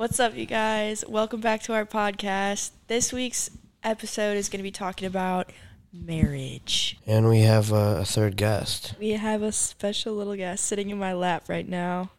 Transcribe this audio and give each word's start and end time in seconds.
What's 0.00 0.18
up, 0.18 0.34
you 0.34 0.46
guys? 0.46 1.04
Welcome 1.06 1.42
back 1.42 1.62
to 1.64 1.74
our 1.74 1.84
podcast. 1.84 2.70
This 2.86 3.12
week's 3.12 3.50
episode 3.84 4.38
is 4.38 4.48
going 4.48 4.60
to 4.60 4.62
be 4.62 4.70
talking 4.70 5.06
about 5.06 5.52
marriage. 5.92 6.98
And 7.06 7.28
we 7.28 7.40
have 7.40 7.70
uh, 7.70 7.98
a 7.98 8.04
third 8.06 8.38
guest. 8.38 8.94
We 8.98 9.10
have 9.10 9.42
a 9.42 9.52
special 9.52 10.14
little 10.14 10.36
guest 10.36 10.64
sitting 10.64 10.88
in 10.88 10.96
my 10.96 11.12
lap 11.12 11.50
right 11.50 11.68
now. 11.68 12.12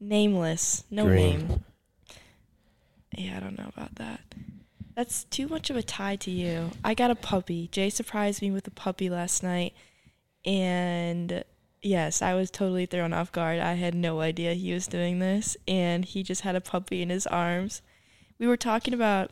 Nameless. 0.00 0.82
No 0.90 1.04
Green. 1.04 1.38
name. 1.38 1.64
Yeah, 3.16 3.36
I 3.36 3.40
don't 3.40 3.56
know 3.56 3.70
about 3.76 3.94
that. 3.94 4.20
That's 4.96 5.22
too 5.22 5.46
much 5.46 5.70
of 5.70 5.76
a 5.76 5.84
tie 5.84 6.16
to 6.16 6.32
you. 6.32 6.72
I 6.82 6.94
got 6.94 7.12
a 7.12 7.14
puppy. 7.14 7.68
Jay 7.70 7.90
surprised 7.90 8.42
me 8.42 8.50
with 8.50 8.66
a 8.66 8.72
puppy 8.72 9.08
last 9.08 9.40
night. 9.40 9.72
And 10.44 11.44
yes, 11.84 12.22
I 12.22 12.34
was 12.34 12.50
totally 12.50 12.86
thrown 12.86 13.12
off 13.12 13.30
guard. 13.30 13.60
I 13.60 13.74
had 13.74 13.94
no 13.94 14.20
idea 14.20 14.54
he 14.54 14.72
was 14.72 14.86
doing 14.86 15.18
this. 15.18 15.56
And 15.68 16.04
he 16.04 16.22
just 16.22 16.40
had 16.40 16.56
a 16.56 16.60
puppy 16.60 17.02
in 17.02 17.10
his 17.10 17.26
arms. 17.26 17.82
We 18.38 18.46
were 18.46 18.56
talking 18.56 18.94
about 18.94 19.30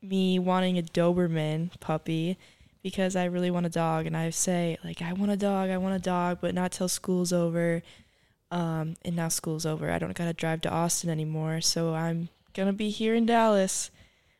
me 0.00 0.38
wanting 0.38 0.78
a 0.78 0.82
Doberman 0.82 1.70
puppy 1.80 2.36
because 2.82 3.16
I 3.16 3.24
really 3.24 3.50
want 3.50 3.66
a 3.66 3.70
dog. 3.70 4.06
And 4.06 4.16
I 4.16 4.30
say, 4.30 4.78
like, 4.84 5.02
I 5.02 5.12
want 5.12 5.32
a 5.32 5.36
dog, 5.36 5.70
I 5.70 5.78
want 5.78 5.96
a 5.96 5.98
dog, 5.98 6.38
but 6.40 6.54
not 6.54 6.72
till 6.72 6.88
school's 6.88 7.32
over. 7.32 7.82
Um, 8.50 8.96
and 9.02 9.16
now 9.16 9.28
school's 9.28 9.64
over. 9.64 9.90
I 9.90 9.98
don't 9.98 10.14
got 10.14 10.26
to 10.26 10.34
drive 10.34 10.60
to 10.62 10.70
Austin 10.70 11.08
anymore. 11.08 11.60
So 11.62 11.94
I'm 11.94 12.28
going 12.54 12.66
to 12.66 12.72
be 12.72 12.90
here 12.90 13.14
in 13.14 13.24
Dallas 13.24 13.90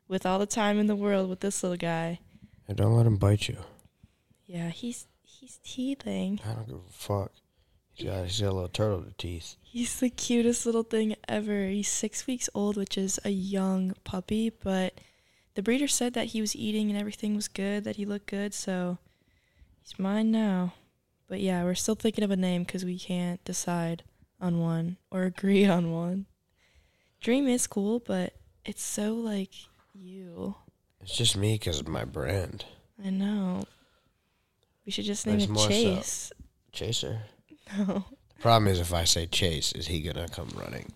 with 0.07 0.27
all 0.27 0.39
the 0.39 0.47
time 0.47 0.79
in 0.79 0.87
the 0.87 0.97
world 0.97 1.31
with 1.31 1.41
this 1.41 1.63
little 1.63 1.79
guy. 1.79 2.21
And 2.69 2.77
don't 2.77 2.95
let 2.95 3.07
him 3.07 3.17
bite 3.17 3.49
you. 3.49 3.57
Yeah, 4.45 4.69
he's 4.69 5.07
he's 5.43 5.59
teething. 5.65 6.41
I 6.45 6.53
don't 6.55 6.69
give 6.69 6.77
a 6.77 6.93
fuck. 6.93 7.33
He's 7.93 8.07
got, 8.07 8.25
he's 8.25 8.41
got 8.41 8.51
a 8.51 8.53
little 8.53 8.69
turtle 8.69 9.05
teeth. 9.19 9.57
He's 9.61 9.99
the 9.99 10.09
cutest 10.09 10.65
little 10.65 10.85
thing 10.85 11.17
ever. 11.27 11.67
He's 11.67 11.89
six 11.89 12.29
weeks 12.29 12.49
old, 12.55 12.77
which 12.77 12.97
is 12.97 13.19
a 13.25 13.31
young 13.31 13.93
puppy, 14.05 14.51
but 14.51 14.95
the 15.55 15.63
breeder 15.63 15.89
said 15.89 16.15
that 16.15 16.29
he 16.29 16.41
was 16.41 16.55
eating 16.55 16.91
and 16.91 16.99
everything 16.99 17.35
was 17.35 17.49
good, 17.49 17.83
that 17.85 17.97
he 17.97 18.07
looked 18.07 18.29
good, 18.29 18.55
so 18.55 18.99
he's 19.83 19.99
mine 19.99 20.31
now. 20.31 20.75
But 21.29 21.41
yeah, 21.41 21.65
we're 21.65 21.75
still 21.75 21.97
thinking 21.97 22.23
of 22.23 22.31
a 22.31 22.37
name 22.37 22.63
because 22.63 22.85
we 22.85 22.99
can't 22.99 23.45
decide 23.45 24.05
on 24.41 24.61
one 24.61 24.97
or 25.11 25.25
agree 25.25 25.67
on 25.67 25.91
one. 25.91 26.27
Dream 27.21 27.49
is 27.49 27.67
cool, 27.67 27.99
but 27.99 28.35
it's 28.65 28.83
so 28.83 29.15
like 29.15 29.51
you. 29.93 30.55
It's 31.01 31.17
just 31.17 31.37
me 31.37 31.55
because 31.55 31.81
of 31.81 31.89
my 31.89 32.05
brand. 32.05 32.65
I 33.05 33.11
know. 33.11 33.65
We 34.85 34.93
should 34.93 35.05
just 35.05 35.27
name 35.27 35.39
There's 35.39 35.49
it 35.49 35.53
more 35.53 35.65
so. 35.65 35.69
Chase. 35.71 36.33
Chaser. 36.73 37.21
No. 37.79 38.05
The 38.37 38.43
problem 38.43 38.67
is 38.67 38.81
if 38.81 38.93
I 38.93 39.05
say 39.05 39.27
Chase, 39.27 39.73
is 39.73 39.87
he 39.87 40.03
going 40.03 40.17
to 40.17 40.27
come 40.27 40.49
running? 40.57 40.93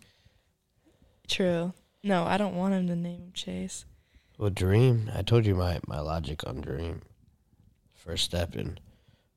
True. 1.28 1.73
No, 2.03 2.25
I 2.25 2.37
don't 2.37 2.56
want 2.56 2.75
him 2.75 2.89
to 2.89 2.97
name 2.97 3.20
him 3.20 3.33
Chase. 3.33 3.84
Well, 4.37 4.51
Dream, 4.51 5.11
I 5.15 5.23
told 5.23 5.47
you 5.47 5.55
my, 5.55 5.81
my 5.87 6.01
logic 6.01 6.45
on 6.45 6.61
Dream. 6.61 7.03
First 7.95 8.25
step 8.25 8.56
in 8.56 8.78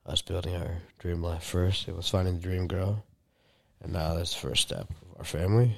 us 0.05 0.21
building 0.21 0.55
our 0.55 0.79
dream 0.97 1.21
life 1.21 1.43
first, 1.43 1.87
it 1.87 1.95
was 1.95 2.09
finding 2.09 2.35
the 2.35 2.41
dream 2.41 2.67
girl. 2.67 3.05
And 3.81 3.93
now 3.93 4.15
that's 4.15 4.33
the 4.33 4.47
first 4.47 4.63
step 4.63 4.89
of 4.89 5.19
our 5.19 5.23
family. 5.23 5.75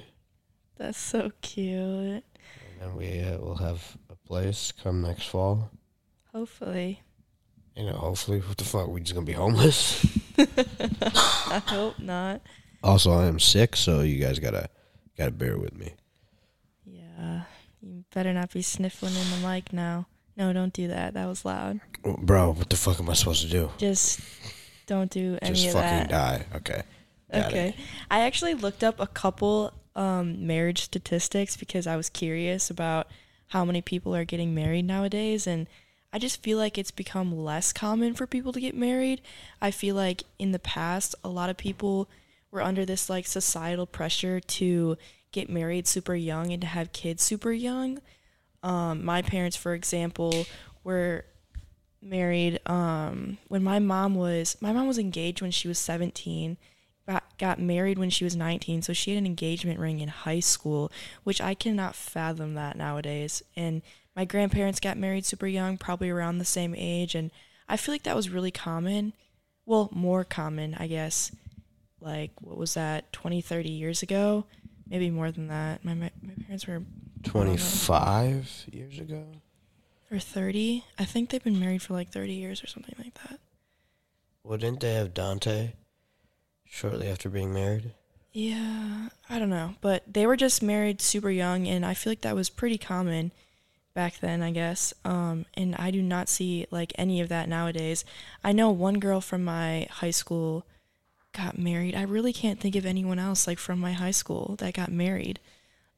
That's 0.78 0.98
so 0.98 1.30
cute. 1.42 2.24
And 2.24 2.80
then 2.80 2.96
we 2.96 3.20
uh, 3.20 3.38
will 3.38 3.56
have 3.56 3.96
a 4.10 4.16
place 4.26 4.72
come 4.72 5.02
next 5.02 5.28
fall. 5.28 5.70
Hopefully. 6.32 7.02
You 7.76 7.86
know, 7.86 7.92
hopefully, 7.92 8.40
what 8.40 8.58
the 8.58 8.64
fuck? 8.64 8.88
We 8.88 9.00
just 9.00 9.14
going 9.14 9.26
to 9.26 9.30
be 9.30 9.36
homeless? 9.36 10.04
I 10.38 11.62
hope 11.66 11.98
not. 11.98 12.42
Also, 12.82 13.12
I 13.12 13.26
am 13.26 13.38
sick, 13.38 13.76
so 13.76 14.00
you 14.00 14.18
guys 14.18 14.38
gotta 14.38 14.68
gotta 15.16 15.30
bear 15.30 15.56
with 15.56 15.74
me. 15.74 15.94
Yeah. 16.84 17.42
You 17.80 18.04
better 18.12 18.32
not 18.32 18.52
be 18.52 18.62
sniffling 18.62 19.14
in 19.14 19.30
the 19.30 19.48
mic 19.48 19.72
now. 19.72 20.06
No, 20.36 20.52
don't 20.52 20.72
do 20.72 20.88
that. 20.88 21.14
That 21.14 21.26
was 21.26 21.44
loud. 21.44 21.80
Bro, 22.02 22.52
what 22.54 22.70
the 22.70 22.76
fuck 22.76 22.98
am 22.98 23.08
I 23.08 23.12
supposed 23.12 23.42
to 23.42 23.48
do? 23.48 23.70
Just 23.78 24.20
don't 24.86 25.10
do 25.10 25.38
any 25.42 25.54
Just 25.54 25.76
of 25.76 25.82
fucking 25.82 26.08
die. 26.08 26.44
Okay. 26.56 26.82
Got 27.32 27.46
okay. 27.46 27.68
it. 27.68 27.74
I 28.10 28.20
actually 28.20 28.54
looked 28.54 28.82
up 28.82 28.98
a 28.98 29.06
couple 29.06 29.72
um, 29.94 30.46
marriage 30.46 30.82
statistics 30.82 31.56
because 31.56 31.86
I 31.86 31.96
was 31.96 32.08
curious 32.08 32.70
about 32.70 33.08
how 33.48 33.64
many 33.64 33.82
people 33.82 34.14
are 34.14 34.24
getting 34.24 34.54
married 34.54 34.86
nowadays. 34.86 35.46
And 35.46 35.68
I 36.12 36.18
just 36.18 36.42
feel 36.42 36.58
like 36.58 36.76
it's 36.76 36.90
become 36.90 37.36
less 37.36 37.72
common 37.72 38.14
for 38.14 38.26
people 38.26 38.52
to 38.52 38.60
get 38.60 38.76
married. 38.76 39.22
I 39.60 39.70
feel 39.70 39.94
like 39.94 40.24
in 40.38 40.52
the 40.52 40.58
past, 40.58 41.14
a 41.24 41.28
lot 41.28 41.48
of 41.48 41.56
people 41.56 42.08
were 42.50 42.62
under 42.62 42.84
this 42.84 43.08
like 43.08 43.26
societal 43.26 43.86
pressure 43.86 44.38
to 44.38 44.98
get 45.32 45.48
married 45.48 45.86
super 45.86 46.14
young 46.14 46.52
and 46.52 46.60
to 46.60 46.66
have 46.68 46.92
kids 46.92 47.22
super 47.22 47.52
young. 47.52 48.00
Um, 48.62 49.04
my 49.04 49.22
parents, 49.22 49.56
for 49.56 49.74
example, 49.74 50.44
were 50.84 51.24
married 52.02 52.60
um, 52.66 53.38
when 53.48 53.62
my 53.62 53.78
mom 53.78 54.14
was 54.14 54.56
my 54.60 54.72
mom 54.72 54.88
was 54.88 54.98
engaged 54.98 55.40
when 55.40 55.52
she 55.52 55.68
was 55.68 55.78
17 55.78 56.56
got, 57.06 57.22
got 57.38 57.60
married 57.60 57.96
when 57.96 58.10
she 58.10 58.24
was 58.24 58.34
19 58.34 58.82
so 58.82 58.92
she 58.92 59.12
had 59.12 59.18
an 59.18 59.26
engagement 59.26 59.78
ring 59.78 60.00
in 60.00 60.08
high 60.08 60.40
school 60.40 60.90
which 61.22 61.40
i 61.40 61.54
cannot 61.54 61.94
fathom 61.94 62.54
that 62.54 62.76
nowadays 62.76 63.40
and 63.54 63.82
my 64.14 64.24
grandparents 64.24 64.80
got 64.80 64.96
married 64.96 65.24
super 65.24 65.46
young 65.46 65.76
probably 65.78 66.10
around 66.10 66.38
the 66.38 66.44
same 66.44 66.74
age 66.76 67.14
and 67.14 67.30
i 67.68 67.76
feel 67.76 67.94
like 67.94 68.02
that 68.02 68.16
was 68.16 68.28
really 68.28 68.50
common. 68.50 69.12
Well 69.66 69.88
more 69.92 70.24
common 70.24 70.74
i 70.74 70.86
guess. 70.86 71.32
Like 72.00 72.32
what 72.40 72.56
was 72.56 72.74
that 72.74 73.12
20 73.12 73.40
30 73.40 73.70
years 73.70 74.02
ago? 74.02 74.44
Maybe 74.88 75.08
more 75.10 75.30
than 75.30 75.46
that. 75.48 75.84
My, 75.84 75.94
my, 75.94 76.10
my 76.22 76.34
parents 76.44 76.66
were 76.66 76.82
25 77.22 78.66
years 78.72 78.98
ago? 78.98 79.24
or 80.10 80.18
30 80.18 80.84
i 80.98 81.04
think 81.06 81.30
they've 81.30 81.42
been 81.42 81.58
married 81.58 81.80
for 81.80 81.94
like 81.94 82.10
30 82.10 82.34
years 82.34 82.62
or 82.62 82.66
something 82.66 82.94
like 82.98 83.14
that. 83.14 83.40
Well, 84.44 84.58
didn't 84.58 84.80
they 84.80 84.94
have 84.94 85.14
Dante 85.14 85.72
shortly 86.64 87.08
after 87.08 87.28
being 87.28 87.54
married? 87.54 87.92
Yeah, 88.32 89.08
I 89.28 89.38
don't 89.38 89.50
know, 89.50 89.74
but 89.80 90.02
they 90.12 90.26
were 90.26 90.36
just 90.36 90.62
married 90.62 91.00
super 91.00 91.30
young, 91.30 91.68
and 91.68 91.84
I 91.84 91.94
feel 91.94 92.10
like 92.10 92.22
that 92.22 92.34
was 92.34 92.50
pretty 92.50 92.78
common 92.78 93.30
back 93.94 94.18
then, 94.20 94.42
I 94.42 94.50
guess. 94.50 94.92
Um, 95.04 95.46
and 95.54 95.74
I 95.76 95.90
do 95.90 96.02
not 96.02 96.28
see 96.28 96.66
like 96.70 96.92
any 96.96 97.20
of 97.20 97.28
that 97.28 97.48
nowadays. 97.48 98.04
I 98.42 98.52
know 98.52 98.70
one 98.70 98.98
girl 98.98 99.20
from 99.20 99.44
my 99.44 99.86
high 99.90 100.10
school 100.10 100.64
got 101.32 101.58
married. 101.58 101.94
I 101.94 102.02
really 102.02 102.32
can't 102.32 102.60
think 102.60 102.76
of 102.76 102.86
anyone 102.86 103.18
else 103.18 103.46
like 103.46 103.58
from 103.58 103.78
my 103.78 103.92
high 103.92 104.10
school 104.10 104.56
that 104.58 104.74
got 104.74 104.90
married. 104.90 105.40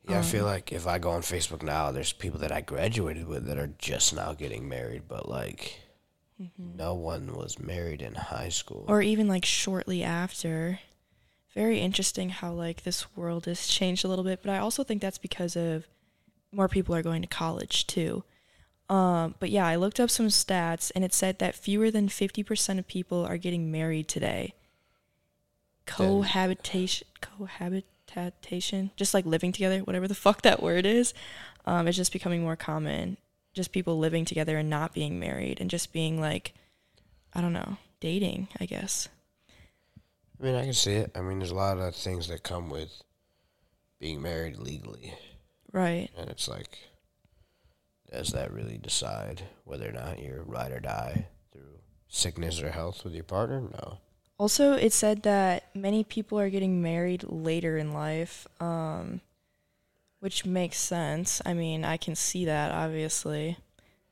Yeah, 0.09 0.19
I 0.19 0.23
feel 0.23 0.45
like 0.45 0.71
if 0.71 0.87
I 0.87 0.99
go 0.99 1.11
on 1.11 1.23
Facebook 1.23 1.63
now, 1.63 1.91
there's 1.91 2.13
people 2.13 2.39
that 2.41 2.53
I 2.53 2.61
graduated 2.61 3.27
with 3.27 3.47
that 3.47 3.57
are 3.59 3.71
just 3.79 4.15
now 4.15 4.35
getting 4.35 4.69
married, 4.69 5.05
but 5.09 5.29
like 5.29 5.81
no 6.59 6.95
one 6.95 7.35
was 7.35 7.59
married 7.59 8.03
in 8.03 8.15
high 8.15 8.51
school. 8.51 8.85
or 8.89 9.01
even 9.01 9.29
like 9.29 9.45
shortly 9.45 10.03
after. 10.03 10.81
Very 11.55 11.79
interesting 11.79 12.31
how 12.31 12.53
like 12.53 12.83
this 12.83 13.17
world 13.17 13.47
has 13.47 13.67
changed 13.79 14.05
a 14.05 14.09
little 14.09 14.25
bit, 14.25 14.41
but 14.43 14.51
I 14.51 14.59
also 14.59 14.85
think 14.85 15.01
that's 15.01 15.19
because 15.19 15.57
of 15.57 15.87
more 16.55 16.69
people 16.69 16.95
are 16.95 17.03
going 17.03 17.23
to 17.23 17.29
college 17.29 17.87
too. 17.87 18.25
Um, 18.89 19.35
but 19.39 19.51
yeah, 19.51 19.67
I 19.67 19.77
looked 19.77 19.99
up 19.99 20.11
some 20.11 20.29
stats 20.29 20.93
and 20.95 21.05
it 21.05 21.15
said 21.15 21.39
that 21.39 21.55
fewer 21.55 21.91
than 21.91 22.09
50% 22.09 22.79
of 22.79 22.87
people 22.87 23.25
are 23.25 23.39
getting 23.39 23.73
married 23.73 24.09
today. 24.09 24.55
Cohabitation, 25.87 27.07
cohabitation, 27.21 28.91
just 28.97 29.15
like 29.15 29.27
living 29.27 29.53
together, 29.53 29.81
whatever 29.81 30.09
the 30.09 30.15
fuck 30.15 30.43
that 30.43 30.63
word 30.63 30.87
is, 30.87 31.15
um, 31.67 31.89
is 31.89 31.97
just 31.97 32.13
becoming 32.13 32.43
more 32.43 32.57
common. 32.57 33.17
Just 33.55 33.73
people 33.73 33.99
living 33.99 34.25
together 34.25 34.59
and 34.59 34.69
not 34.69 34.95
being 34.95 35.19
married 35.19 35.61
and 35.61 35.71
just 35.71 35.93
being 35.93 36.21
like, 36.21 36.55
I 37.33 37.41
don't 37.41 37.53
know, 37.53 37.77
dating, 38.01 38.49
I 38.61 38.67
guess. 38.67 39.09
I 40.41 40.45
mean, 40.45 40.55
I 40.57 40.65
can 40.65 40.73
see 40.73 40.95
it. 40.95 41.13
I 41.15 41.21
mean, 41.21 41.39
there's 41.39 41.53
a 41.53 41.55
lot 41.55 41.79
of 41.79 41.95
things 41.95 42.29
that 42.29 42.43
come 42.43 42.69
with 42.69 42.91
being 44.01 44.21
married 44.21 44.59
legally. 44.59 45.15
Right. 45.75 46.09
And 46.17 46.31
it's 46.31 46.47
like, 46.47 46.79
does 48.11 48.29
that 48.29 48.53
really 48.53 48.79
decide 48.79 49.43
whether 49.65 49.89
or 49.89 49.93
not 49.93 50.23
you're 50.23 50.45
ride 50.45 50.71
or 50.71 50.79
die 50.79 51.27
through 51.51 51.81
sickness 52.07 52.63
or 52.63 52.71
health 52.71 53.03
with 53.03 53.13
your 53.13 53.25
partner? 53.25 53.61
No. 53.61 53.99
Also, 54.39 54.75
it 54.75 54.93
said 54.93 55.25
that 55.25 55.75
many 55.75 56.05
people 56.05 56.39
are 56.39 56.49
getting 56.49 56.81
married 56.81 57.25
later 57.25 57.77
in 57.77 57.93
life, 57.93 58.47
um, 58.61 59.21
which 60.21 60.47
makes 60.47 60.79
sense. 60.79 61.43
I 61.45 61.55
mean, 61.55 61.85
I 61.85 61.97
can 61.97 62.15
see 62.15 62.45
that 62.45 62.71
obviously 62.71 63.57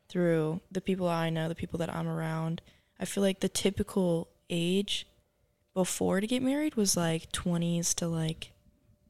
through 0.09 0.61
the 0.73 0.81
people 0.81 1.09
I 1.09 1.31
know, 1.31 1.49
the 1.49 1.55
people 1.55 1.79
that 1.79 1.95
I'm 1.95 2.09
around. 2.09 2.61
I 2.99 3.05
feel 3.05 3.23
like 3.23 3.39
the 3.39 3.49
typical 3.49 4.29
age 4.51 5.07
before 5.75 6.21
to 6.21 6.27
get 6.27 6.43
married 6.43 6.75
was 6.75 6.97
like 6.97 7.31
20s 7.31 7.95
to 7.95 8.09
like 8.09 8.51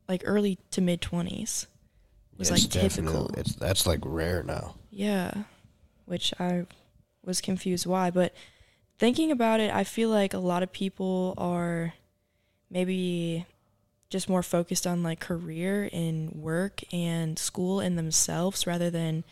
like 0.06 0.22
early 0.24 0.58
to 0.70 0.80
mid 0.80 1.00
20s 1.00 1.66
was 2.50 2.50
It's 2.50 2.74
like 2.74 2.82
typical. 2.82 3.30
It's 3.36 3.54
that's 3.54 3.86
like 3.86 4.00
rare 4.02 4.42
now. 4.42 4.74
Yeah, 4.90 5.44
which 6.06 6.34
I 6.38 6.66
was 7.24 7.40
confused 7.40 7.86
why, 7.86 8.10
but 8.10 8.34
thinking 8.98 9.30
about 9.30 9.60
it, 9.60 9.72
I 9.72 9.84
feel 9.84 10.08
like 10.08 10.34
a 10.34 10.38
lot 10.38 10.62
of 10.62 10.72
people 10.72 11.34
are 11.38 11.94
maybe 12.70 13.46
just 14.10 14.28
more 14.28 14.42
focused 14.42 14.86
on 14.86 15.02
like 15.02 15.20
career 15.20 15.88
and 15.92 16.30
work 16.32 16.82
and 16.92 17.38
school 17.38 17.80
and 17.80 17.96
themselves 17.96 18.66
rather 18.66 18.90
than 18.90 19.24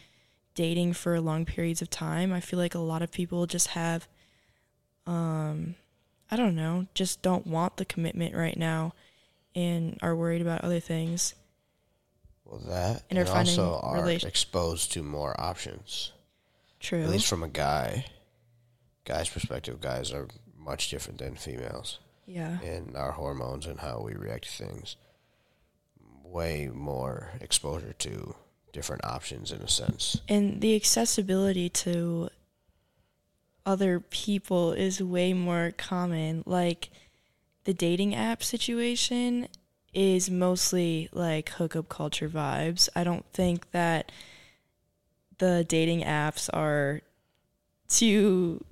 dating 0.55 0.93
for 0.93 1.21
long 1.21 1.45
periods 1.45 1.83
of 1.83 1.91
time. 1.91 2.33
I 2.33 2.41
feel 2.41 2.59
like 2.59 2.75
a 2.75 2.79
lot 2.79 3.03
of 3.03 3.12
people 3.12 3.47
just 3.47 3.69
have 3.69 4.09
um 5.07 5.75
I 6.31 6.37
don't 6.37 6.55
know, 6.55 6.87
just 6.95 7.23
don't 7.23 7.47
want 7.47 7.77
the 7.77 7.85
commitment 7.85 8.35
right 8.37 8.57
now 8.57 8.95
and 9.55 9.99
are 10.01 10.15
worried 10.15 10.43
about 10.43 10.62
other 10.62 10.81
things. 10.81 11.35
Well, 12.50 12.61
that 12.67 13.05
And 13.08 13.19
and, 13.19 13.29
also 13.29 13.79
are 13.81 14.00
relation- 14.00 14.29
exposed 14.29 14.93
to 14.93 15.02
more 15.02 15.41
options. 15.41 16.12
True. 16.81 17.02
At 17.02 17.11
least 17.11 17.29
from 17.29 17.43
a 17.43 17.49
guy, 17.49 18.06
guy's 19.05 19.29
perspective, 19.29 19.81
guys 19.81 20.12
are 20.12 20.26
much 20.58 20.91
different 20.91 21.19
than 21.20 21.37
females 21.37 21.99
yeah. 22.26 22.61
in 22.61 22.97
our 22.97 23.12
hormones 23.12 23.67
and 23.67 23.79
how 23.81 24.00
we 24.00 24.14
react 24.14 24.44
to 24.44 24.64
things. 24.64 24.97
Way 26.25 26.69
more 26.73 27.32
exposure 27.41 27.93
to 28.00 28.35
different 28.73 29.05
options 29.05 29.52
in 29.52 29.61
a 29.62 29.69
sense. 29.69 30.20
And 30.29 30.61
the 30.61 30.75
accessibility 30.75 31.69
to 31.69 32.31
other 33.67 34.00
people 34.00 34.73
is 34.73 35.02
way 35.02 35.32
more 35.32 35.73
common. 35.76 36.43
Like 36.47 36.91
the 37.64 37.75
dating 37.75 38.14
app 38.14 38.43
situation 38.43 39.49
is 39.92 40.31
mostly 40.31 41.08
like 41.12 41.48
hookup 41.50 41.88
culture 41.88 42.28
vibes. 42.28 42.88
I 42.94 43.04
don't 43.04 43.25
think 43.32 43.70
that 43.72 44.12
the 45.38 45.64
dating 45.69 46.02
apps 46.02 46.48
are 46.52 47.00
too. 47.88 48.64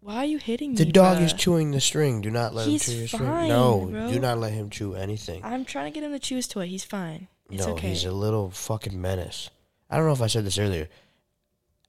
Why 0.00 0.16
are 0.16 0.24
you 0.24 0.38
hitting 0.38 0.74
The 0.74 0.80
me? 0.84 0.86
The 0.86 0.92
dog 0.92 1.18
bruh? 1.18 1.22
is 1.24 1.32
chewing 1.32 1.70
the 1.70 1.80
string. 1.80 2.20
Do 2.22 2.30
not 2.30 2.54
let 2.54 2.66
He's 2.66 2.88
him 2.88 2.92
chew 2.94 2.98
your 2.98 3.08
string. 3.08 3.22
fine, 3.28 3.48
No, 3.48 3.86
bro. 3.90 4.10
do 4.10 4.18
not 4.18 4.38
let 4.38 4.52
him 4.52 4.68
chew 4.70 4.94
anything. 4.94 5.44
I'm 5.44 5.64
trying 5.64 5.92
to 5.92 5.94
get 5.94 6.04
him 6.04 6.12
to 6.12 6.18
chew 6.18 6.36
his 6.36 6.48
toy. 6.48 6.66
He's 6.66 6.84
fine. 6.84 7.28
It's 7.50 7.66
no, 7.66 7.74
okay. 7.74 7.90
he's 7.90 8.04
a 8.04 8.10
little 8.12 8.50
fucking 8.50 9.00
menace. 9.00 9.50
I 9.90 9.96
don't 9.96 10.06
know 10.06 10.12
if 10.12 10.22
I 10.22 10.26
said 10.26 10.44
this 10.44 10.58
earlier. 10.58 10.88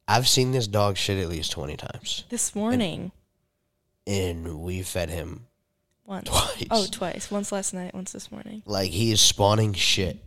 I've 0.07 0.27
seen 0.27 0.51
this 0.51 0.67
dog 0.67 0.97
shit 0.97 1.17
at 1.17 1.29
least 1.29 1.51
20 1.53 1.77
times. 1.77 2.25
this 2.29 2.53
morning, 2.53 3.13
And 4.05 4.59
we 4.61 4.81
fed 4.83 5.09
him 5.09 5.47
once. 6.05 6.29
twice. 6.29 6.67
Oh, 6.69 6.85
twice. 6.89 7.31
Once 7.31 7.51
last 7.51 7.73
night. 7.73 7.93
Once 7.93 8.11
this 8.11 8.31
morning. 8.31 8.63
Like, 8.65 8.91
he 8.91 9.11
is 9.11 9.21
spawning 9.21 9.73
shit. 9.73 10.17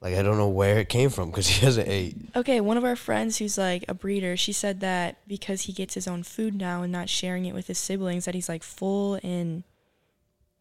Like, 0.00 0.16
I 0.16 0.22
don't 0.22 0.36
know 0.36 0.48
where 0.48 0.78
it 0.78 0.88
came 0.88 1.10
from 1.10 1.30
because 1.30 1.46
he 1.46 1.64
hasn't 1.64 1.88
ate. 1.88 2.16
Okay, 2.34 2.60
one 2.60 2.76
of 2.76 2.84
our 2.84 2.96
friends 2.96 3.38
who's 3.38 3.56
like 3.56 3.84
a 3.88 3.94
breeder, 3.94 4.36
she 4.36 4.52
said 4.52 4.80
that 4.80 5.16
because 5.28 5.62
he 5.62 5.72
gets 5.72 5.94
his 5.94 6.08
own 6.08 6.24
food 6.24 6.54
now 6.54 6.82
and 6.82 6.90
not 6.90 7.08
sharing 7.08 7.46
it 7.46 7.54
with 7.54 7.68
his 7.68 7.78
siblings, 7.78 8.24
that 8.24 8.34
he's 8.34 8.48
like 8.48 8.64
full 8.64 9.20
and 9.22 9.62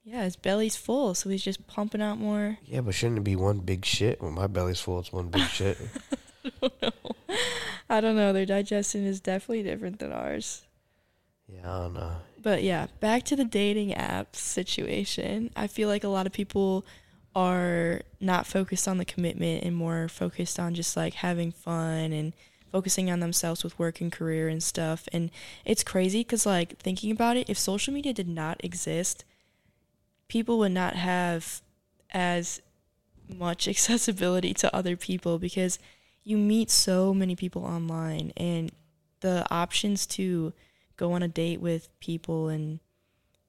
yeah, 0.03 0.23
his 0.23 0.35
belly's 0.35 0.75
full, 0.75 1.13
so 1.13 1.29
he's 1.29 1.43
just 1.43 1.67
pumping 1.67 2.01
out 2.01 2.17
more. 2.17 2.57
Yeah, 2.65 2.81
but 2.81 2.95
shouldn't 2.95 3.19
it 3.19 3.23
be 3.23 3.35
one 3.35 3.59
big 3.59 3.85
shit? 3.85 4.21
When 4.21 4.33
my 4.33 4.47
belly's 4.47 4.79
full, 4.81 4.99
it's 4.99 5.11
one 5.11 5.29
big 5.29 5.47
shit. 5.47 5.77
I 7.89 8.01
don't 8.01 8.15
know, 8.15 8.33
their 8.33 8.45
digestion 8.45 9.05
is 9.05 9.19
definitely 9.19 9.63
different 9.63 9.99
than 9.99 10.11
ours. 10.11 10.63
Yeah, 11.47 11.71
I 11.71 11.79
don't 11.81 11.93
know. 11.93 12.15
But 12.41 12.63
yeah, 12.63 12.87
back 12.99 13.23
to 13.25 13.35
the 13.35 13.45
dating 13.45 13.93
app 13.93 14.35
situation. 14.35 15.51
I 15.55 15.67
feel 15.67 15.87
like 15.87 16.03
a 16.03 16.09
lot 16.09 16.25
of 16.25 16.33
people 16.33 16.85
are 17.35 18.01
not 18.19 18.45
focused 18.45 18.87
on 18.87 18.97
the 18.97 19.05
commitment 19.05 19.63
and 19.63 19.75
more 19.75 20.07
focused 20.07 20.59
on 20.59 20.73
just 20.73 20.97
like 20.97 21.13
having 21.15 21.51
fun 21.51 22.11
and 22.11 22.33
focusing 22.71 23.11
on 23.11 23.19
themselves 23.19 23.63
with 23.63 23.77
work 23.77 24.01
and 24.01 24.11
career 24.11 24.47
and 24.47 24.63
stuff. 24.63 25.07
And 25.11 25.29
it's 25.65 25.83
crazy 25.83 26.21
because, 26.21 26.45
like, 26.45 26.77
thinking 26.79 27.11
about 27.11 27.37
it, 27.37 27.49
if 27.49 27.57
social 27.57 27.93
media 27.93 28.13
did 28.13 28.27
not 28.27 28.63
exist, 28.63 29.25
people 30.27 30.57
would 30.59 30.71
not 30.71 30.95
have 30.95 31.61
as 32.11 32.61
much 33.27 33.67
accessibility 33.67 34.53
to 34.55 34.75
other 34.75 34.95
people 34.95 35.37
because 35.37 35.79
you 36.23 36.37
meet 36.37 36.69
so 36.69 37.13
many 37.13 37.35
people 37.35 37.65
online 37.65 38.31
and 38.37 38.71
the 39.21 39.45
options 39.51 40.05
to 40.05 40.53
go 41.01 41.13
on 41.13 41.23
a 41.23 41.27
date 41.27 41.59
with 41.59 41.89
people 41.99 42.47
and 42.47 42.79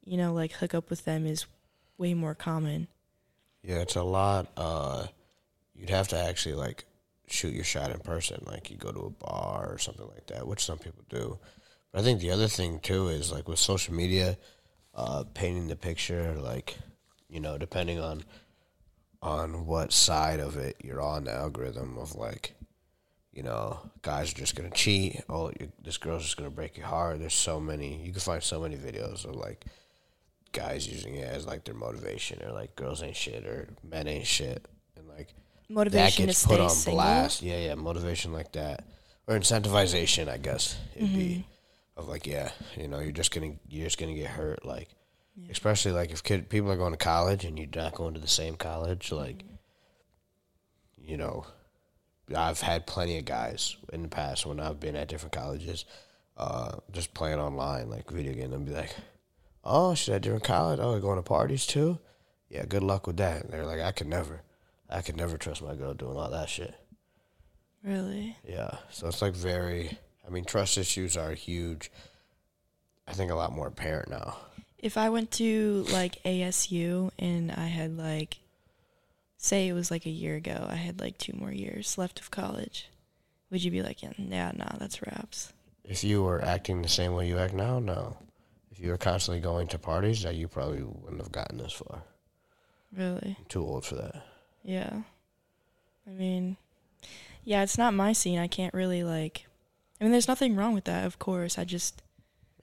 you 0.07 0.17
know 0.17 0.33
like 0.33 0.53
hook 0.53 0.75
up 0.75 0.89
with 0.89 1.05
them 1.05 1.27
is 1.27 1.45
way 1.99 2.15
more 2.15 2.35
common 2.35 2.89
Yeah, 3.63 3.81
it's 3.81 3.95
a 3.95 4.03
lot. 4.03 4.49
Uh, 4.57 5.07
you'd 5.75 5.91
have 5.91 6.09
to 6.09 6.19
actually 6.19 6.55
like 6.55 6.85
shoot 7.29 7.55
your 7.55 7.65
shot 7.65 7.91
in 7.91 8.01
person, 8.01 8.43
like 8.47 8.71
you 8.71 8.77
go 8.77 8.91
to 8.91 9.01
a 9.01 9.11
bar 9.11 9.69
or 9.71 9.79
something 9.79 10.09
like 10.09 10.27
that, 10.29 10.47
which 10.47 10.65
some 10.65 10.79
people 10.79 11.05
do. 11.09 11.39
But 11.91 12.01
I 12.01 12.03
think 12.03 12.21
the 12.21 12.31
other 12.31 12.49
thing 12.49 12.81
too 12.81 13.09
is 13.09 13.31
like 13.31 13.49
with 13.49 13.59
social 13.59 13.95
media, 13.95 14.39
uh, 14.95 15.25
painting 15.35 15.69
the 15.69 15.77
picture, 15.77 16.35
like 16.41 16.79
you 17.29 17.41
know, 17.41 17.59
depending 17.59 18.01
on 18.01 18.25
on 19.23 19.67
what 19.67 19.93
side 19.93 20.41
of 20.41 20.57
it 20.57 20.77
you're 20.83 21.01
on, 21.01 21.25
the 21.25 21.33
algorithm 21.33 21.97
of 21.99 22.17
like, 22.17 22.55
you 23.33 23.43
know, 23.43 23.81
guys 24.03 24.33
are 24.33 24.37
just 24.37 24.55
gonna 24.57 24.71
cheat. 24.71 25.23
Oh, 25.29 25.51
this 25.83 25.97
girl's 25.99 26.23
just 26.23 26.37
gonna 26.37 26.51
break 26.51 26.77
your 26.77 26.87
heart. 26.87 27.19
There's 27.19 27.35
so 27.35 27.59
many. 27.61 27.97
You 28.05 28.13
can 28.13 28.21
find 28.21 28.43
so 28.43 28.61
many 28.61 28.77
videos 28.77 29.25
of 29.25 29.35
like 29.37 29.65
guys 30.53 30.87
using 30.87 31.15
it 31.15 31.25
as 31.27 31.47
like 31.47 31.65
their 31.65 31.75
motivation 31.75 32.43
or 32.45 32.53
like 32.53 32.77
girls 32.77 33.03
ain't 33.03 33.17
shit 33.17 33.47
or 33.47 33.69
men 33.83 34.07
ain't 34.07 34.27
shit 34.27 34.67
and 34.99 35.09
like 35.09 35.29
that 35.29 35.73
motivation 35.75 36.23
to 36.25 36.27
gets 36.27 36.47
put 36.47 36.61
on 36.61 36.69
single 36.69 36.99
blast 37.03 37.41
yeah 37.41 37.57
yeah 37.57 37.75
motivation 37.75 38.35
like 38.35 38.53
that 38.53 38.85
or 39.27 39.35
incentivization 39.35 40.29
i 40.29 40.37
guess 40.37 40.77
it'd 40.95 41.09
Mm-hmm. 41.09 41.17
be 41.19 41.47
of 41.97 42.07
like 42.07 42.27
yeah 42.27 42.51
you 42.77 42.87
know 42.87 42.99
you're 43.01 43.13
just 43.13 43.33
gonna 43.35 43.53
you're 43.67 43.87
just 43.87 43.97
gonna 43.99 44.13
get 44.13 44.27
hurt 44.27 44.63
like 44.67 44.89
especially 45.51 45.93
like 45.93 46.11
if 46.11 46.23
kid 46.23 46.51
people 46.51 46.71
are 46.71 46.77
going 46.77 46.93
to 46.93 46.99
college 46.99 47.47
and 47.47 47.59
you're 47.59 47.67
not 47.75 47.95
going 47.95 48.13
to 48.13 48.21
the 48.21 48.29
same 48.29 48.55
college 48.57 49.11
like 49.11 49.39
Mm-hmm. 49.39 51.11
you 51.11 51.17
know 51.17 51.47
i've 52.37 52.61
had 52.61 52.87
plenty 52.87 53.19
of 53.19 53.25
guys 53.25 53.77
in 53.93 54.03
the 54.03 54.09
past 54.09 54.47
when 54.47 54.61
i've 54.61 54.81
been 54.81 54.97
at 54.97 55.09
different 55.09 55.33
colleges 55.33 55.85
uh 56.37 56.73
just 56.91 57.13
playing 57.15 57.39
online 57.39 57.91
like 57.91 58.11
video 58.11 58.33
game 58.33 58.53
and 58.53 58.67
be 58.67 58.73
like 58.73 58.95
oh 59.65 59.95
she's 59.95 60.09
at 60.09 60.23
different 60.23 60.45
college. 60.45 60.81
Oh 60.81 60.99
going 61.01 61.17
to 61.17 61.23
parties 61.23 61.67
too? 61.67 61.99
Yeah 62.49 62.65
good 62.67 62.83
luck 62.83 63.07
with 63.07 63.17
that. 63.19 63.45
And 63.45 63.53
they're 63.53 63.67
like 63.67 63.81
i 63.81 63.93
could 63.93 64.07
never 64.07 64.43
i 64.89 65.03
could 65.03 65.17
never 65.17 65.37
trust 65.37 65.63
my 65.63 65.75
girl 65.75 65.95
doing 65.95 66.17
all 66.17 66.31
that 66.31 66.49
shit. 66.49 66.75
Really? 67.85 68.37
Yeah. 68.47 68.77
So 68.91 69.09
it's 69.09 69.23
like 69.23 69.35
very 69.35 69.99
i 70.27 70.31
mean 70.31 70.45
trust 70.45 70.79
issues 70.79 71.17
are 71.17 71.33
huge. 71.33 71.91
I 73.07 73.13
think 73.13 73.31
a 73.31 73.35
lot 73.35 73.53
more 73.53 73.67
apparent 73.67 74.11
now. 74.11 74.37
If 74.79 74.97
i 74.97 75.11
went 75.11 75.31
to 75.33 75.85
like 75.91 76.23
asu 76.25 77.11
and 77.19 77.53
i 77.53 77.67
had 77.67 77.97
like 77.97 78.39
say 79.43 79.69
it 79.69 79.73
was 79.73 79.91
like 79.91 80.07
a 80.07 80.11
year 80.11 80.37
ago 80.37 80.67
i 80.71 80.77
had 80.77 81.01
like 81.01 81.19
two 81.19 81.33
more 81.37 81.53
years 81.53 81.99
left 81.99 82.21
of 82.21 82.31
college 82.31 82.89
would 83.51 83.63
you 83.63 83.71
be 83.71 83.83
like 83.83 84.03
yeah, 84.03 84.13
yeah 84.17 84.53
nah 84.55 84.77
that's 84.79 85.03
raps 85.03 85.53
if 85.85 86.05
you 86.05 86.23
were 86.23 86.43
acting 86.43 86.81
the 86.81 86.89
same 86.89 87.13
way 87.13 87.27
you 87.29 87.39
act 87.39 87.53
now 87.53 87.79
no 87.79 88.17
if 88.71 88.81
you 88.81 88.89
were 88.91 88.97
constantly 88.97 89.41
going 89.41 89.67
to 89.67 89.79
parties 89.79 90.23
that 90.23 90.35
you 90.37 90.49
probably 90.49 90.83
wouldn't 90.83 91.21
have 91.21 91.33
gotten 91.33 91.59
this 91.59 91.73
far 91.73 92.03
really 92.97 93.37
I'm 93.39 93.45
too 93.49 93.63
old 93.63 93.85
for 93.85 93.97
that 93.97 94.23
Yeah. 94.65 95.03
I 96.07 96.11
mean, 96.11 96.57
yeah, 97.45 97.63
it's 97.63 97.79
not 97.79 97.95
my 97.95 98.13
scene. 98.13 98.39
I 98.39 98.49
can't 98.49 98.75
really 98.75 99.03
like 99.05 99.47
I 100.01 100.05
mean, 100.05 100.13
there's 100.13 100.29
nothing 100.29 100.57
wrong 100.57 100.75
with 100.75 100.85
that, 100.85 101.07
of 101.07 101.19
course. 101.19 101.59
I 101.59 101.65
just 101.65 102.03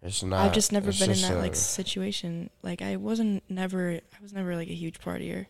it's 0.02 0.24
not 0.24 0.46
I've 0.46 0.54
just 0.54 0.72
never 0.72 0.92
been 0.92 1.12
in 1.12 1.22
that 1.22 1.38
like 1.38 1.56
situation. 1.56 2.50
Like 2.64 2.82
I 2.82 2.96
wasn't 2.98 3.44
never 3.50 3.92
I 3.92 4.22
was 4.22 4.34
never 4.34 4.56
like 4.56 4.70
a 4.70 4.74
huge 4.74 5.00
partier. 5.00 5.48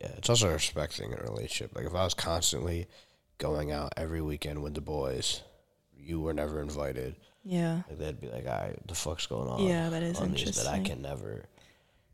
Yeah, 0.00 0.12
it's 0.18 0.28
also 0.30 0.48
a 0.50 0.52
respect 0.54 0.94
thing 0.94 1.12
in 1.12 1.18
a 1.18 1.22
relationship. 1.22 1.74
Like 1.76 1.86
if 1.86 1.94
I 1.94 2.04
was 2.04 2.14
constantly 2.14 2.86
going 3.38 3.72
out 3.72 3.92
every 3.96 4.20
weekend 4.22 4.62
with 4.62 4.74
the 4.74 4.80
boys, 4.80 5.42
you 5.96 6.20
were 6.20 6.32
never 6.34 6.60
invited. 6.60 7.16
Yeah. 7.44 7.82
Like 7.88 7.98
they'd 7.98 8.20
be 8.20 8.28
like, 8.28 8.46
"All 8.46 8.52
right, 8.60 8.76
the 8.86 8.94
fuck's 8.94 9.26
going 9.26 9.48
on?" 9.48 9.62
Yeah, 9.62 9.88
that 9.90 10.02
is 10.02 10.18
on 10.20 10.32
these 10.32 10.56
that 10.62 10.66
I 10.68 10.80
can 10.80 11.02
never, 11.02 11.44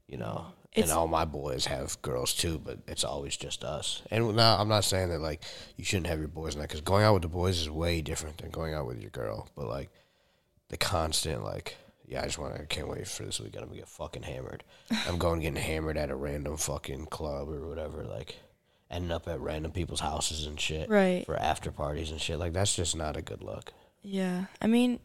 you 0.06 0.16
know. 0.18 0.46
It's- 0.72 0.90
and 0.90 0.98
all 0.98 1.08
my 1.08 1.24
boys 1.24 1.64
have 1.66 2.00
girls 2.02 2.34
too, 2.34 2.58
but 2.58 2.78
it's 2.86 3.02
always 3.04 3.36
just 3.36 3.64
us. 3.64 4.02
And 4.10 4.36
now 4.36 4.58
I'm 4.58 4.68
not 4.68 4.84
saying 4.84 5.08
that 5.10 5.20
like 5.20 5.42
you 5.76 5.84
shouldn't 5.84 6.06
have 6.08 6.18
your 6.18 6.28
boys 6.28 6.56
now, 6.56 6.62
because 6.62 6.82
going 6.82 7.04
out 7.04 7.14
with 7.14 7.22
the 7.22 7.28
boys 7.28 7.58
is 7.60 7.70
way 7.70 8.00
different 8.02 8.38
than 8.38 8.50
going 8.50 8.74
out 8.74 8.86
with 8.86 9.00
your 9.00 9.10
girl. 9.10 9.48
But 9.56 9.66
like 9.68 9.90
the 10.68 10.76
constant 10.76 11.42
like. 11.44 11.76
Yeah, 12.08 12.22
I 12.22 12.24
just 12.24 12.38
want. 12.38 12.54
to 12.56 12.62
I 12.62 12.64
can't 12.66 12.88
wait 12.88 13.06
for 13.06 13.24
this 13.24 13.38
weekend. 13.38 13.62
I'm 13.62 13.68
gonna 13.68 13.80
get 13.80 13.88
fucking 13.88 14.22
hammered. 14.22 14.64
I'm 15.06 15.18
going 15.18 15.40
getting 15.40 15.60
hammered 15.62 15.96
at 15.98 16.10
a 16.10 16.16
random 16.16 16.56
fucking 16.56 17.06
club 17.06 17.48
or 17.50 17.68
whatever. 17.68 18.04
Like, 18.04 18.36
ending 18.90 19.12
up 19.12 19.28
at 19.28 19.40
random 19.40 19.72
people's 19.72 20.00
houses 20.00 20.46
and 20.46 20.58
shit 20.58 20.88
Right. 20.88 21.26
for 21.26 21.36
after 21.36 21.70
parties 21.70 22.10
and 22.10 22.18
shit. 22.20 22.38
Like, 22.38 22.54
that's 22.54 22.74
just 22.74 22.96
not 22.96 23.16
a 23.18 23.22
good 23.22 23.42
look. 23.42 23.72
Yeah. 24.02 24.46
I 24.62 24.66
mean, 24.68 25.00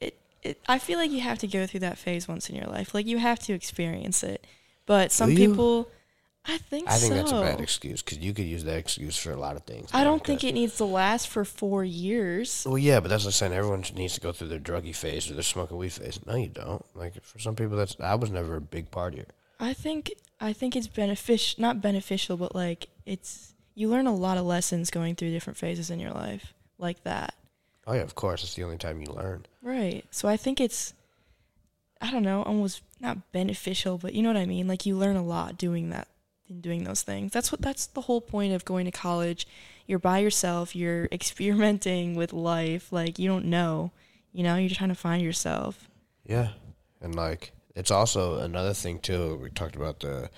it, 0.00 0.18
it 0.42 0.60
I 0.68 0.78
feel 0.78 0.98
like 0.98 1.10
you 1.10 1.20
have 1.20 1.38
to 1.38 1.46
go 1.46 1.66
through 1.66 1.80
that 1.80 1.96
phase 1.98 2.28
once 2.28 2.50
in 2.50 2.56
your 2.56 2.66
life. 2.66 2.92
Like 2.94 3.06
you 3.06 3.16
have 3.18 3.38
to 3.40 3.54
experience 3.54 4.22
it. 4.22 4.46
But 4.84 5.12
some 5.12 5.34
people 5.34 5.78
you? 5.78 5.86
I 6.44 6.58
think 6.58 6.88
I 6.88 6.96
think 6.96 7.12
so. 7.12 7.14
that's 7.18 7.30
a 7.32 7.40
bad 7.40 7.60
excuse 7.60 8.02
because 8.02 8.18
you 8.18 8.34
could 8.34 8.46
use 8.46 8.64
that 8.64 8.76
excuse 8.76 9.16
for 9.16 9.30
a 9.30 9.36
lot 9.36 9.54
of 9.54 9.62
things. 9.62 9.88
I 9.92 10.02
don't 10.02 10.24
think 10.24 10.40
'cause- 10.40 10.48
it 10.50 10.54
needs 10.54 10.76
to 10.78 10.84
last 10.84 11.28
for 11.28 11.44
4 11.44 11.84
years. 11.84 12.64
Well, 12.66 12.78
yeah, 12.78 12.98
but 12.98 13.08
that's 13.10 13.24
like 13.24 13.34
saying 13.34 13.52
everyone 13.52 13.84
needs 13.94 14.14
to 14.14 14.20
go 14.20 14.32
through 14.32 14.48
their 14.48 14.58
druggy 14.58 14.94
phase 14.94 15.30
or 15.30 15.34
their 15.34 15.44
smoking 15.44 15.76
weed 15.76 15.92
phase. 15.92 16.18
No, 16.26 16.34
you 16.34 16.48
don't. 16.48 16.84
Like 16.96 17.22
for 17.22 17.38
some 17.38 17.54
people, 17.54 17.76
that's 17.76 17.96
I 18.00 18.16
was 18.16 18.30
never 18.30 18.56
a 18.56 18.60
big 18.60 18.90
partier. 18.90 19.26
I 19.60 19.72
think 19.72 20.12
I 20.40 20.52
think 20.52 20.74
it's 20.74 20.88
beneficial, 20.88 21.60
not 21.62 21.80
beneficial, 21.80 22.36
but 22.36 22.54
like 22.56 22.88
it's 23.06 23.54
you 23.76 23.88
learn 23.88 24.08
a 24.08 24.14
lot 24.14 24.36
of 24.36 24.44
lessons 24.44 24.90
going 24.90 25.14
through 25.14 25.30
different 25.30 25.56
phases 25.56 25.90
in 25.90 26.00
your 26.00 26.10
life 26.12 26.52
like 26.78 27.04
that. 27.04 27.34
Oh 27.86 27.92
yeah, 27.92 28.00
of 28.02 28.16
course. 28.16 28.42
It's 28.42 28.54
the 28.54 28.64
only 28.64 28.78
time 28.78 29.00
you 29.00 29.06
learn. 29.06 29.46
Right. 29.62 30.04
So 30.10 30.26
I 30.28 30.36
think 30.36 30.60
it's 30.60 30.92
I 32.00 32.10
don't 32.10 32.24
know, 32.24 32.42
almost 32.42 32.82
not 32.98 33.30
beneficial, 33.30 33.96
but 33.96 34.12
you 34.12 34.22
know 34.22 34.28
what 34.30 34.36
I 34.36 34.46
mean? 34.46 34.66
Like 34.66 34.84
you 34.86 34.96
learn 34.96 35.14
a 35.14 35.22
lot 35.24 35.56
doing 35.56 35.90
that 35.90 36.08
and 36.52 36.62
doing 36.62 36.84
those 36.84 37.02
things. 37.02 37.32
That's 37.32 37.50
what 37.50 37.60
that's 37.60 37.86
the 37.86 38.02
whole 38.02 38.20
point 38.20 38.52
of 38.52 38.64
going 38.64 38.84
to 38.84 38.92
college. 38.92 39.46
You're 39.86 39.98
by 39.98 40.18
yourself, 40.18 40.76
you're 40.76 41.08
experimenting 41.12 42.14
with 42.14 42.32
life, 42.32 42.92
like 42.92 43.18
you 43.18 43.28
don't 43.28 43.46
know. 43.46 43.90
You 44.32 44.44
know, 44.44 44.56
you're 44.56 44.70
trying 44.70 44.88
to 44.88 44.94
find 44.94 45.22
yourself. 45.22 45.88
Yeah, 46.24 46.50
and 47.00 47.14
like 47.14 47.52
it's 47.74 47.90
also 47.90 48.38
another 48.38 48.74
thing 48.74 48.98
too. 48.98 49.38
We 49.42 49.50
talked 49.50 49.76
about 49.76 50.00
the 50.00 50.30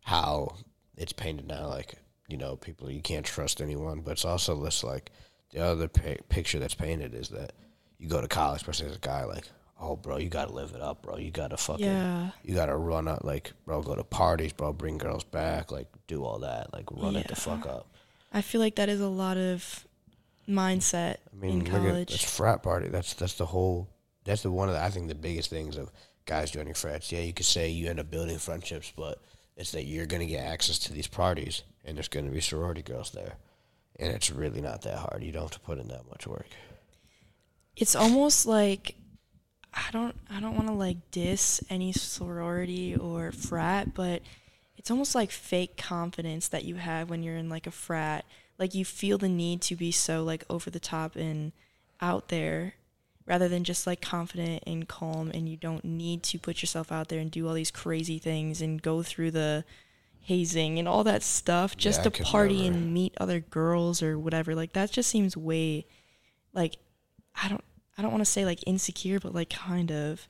how 0.00 0.56
it's 0.96 1.12
painted 1.12 1.46
now, 1.46 1.68
like 1.68 1.94
you 2.28 2.36
know, 2.36 2.56
people 2.56 2.90
you 2.90 3.02
can't 3.02 3.26
trust 3.26 3.60
anyone, 3.60 4.00
but 4.00 4.12
it's 4.12 4.24
also 4.24 4.62
this 4.62 4.82
like 4.82 5.10
the 5.52 5.64
other 5.64 5.88
pi- 5.88 6.18
picture 6.28 6.58
that's 6.58 6.74
painted 6.74 7.14
is 7.14 7.28
that 7.30 7.52
you 7.98 8.08
go 8.08 8.20
to 8.20 8.28
college, 8.28 8.60
especially 8.60 8.88
as 8.88 8.96
a 8.96 9.00
guy, 9.00 9.24
like 9.24 9.48
oh 9.80 9.96
bro, 9.96 10.16
you 10.18 10.28
gotta 10.28 10.52
live 10.52 10.72
it 10.74 10.80
up, 10.80 11.02
bro. 11.02 11.16
You 11.18 11.30
gotta 11.30 11.56
fucking, 11.56 11.84
Yeah. 11.84 12.30
you 12.42 12.54
gotta 12.54 12.76
run 12.76 13.08
up, 13.08 13.24
like 13.24 13.52
bro, 13.64 13.82
go 13.82 13.94
to 13.94 14.04
parties, 14.04 14.52
bro, 14.52 14.72
bring 14.72 14.98
girls 14.98 15.24
back, 15.24 15.70
like 15.72 15.88
do 16.06 16.24
all 16.24 16.38
that, 16.40 16.72
like 16.72 16.90
run 16.90 17.16
it 17.16 17.28
the 17.28 17.36
fuck 17.36 17.66
up. 17.66 17.86
I 18.32 18.40
feel 18.42 18.60
like 18.60 18.76
that 18.76 18.88
is 18.88 19.00
a 19.00 19.08
lot 19.08 19.36
of 19.36 19.86
mindset 20.48 21.16
I 21.32 21.36
mean, 21.40 21.60
in 21.60 21.66
at 21.66 21.72
college. 21.72 22.10
this 22.12 22.22
frat 22.36 22.62
party. 22.62 22.88
That's 22.88 23.14
that's 23.14 23.34
the 23.34 23.46
whole. 23.46 23.88
That's 24.24 24.42
the 24.42 24.50
one 24.50 24.68
of 24.68 24.74
the, 24.74 24.80
I 24.82 24.90
think 24.90 25.08
the 25.08 25.14
biggest 25.14 25.50
things 25.50 25.76
of 25.76 25.90
guys 26.24 26.50
joining 26.50 26.74
frats. 26.74 27.12
Yeah, 27.12 27.20
you 27.20 27.32
could 27.32 27.46
say 27.46 27.68
you 27.68 27.88
end 27.88 28.00
up 28.00 28.10
building 28.10 28.38
friendships, 28.38 28.92
but 28.96 29.20
it's 29.56 29.72
that 29.72 29.84
you're 29.84 30.06
gonna 30.06 30.26
get 30.26 30.44
access 30.44 30.78
to 30.80 30.92
these 30.92 31.06
parties, 31.06 31.62
and 31.84 31.96
there's 31.96 32.08
gonna 32.08 32.30
be 32.30 32.40
sorority 32.40 32.82
girls 32.82 33.10
there, 33.12 33.34
and 34.00 34.10
it's 34.12 34.30
really 34.30 34.60
not 34.60 34.82
that 34.82 34.98
hard. 34.98 35.22
You 35.22 35.32
don't 35.32 35.42
have 35.44 35.50
to 35.52 35.60
put 35.60 35.78
in 35.78 35.88
that 35.88 36.08
much 36.08 36.26
work. 36.26 36.48
it's 37.76 37.94
almost 37.94 38.46
like 38.46 38.94
I 39.76 39.90
don't 39.92 40.16
I 40.30 40.40
don't 40.40 40.56
want 40.56 40.68
to 40.68 40.72
like 40.74 40.96
diss 41.10 41.60
any 41.68 41.92
sorority 41.92 42.96
or 42.96 43.30
frat, 43.30 43.94
but 43.94 44.22
it's 44.78 44.90
almost 44.90 45.14
like 45.14 45.30
fake 45.30 45.76
confidence 45.76 46.48
that 46.48 46.64
you 46.64 46.76
have 46.76 47.10
when 47.10 47.22
you're 47.22 47.36
in 47.36 47.48
like 47.50 47.66
a 47.66 47.70
frat. 47.70 48.24
Like 48.58 48.74
you 48.74 48.84
feel 48.86 49.18
the 49.18 49.28
need 49.28 49.60
to 49.62 49.76
be 49.76 49.92
so 49.92 50.24
like 50.24 50.44
over 50.48 50.70
the 50.70 50.80
top 50.80 51.14
and 51.14 51.52
out 52.00 52.28
there 52.28 52.74
rather 53.26 53.48
than 53.48 53.64
just 53.64 53.86
like 53.86 54.00
confident 54.00 54.62
and 54.66 54.88
calm 54.88 55.30
and 55.34 55.48
you 55.48 55.56
don't 55.56 55.84
need 55.84 56.22
to 56.22 56.38
put 56.38 56.62
yourself 56.62 56.90
out 56.90 57.08
there 57.08 57.18
and 57.20 57.30
do 57.30 57.46
all 57.46 57.54
these 57.54 57.70
crazy 57.70 58.18
things 58.18 58.62
and 58.62 58.80
go 58.82 59.02
through 59.02 59.30
the 59.32 59.64
hazing 60.20 60.78
and 60.78 60.88
all 60.88 61.04
that 61.04 61.22
stuff 61.22 61.76
just 61.76 62.04
Yeah, 62.04 62.10
to 62.10 62.22
party 62.24 62.62
never. 62.64 62.76
and 62.78 62.94
meet 62.94 63.14
other 63.18 63.40
girls 63.40 64.02
or 64.02 64.18
whatever. 64.18 64.54
Like 64.54 64.72
that 64.72 64.90
just 64.90 65.10
seems 65.10 65.36
way 65.36 65.84
like 66.54 66.76
I 67.34 67.48
don't 67.48 67.64
I 67.98 68.02
don't 68.02 68.10
want 68.10 68.22
to 68.24 68.30
say 68.30 68.44
like 68.44 68.60
insecure, 68.66 69.20
but 69.20 69.34
like 69.34 69.50
kind 69.50 69.90
of. 69.90 70.28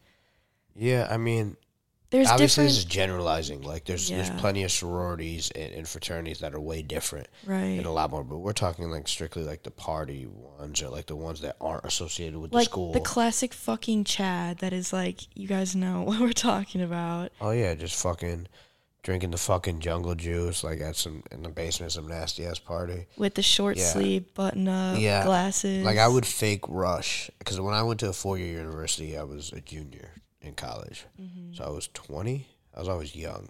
Yeah, 0.74 1.08
I 1.10 1.16
mean, 1.16 1.56
There's 2.10 2.28
obviously 2.28 2.64
this 2.64 2.78
is 2.78 2.84
generalizing. 2.84 3.62
Like 3.62 3.86
there's 3.86 4.10
Yeah. 4.10 4.18
there's 4.18 4.30
plenty 4.40 4.62
of 4.62 4.70
sororities 4.70 5.50
and, 5.52 5.72
and 5.72 5.88
fraternities 5.88 6.40
that 6.40 6.54
are 6.54 6.60
way 6.60 6.82
different 6.82 7.28
right. 7.46 7.64
and 7.78 7.86
a 7.86 7.90
lot 7.90 8.10
more. 8.10 8.22
But 8.22 8.38
we're 8.38 8.52
talking 8.52 8.90
like 8.90 9.08
strictly 9.08 9.42
like 9.42 9.62
the 9.62 9.70
party 9.70 10.26
ones 10.26 10.82
or 10.82 10.90
like 10.90 11.06
the 11.06 11.16
ones 11.16 11.40
that 11.40 11.56
aren't 11.60 11.84
associated 11.84 12.38
with 12.38 12.52
Like 12.52 12.66
the 12.66 12.70
school. 12.70 12.92
the 12.92 13.00
classic 13.00 13.52
fucking 13.54 14.04
Chad 14.04 14.58
that 14.58 14.72
is 14.72 14.92
like 14.92 15.22
you 15.34 15.48
guys 15.48 15.74
know 15.74 16.02
what 16.06 16.20
we're 16.20 16.32
talking 16.32 16.82
about. 16.82 17.32
Oh 17.40 17.50
yeah, 17.50 17.74
just 17.74 18.00
fucking 18.02 18.48
drinking 19.06 19.30
the 19.30 19.38
fucking 19.38 19.78
jungle 19.78 20.16
juice 20.16 20.64
like 20.64 20.80
at 20.80 20.96
some 20.96 21.22
in 21.30 21.44
the 21.44 21.48
basement 21.48 21.90
of 21.90 21.92
some 21.94 22.08
nasty 22.08 22.44
ass 22.44 22.58
party. 22.58 23.06
With 23.16 23.34
the 23.36 23.42
short 23.42 23.76
Yeah. 23.76 23.84
sleeve 23.92 24.34
button 24.34 24.66
up 24.66 24.98
Yeah. 24.98 25.24
glasses. 25.24 25.84
Like 25.84 25.96
I 25.98 26.08
would 26.08 26.26
fake 26.26 26.64
rush 26.68 27.30
because 27.38 27.60
when 27.60 27.72
I 27.72 27.82
went 27.84 28.00
to 28.00 28.08
a 28.08 28.12
four 28.12 28.36
year 28.36 28.52
university, 28.58 29.16
I 29.16 29.22
was 29.22 29.52
a 29.52 29.60
junior 29.60 30.10
in 30.40 30.54
college, 30.54 31.04
Mm-hmm. 31.22 31.54
so 31.54 31.64
I 31.64 31.70
was 31.70 31.88
twenty. 31.94 32.48
I 32.74 32.80
was 32.80 32.88
always 32.88 33.14
young 33.14 33.48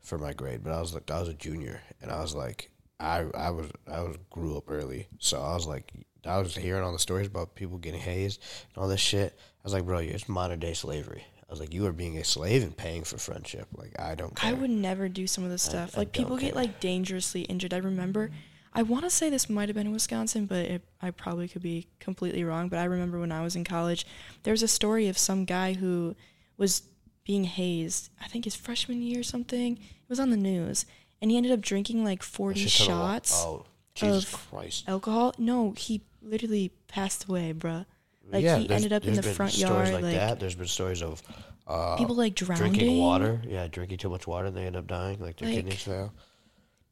for 0.00 0.16
my 0.16 0.32
grade, 0.32 0.62
but 0.62 0.72
I 0.72 0.80
was 0.80 0.94
like 0.94 1.10
I 1.10 1.18
was 1.18 1.28
a 1.28 1.34
junior, 1.34 1.80
and 2.00 2.12
I 2.12 2.20
was 2.20 2.34
like 2.36 2.70
I 3.00 3.24
I 3.34 3.50
was 3.50 3.66
I 3.90 4.00
was 4.00 4.16
grew 4.30 4.56
up 4.56 4.70
early, 4.70 5.08
so 5.18 5.42
I 5.42 5.54
was 5.54 5.66
like 5.66 5.90
I 6.24 6.38
was 6.38 6.54
hearing 6.54 6.84
all 6.84 6.92
the 6.92 6.98
stories 7.00 7.26
about 7.26 7.56
people 7.56 7.78
getting 7.78 8.00
hazed 8.00 8.40
and 8.74 8.80
all 8.80 8.88
this 8.88 9.00
shit. 9.00 9.36
I 9.36 9.62
was 9.64 9.72
like, 9.72 9.84
bro, 9.86 9.98
it's 9.98 10.28
modern 10.28 10.60
day 10.60 10.72
slavery. 10.74 11.24
I 11.48 11.52
was 11.52 11.60
like, 11.60 11.74
you 11.74 11.86
are 11.86 11.92
being 11.92 12.18
a 12.18 12.24
slave 12.24 12.62
and 12.62 12.76
paying 12.76 13.04
for 13.04 13.18
friendship. 13.18 13.68
Like 13.76 13.98
I 13.98 14.14
don't 14.14 14.34
care. 14.34 14.50
I 14.50 14.52
would 14.54 14.70
never 14.70 15.08
do 15.08 15.26
some 15.26 15.44
of 15.44 15.50
this 15.50 15.62
stuff. 15.62 15.92
I 15.94 16.00
like 16.00 16.12
people 16.12 16.36
don't 16.36 16.40
get 16.46 16.56
like 16.56 16.80
dangerously 16.80 17.42
injured. 17.42 17.74
I 17.74 17.78
remember 17.78 18.30
I 18.76 18.82
want 18.82 19.04
to 19.04 19.10
say 19.10 19.30
this 19.30 19.48
might 19.48 19.68
have 19.68 19.76
been 19.76 19.86
in 19.86 19.92
Wisconsin, 19.92 20.46
but 20.46 20.64
it, 20.66 20.82
I 21.00 21.12
probably 21.12 21.46
could 21.46 21.62
be 21.62 21.86
completely 22.00 22.42
wrong. 22.42 22.68
But 22.68 22.80
I 22.80 22.84
remember 22.84 23.20
when 23.20 23.30
I 23.30 23.42
was 23.42 23.54
in 23.54 23.62
college, 23.62 24.04
there 24.42 24.52
was 24.52 24.64
a 24.64 24.68
story 24.68 25.06
of 25.06 25.16
some 25.16 25.44
guy 25.44 25.74
who 25.74 26.16
was 26.56 26.82
being 27.24 27.44
hazed. 27.44 28.10
I 28.20 28.26
think 28.26 28.44
his 28.44 28.56
freshman 28.56 29.00
year 29.00 29.20
or 29.20 29.24
something. 29.24 29.76
It 29.76 30.08
was 30.08 30.18
on 30.18 30.30
the 30.30 30.36
news, 30.36 30.86
and 31.22 31.30
he 31.30 31.36
ended 31.36 31.52
up 31.52 31.60
drinking 31.60 32.04
like 32.04 32.22
forty 32.22 32.66
Shit 32.66 32.80
of 32.80 32.86
shots 32.86 33.44
Oh 33.44 33.66
Jesus 33.94 34.32
of 34.32 34.50
Christ! 34.50 34.84
alcohol. 34.88 35.34
No, 35.38 35.72
he 35.76 36.02
literally 36.20 36.72
passed 36.88 37.28
away, 37.28 37.52
bruh. 37.56 37.86
Like 38.30 38.42
yeah, 38.42 38.58
he 38.58 38.70
ended 38.70 38.92
up 38.92 39.04
in 39.04 39.14
the 39.14 39.22
been 39.22 39.34
front 39.34 39.52
stories 39.52 39.90
yard, 39.90 39.94
like, 39.94 40.02
like, 40.02 40.14
that. 40.14 40.40
There's 40.40 40.54
been 40.54 40.66
stories 40.66 41.02
of 41.02 41.22
uh, 41.66 41.96
people 41.96 42.16
like 42.16 42.34
drowning. 42.34 42.72
drinking 42.72 42.98
water. 42.98 43.40
Yeah, 43.46 43.66
drinking 43.68 43.98
too 43.98 44.08
much 44.08 44.26
water 44.26 44.46
and 44.46 44.56
they 44.56 44.66
end 44.66 44.76
up 44.76 44.86
dying, 44.86 45.20
like 45.20 45.36
their 45.36 45.48
Like, 45.48 45.56
kidneys 45.56 45.82
fail. 45.82 46.12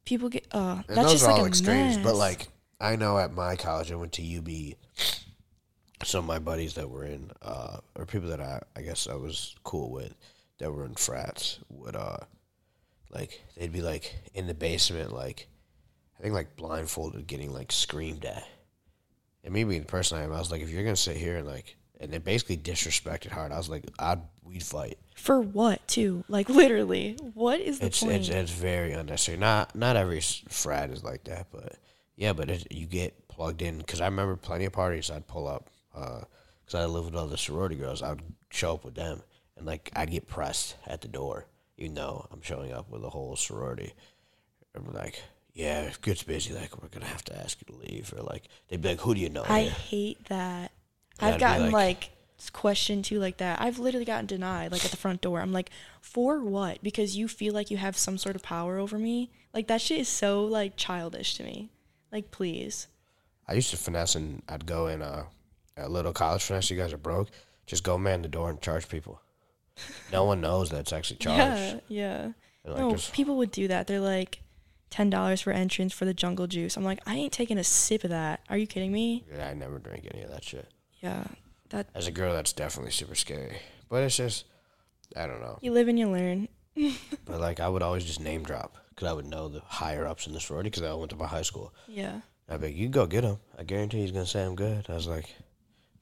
People 0.05 0.29
get 0.29 0.47
uh. 0.51 0.81
And 0.87 0.97
that's 0.97 1.07
those 1.07 1.11
just 1.13 1.25
are 1.25 1.31
like 1.31 1.41
all 1.41 1.45
extremes. 1.45 1.97
But 1.97 2.15
like, 2.15 2.47
I 2.79 2.95
know 2.95 3.17
at 3.17 3.33
my 3.33 3.55
college, 3.55 3.91
I 3.91 3.95
went 3.95 4.13
to 4.13 4.37
UB. 4.37 4.75
Some 6.03 6.25
of 6.25 6.27
my 6.27 6.39
buddies 6.39 6.73
that 6.73 6.89
were 6.89 7.05
in, 7.05 7.31
uh, 7.41 7.77
or 7.95 8.05
people 8.05 8.27
that 8.29 8.41
I, 8.41 8.61
I 8.75 8.81
guess 8.81 9.07
I 9.07 9.15
was 9.15 9.55
cool 9.63 9.89
with, 9.89 10.13
that 10.57 10.69
were 10.69 10.85
in 10.85 10.95
frats, 10.95 11.59
would 11.69 11.95
uh, 11.95 12.17
like 13.09 13.41
they'd 13.55 13.71
be 13.71 13.81
like 13.81 14.13
in 14.33 14.47
the 14.47 14.53
basement, 14.53 15.13
like 15.13 15.47
I 16.19 16.23
think 16.23 16.33
like 16.33 16.57
blindfolded, 16.57 17.25
getting 17.27 17.53
like 17.53 17.71
screamed 17.71 18.25
at. 18.25 18.45
And 19.43 19.53
me 19.53 19.63
being 19.63 19.81
the 19.81 19.87
person 19.87 20.17
I 20.17 20.23
am, 20.23 20.31
I 20.31 20.39
was 20.39 20.51
like, 20.51 20.61
if 20.61 20.69
you're 20.69 20.83
gonna 20.83 20.95
sit 20.95 21.17
here 21.17 21.37
and 21.37 21.47
like, 21.47 21.75
and 21.99 22.11
they 22.11 22.17
basically 22.17 22.57
disrespected 22.57 23.29
hard. 23.29 23.51
I 23.51 23.57
was 23.57 23.69
like, 23.69 23.85
I'd 23.99 24.21
we'd 24.43 24.63
fight. 24.63 24.97
For 25.15 25.39
what 25.39 25.85
too? 25.87 26.23
Like 26.27 26.49
literally, 26.49 27.17
what 27.33 27.59
is 27.59 27.79
the 27.79 27.87
It's 27.87 28.01
point? 28.01 28.13
it's 28.15 28.29
it's 28.29 28.51
very 28.51 28.93
unnecessary. 28.93 29.37
Not 29.37 29.75
not 29.75 29.95
every 29.95 30.21
frat 30.49 30.89
is 30.89 31.03
like 31.03 31.23
that, 31.25 31.47
but 31.51 31.77
yeah, 32.15 32.33
but 32.33 32.49
it, 32.49 32.67
you 32.71 32.85
get 32.85 33.27
plugged 33.27 33.61
in 33.61 33.77
because 33.77 34.01
I 34.01 34.05
remember 34.05 34.35
plenty 34.35 34.65
of 34.65 34.73
parties 34.73 35.09
I'd 35.09 35.27
pull 35.27 35.47
up 35.47 35.69
uh, 35.95 36.21
because 36.65 36.79
I 36.81 36.85
lived 36.85 37.05
with 37.05 37.15
all 37.15 37.27
the 37.27 37.37
sorority 37.37 37.75
girls. 37.75 38.01
I 38.01 38.09
would 38.09 38.21
show 38.49 38.73
up 38.73 38.85
with 38.85 38.95
them 38.95 39.21
and 39.57 39.65
like 39.65 39.89
I'd 39.95 40.11
get 40.11 40.27
pressed 40.27 40.75
at 40.87 41.01
the 41.01 41.07
door, 41.07 41.45
even 41.77 41.95
though 41.95 42.27
I'm 42.31 42.41
showing 42.41 42.71
up 42.73 42.89
with 42.89 43.03
a 43.03 43.09
whole 43.09 43.35
sorority. 43.35 43.93
We're 44.75 44.91
like, 44.91 45.21
yeah, 45.53 45.81
if 45.83 45.95
it 45.95 46.01
gets 46.01 46.23
busy, 46.23 46.53
like 46.53 46.81
we're 46.81 46.89
gonna 46.89 47.05
have 47.05 47.23
to 47.25 47.37
ask 47.39 47.59
you 47.61 47.73
to 47.73 47.79
leave, 47.91 48.13
or 48.17 48.23
like 48.23 48.43
they'd 48.67 48.81
be 48.81 48.89
like, 48.89 48.99
who 49.01 49.13
do 49.15 49.21
you 49.21 49.29
know? 49.29 49.43
I 49.47 49.61
here?" 49.61 49.71
hate 49.71 50.25
that. 50.25 50.71
Yeah, 51.21 51.27
I've 51.27 51.33
I'd 51.33 51.37
be 51.37 51.39
gotten 51.39 51.63
like- 51.65 51.73
like, 51.73 52.09
questioned 52.51 53.05
too 53.05 53.19
like 53.19 53.37
that. 53.37 53.61
I've 53.61 53.79
literally 53.79 54.05
gotten 54.05 54.25
denied 54.25 54.71
like 54.71 54.83
at 54.83 54.91
the 54.91 54.97
front 54.97 55.21
door. 55.21 55.39
I'm 55.39 55.53
like, 55.53 55.69
for 56.01 56.39
what? 56.41 56.81
Because 56.83 57.15
you 57.15 57.27
feel 57.27 57.53
like 57.53 57.71
you 57.71 57.77
have 57.77 57.95
some 57.97 58.17
sort 58.17 58.35
of 58.35 58.43
power 58.43 58.77
over 58.77 58.97
me. 58.99 59.31
Like 59.53 59.67
that 59.67 59.79
shit 59.81 59.99
is 60.01 60.09
so 60.09 60.43
like 60.43 60.75
childish 60.75 61.35
to 61.37 61.43
me. 61.43 61.69
Like 62.11 62.31
please. 62.31 62.87
I 63.47 63.53
used 63.53 63.69
to 63.71 63.77
finesse 63.77 64.15
and 64.15 64.41
I'd 64.49 64.65
go 64.65 64.87
in 64.87 65.01
uh, 65.01 65.25
a 65.77 65.87
little 65.87 66.11
college 66.13 66.41
finesse. 66.43 66.69
You 66.69 66.77
guys 66.77 66.91
are 66.93 66.97
broke. 66.97 67.29
Just 67.65 67.83
go 67.83 67.97
man 67.97 68.21
the 68.23 68.27
door 68.27 68.49
and 68.49 68.59
charge 68.61 68.89
people. 68.89 69.21
No 70.11 70.23
one 70.25 70.41
knows 70.41 70.69
that's 70.69 70.91
actually 70.93 71.17
charged. 71.19 71.39
Yeah, 71.39 71.79
yeah. 71.87 72.21
And, 72.65 72.73
like, 72.73 72.77
no, 72.77 72.91
just- 72.91 73.13
people 73.13 73.37
would 73.37 73.51
do 73.51 73.67
that. 73.67 73.87
They're 73.87 73.99
like, 73.99 74.41
ten 74.93 75.09
dollars 75.09 75.41
for 75.41 75.51
entrance 75.51 75.91
for 75.91 76.05
the 76.05 76.13
jungle 76.13 76.45
juice. 76.45 76.77
I'm 76.77 76.83
like, 76.83 76.99
I 77.07 77.15
ain't 77.15 77.33
taking 77.33 77.57
a 77.57 77.63
sip 77.63 78.03
of 78.03 78.11
that. 78.11 78.41
Are 78.47 78.57
you 78.57 78.67
kidding 78.67 78.91
me? 78.91 79.25
Yeah, 79.35 79.49
I 79.49 79.55
never 79.55 79.79
drink 79.79 80.07
any 80.13 80.21
of 80.21 80.29
that 80.29 80.43
shit. 80.43 80.67
Yeah. 81.01 81.23
That 81.69 81.87
As 81.95 82.05
a 82.05 82.11
girl, 82.11 82.31
that's 82.33 82.53
definitely 82.53 82.91
super 82.91 83.15
scary. 83.15 83.57
But 83.89 84.03
it's 84.03 84.15
just, 84.17 84.45
I 85.15 85.25
don't 85.25 85.41
know. 85.41 85.57
you 85.61 85.71
live 85.71 85.87
and 85.87 85.97
you 85.97 86.09
learn. 86.09 86.47
But 87.25 87.39
like, 87.39 87.59
I 87.59 87.67
would 87.69 87.81
always 87.81 88.05
just 88.05 88.19
name 88.19 88.43
drop 88.43 88.77
because 88.89 89.07
I 89.07 89.13
would 89.13 89.25
know 89.25 89.47
the 89.47 89.61
higher 89.61 90.05
ups 90.05 90.27
in 90.27 90.33
the 90.33 90.39
sorority 90.39 90.69
because 90.69 90.83
I 90.83 90.93
went 90.93 91.09
to 91.09 91.15
my 91.17 91.25
high 91.25 91.41
school. 91.41 91.73
Yeah. 91.87 92.21
I'd 92.47 92.61
be 92.61 92.67
like, 92.67 92.75
you 92.75 92.87
go 92.89 93.07
get 93.07 93.23
him. 93.23 93.37
I 93.57 93.63
guarantee 93.63 94.01
he's 94.01 94.11
gonna 94.11 94.27
say 94.27 94.43
I'm 94.45 94.55
good. 94.55 94.85
I 94.89 94.93
was 94.93 95.07
like, 95.07 95.33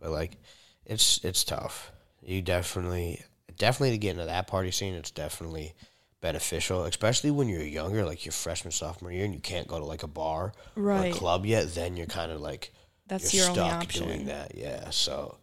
but 0.02 0.12
like, 0.12 0.38
it's 0.86 1.24
it's 1.24 1.46
tough. 1.46 1.92
You 2.22 2.42
definitely, 2.42 3.22
definitely 3.58 3.92
to 3.92 3.98
get 4.00 4.12
into 4.12 4.26
that 4.26 4.48
party 4.48 4.72
scene, 4.72 4.96
it's 4.96 5.12
definitely 5.12 5.76
beneficial, 6.22 6.86
especially 6.86 7.32
when 7.32 7.50
you're 7.50 7.62
younger, 7.62 8.06
like 8.06 8.26
your 8.26 8.32
freshman 8.32 8.72
sophomore 8.72 9.12
year, 9.12 9.26
and 9.26 9.34
you 9.34 9.40
can't 9.40 9.68
go 9.68 9.80
to 9.80 9.86
like 9.86 10.04
a 10.04 10.08
bar 10.08 10.54
or 10.76 10.92
a 10.92 11.12
club 11.12 11.46
yet. 11.46 11.74
Then 11.74 11.98
you're 11.98 12.06
kind 12.08 12.32
of 12.32 12.40
like 12.40 12.72
That's 13.08 13.34
you're 13.34 13.44
your 13.46 13.52
only 13.52 13.70
stuck 13.70 13.84
option. 13.84 14.08
doing 14.08 14.26
that. 14.28 14.56
Yeah. 14.56 14.90
So 14.92 15.38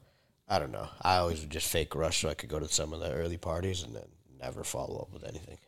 I 0.49 0.59
don't 0.59 0.73
know. 0.73 0.89
I 1.03 1.17
always 1.17 1.41
would 1.41 1.51
just 1.51 1.69
fake 1.69 1.95
rush 1.95 2.23
so 2.23 2.29
I 2.31 2.35
could 2.35 2.49
go 2.49 2.59
to 2.59 2.69
some 2.69 2.93
of 2.93 3.01
the 3.01 3.13
early 3.13 3.37
parties 3.37 3.83
and 3.83 3.95
then 3.95 4.07
never 4.41 4.65
follow 4.65 5.01
up 5.01 5.13
with 5.13 5.25
anything. 5.25 5.59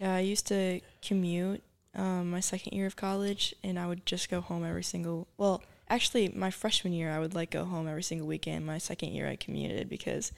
Yeah, 0.00 0.14
I 0.14 0.20
used 0.20 0.46
to 0.46 0.80
commute 1.02 1.62
um, 1.94 2.30
my 2.30 2.40
second 2.40 2.72
year 2.72 2.86
of 2.86 2.96
college, 2.96 3.54
and 3.62 3.78
I 3.78 3.86
would 3.86 4.06
just 4.06 4.30
go 4.30 4.40
home 4.40 4.64
every 4.64 4.84
single. 4.84 5.26
Well, 5.36 5.62
actually, 5.88 6.28
my 6.34 6.50
freshman 6.50 6.92
year, 6.94 7.10
I 7.10 7.18
would 7.18 7.34
like 7.34 7.50
go 7.50 7.64
home 7.64 7.86
every 7.86 8.02
single 8.04 8.26
weekend. 8.26 8.64
My 8.64 8.78
second 8.78 9.10
year, 9.10 9.28
I 9.28 9.36
commuted 9.36 9.88
because 9.90 10.32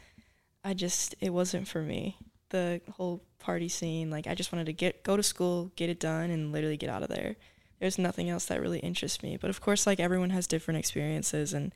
I 0.64 0.74
just 0.74 1.14
it 1.20 1.30
wasn't 1.30 1.68
for 1.68 1.82
me. 1.82 2.16
The 2.48 2.80
whole 2.96 3.22
party 3.42 3.68
scene, 3.68 4.10
like 4.10 4.26
I 4.26 4.34
just 4.34 4.52
wanted 4.52 4.66
to 4.66 4.72
get 4.72 5.02
go 5.02 5.16
to 5.16 5.22
school, 5.22 5.70
get 5.76 5.90
it 5.90 6.00
done, 6.00 6.30
and 6.30 6.52
literally 6.52 6.76
get 6.76 6.90
out 6.90 7.02
of 7.02 7.08
there. 7.08 7.36
There's 7.80 7.98
nothing 7.98 8.30
else 8.30 8.46
that 8.46 8.60
really 8.60 8.78
interests 8.78 9.22
me. 9.22 9.36
But 9.36 9.50
of 9.50 9.60
course, 9.60 9.86
like 9.86 10.00
everyone 10.00 10.30
has 10.30 10.46
different 10.46 10.78
experiences, 10.78 11.52
and 11.52 11.72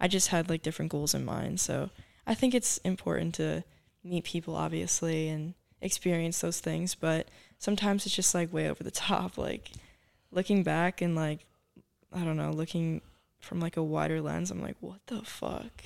I 0.00 0.08
just 0.08 0.28
had 0.28 0.48
like 0.48 0.62
different 0.62 0.92
goals 0.92 1.14
in 1.14 1.24
mind. 1.24 1.60
So 1.60 1.90
I 2.26 2.34
think 2.34 2.54
it's 2.54 2.78
important 2.78 3.34
to 3.36 3.64
meet 4.04 4.24
people, 4.24 4.54
obviously, 4.54 5.28
and 5.28 5.54
experience 5.80 6.40
those 6.40 6.60
things. 6.60 6.94
But 6.94 7.28
sometimes 7.58 8.06
it's 8.06 8.14
just 8.14 8.34
like 8.34 8.52
way 8.52 8.68
over 8.68 8.84
the 8.84 8.90
top. 9.08 9.38
Like 9.38 9.70
looking 10.30 10.62
back 10.62 11.00
and 11.00 11.16
like 11.16 11.46
I 12.12 12.24
don't 12.24 12.36
know, 12.36 12.50
looking 12.50 13.00
from 13.40 13.60
like 13.60 13.76
a 13.76 13.82
wider 13.82 14.20
lens, 14.20 14.50
I'm 14.50 14.62
like, 14.62 14.76
what 14.80 15.00
the 15.06 15.22
fuck? 15.22 15.82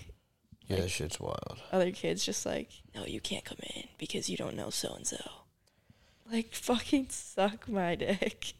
Yeah, 0.70 0.76
Like- 0.76 0.84
that 0.84 0.90
shit's 0.90 1.20
wild. 1.20 1.58
Other 1.72 1.90
kids 1.90 2.24
just 2.24 2.46
like, 2.46 2.70
no, 2.94 3.04
you 3.04 3.20
can't 3.20 3.44
come 3.44 3.58
in 3.74 3.84
because 3.98 4.28
you 4.30 4.36
don't 4.36 4.56
know 4.56 4.70
so 4.70 4.92
and 4.94 5.06
so. 5.06 5.18
Like 6.30 6.54
fucking 6.54 7.08
suck 7.10 7.68
my 7.68 7.94
dick. 7.96 8.52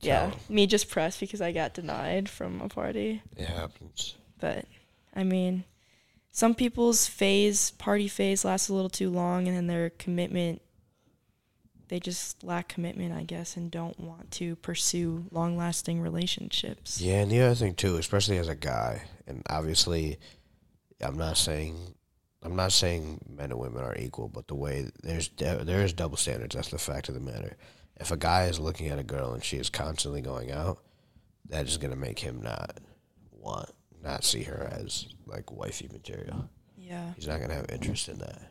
Yeah, 0.00 0.32
me 0.50 0.66
just 0.66 0.90
pressed 0.90 1.20
because 1.20 1.40
I 1.40 1.52
got 1.52 1.72
denied 1.72 2.28
from 2.28 2.60
a 2.60 2.68
party. 2.68 3.22
It 3.36 3.46
happens. 3.46 4.16
But 4.38 4.66
I 5.14 5.24
mean, 5.24 5.64
some 6.30 6.54
people's 6.54 7.06
phase, 7.06 7.70
party 7.70 8.08
phase, 8.08 8.44
lasts 8.44 8.68
a 8.68 8.74
little 8.74 8.90
too 8.90 9.08
long, 9.08 9.46
and 9.48 9.56
then 9.56 9.66
their 9.68 9.88
commitment, 9.90 10.60
they 11.88 12.00
just 12.00 12.42
lack 12.44 12.68
commitment, 12.68 13.14
I 13.14 13.22
guess, 13.22 13.56
and 13.56 13.70
don't 13.70 13.98
want 13.98 14.30
to 14.32 14.56
pursue 14.56 15.24
long 15.30 15.56
lasting 15.56 16.00
relationships. 16.00 17.00
Yeah, 17.00 17.20
and 17.22 17.30
the 17.30 17.40
other 17.40 17.54
thing 17.54 17.74
too, 17.74 17.96
especially 17.96 18.36
as 18.38 18.48
a 18.48 18.54
guy, 18.56 19.02
and 19.26 19.42
obviously, 19.48 20.18
I'm 21.00 21.16
not 21.16 21.36
saying, 21.36 21.94
I'm 22.42 22.56
not 22.56 22.72
saying 22.72 23.20
men 23.28 23.50
and 23.50 23.60
women 23.60 23.82
are 23.82 23.96
equal, 23.96 24.28
but 24.28 24.48
the 24.48 24.54
way 24.54 24.90
there's 25.02 25.28
there 25.36 25.82
is 25.82 25.92
double 25.92 26.16
standards. 26.16 26.54
That's 26.54 26.70
the 26.70 26.78
fact 26.78 27.08
of 27.08 27.14
the 27.14 27.20
matter. 27.20 27.56
If 27.96 28.10
a 28.10 28.16
guy 28.16 28.46
is 28.46 28.58
looking 28.58 28.88
at 28.88 28.98
a 28.98 29.04
girl 29.04 29.32
and 29.34 29.44
she 29.44 29.56
is 29.56 29.70
constantly 29.70 30.20
going 30.20 30.50
out, 30.50 30.78
that 31.48 31.66
is 31.66 31.76
gonna 31.76 31.96
make 31.96 32.18
him 32.18 32.42
not 32.42 32.78
want, 33.32 33.70
not 34.02 34.24
see 34.24 34.42
her 34.44 34.70
as 34.72 35.06
like 35.26 35.50
wifey 35.52 35.88
material. 35.92 36.48
Yeah. 36.76 37.12
He's 37.16 37.28
not 37.28 37.40
gonna 37.40 37.54
have 37.54 37.70
interest 37.70 38.08
in 38.08 38.18
that. 38.18 38.42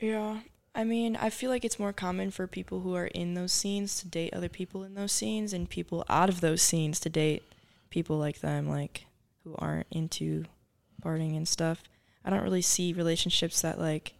Yeah. 0.00 0.40
I 0.74 0.84
mean, 0.84 1.16
I 1.16 1.30
feel 1.30 1.50
like 1.50 1.64
it's 1.64 1.78
more 1.78 1.92
common 1.92 2.30
for 2.30 2.46
people 2.46 2.80
who 2.80 2.94
are 2.94 3.06
in 3.06 3.34
those 3.34 3.52
scenes 3.52 3.98
to 4.00 4.06
date 4.06 4.32
other 4.32 4.48
people 4.48 4.84
in 4.84 4.94
those 4.94 5.12
scenes 5.12 5.52
and 5.52 5.68
people 5.68 6.04
out 6.08 6.28
of 6.28 6.40
those 6.40 6.62
scenes 6.62 7.00
to 7.00 7.08
date 7.08 7.42
people 7.90 8.16
like 8.16 8.40
them, 8.40 8.68
like 8.68 9.06
who 9.42 9.56
aren't 9.58 9.88
into 9.90 10.44
partying 11.04 11.36
and 11.36 11.46
stuff. 11.48 11.82
I 12.24 12.30
don't 12.30 12.42
really 12.42 12.62
see 12.62 12.92
relationships 12.92 13.62
that 13.62 13.78
like 13.78 14.14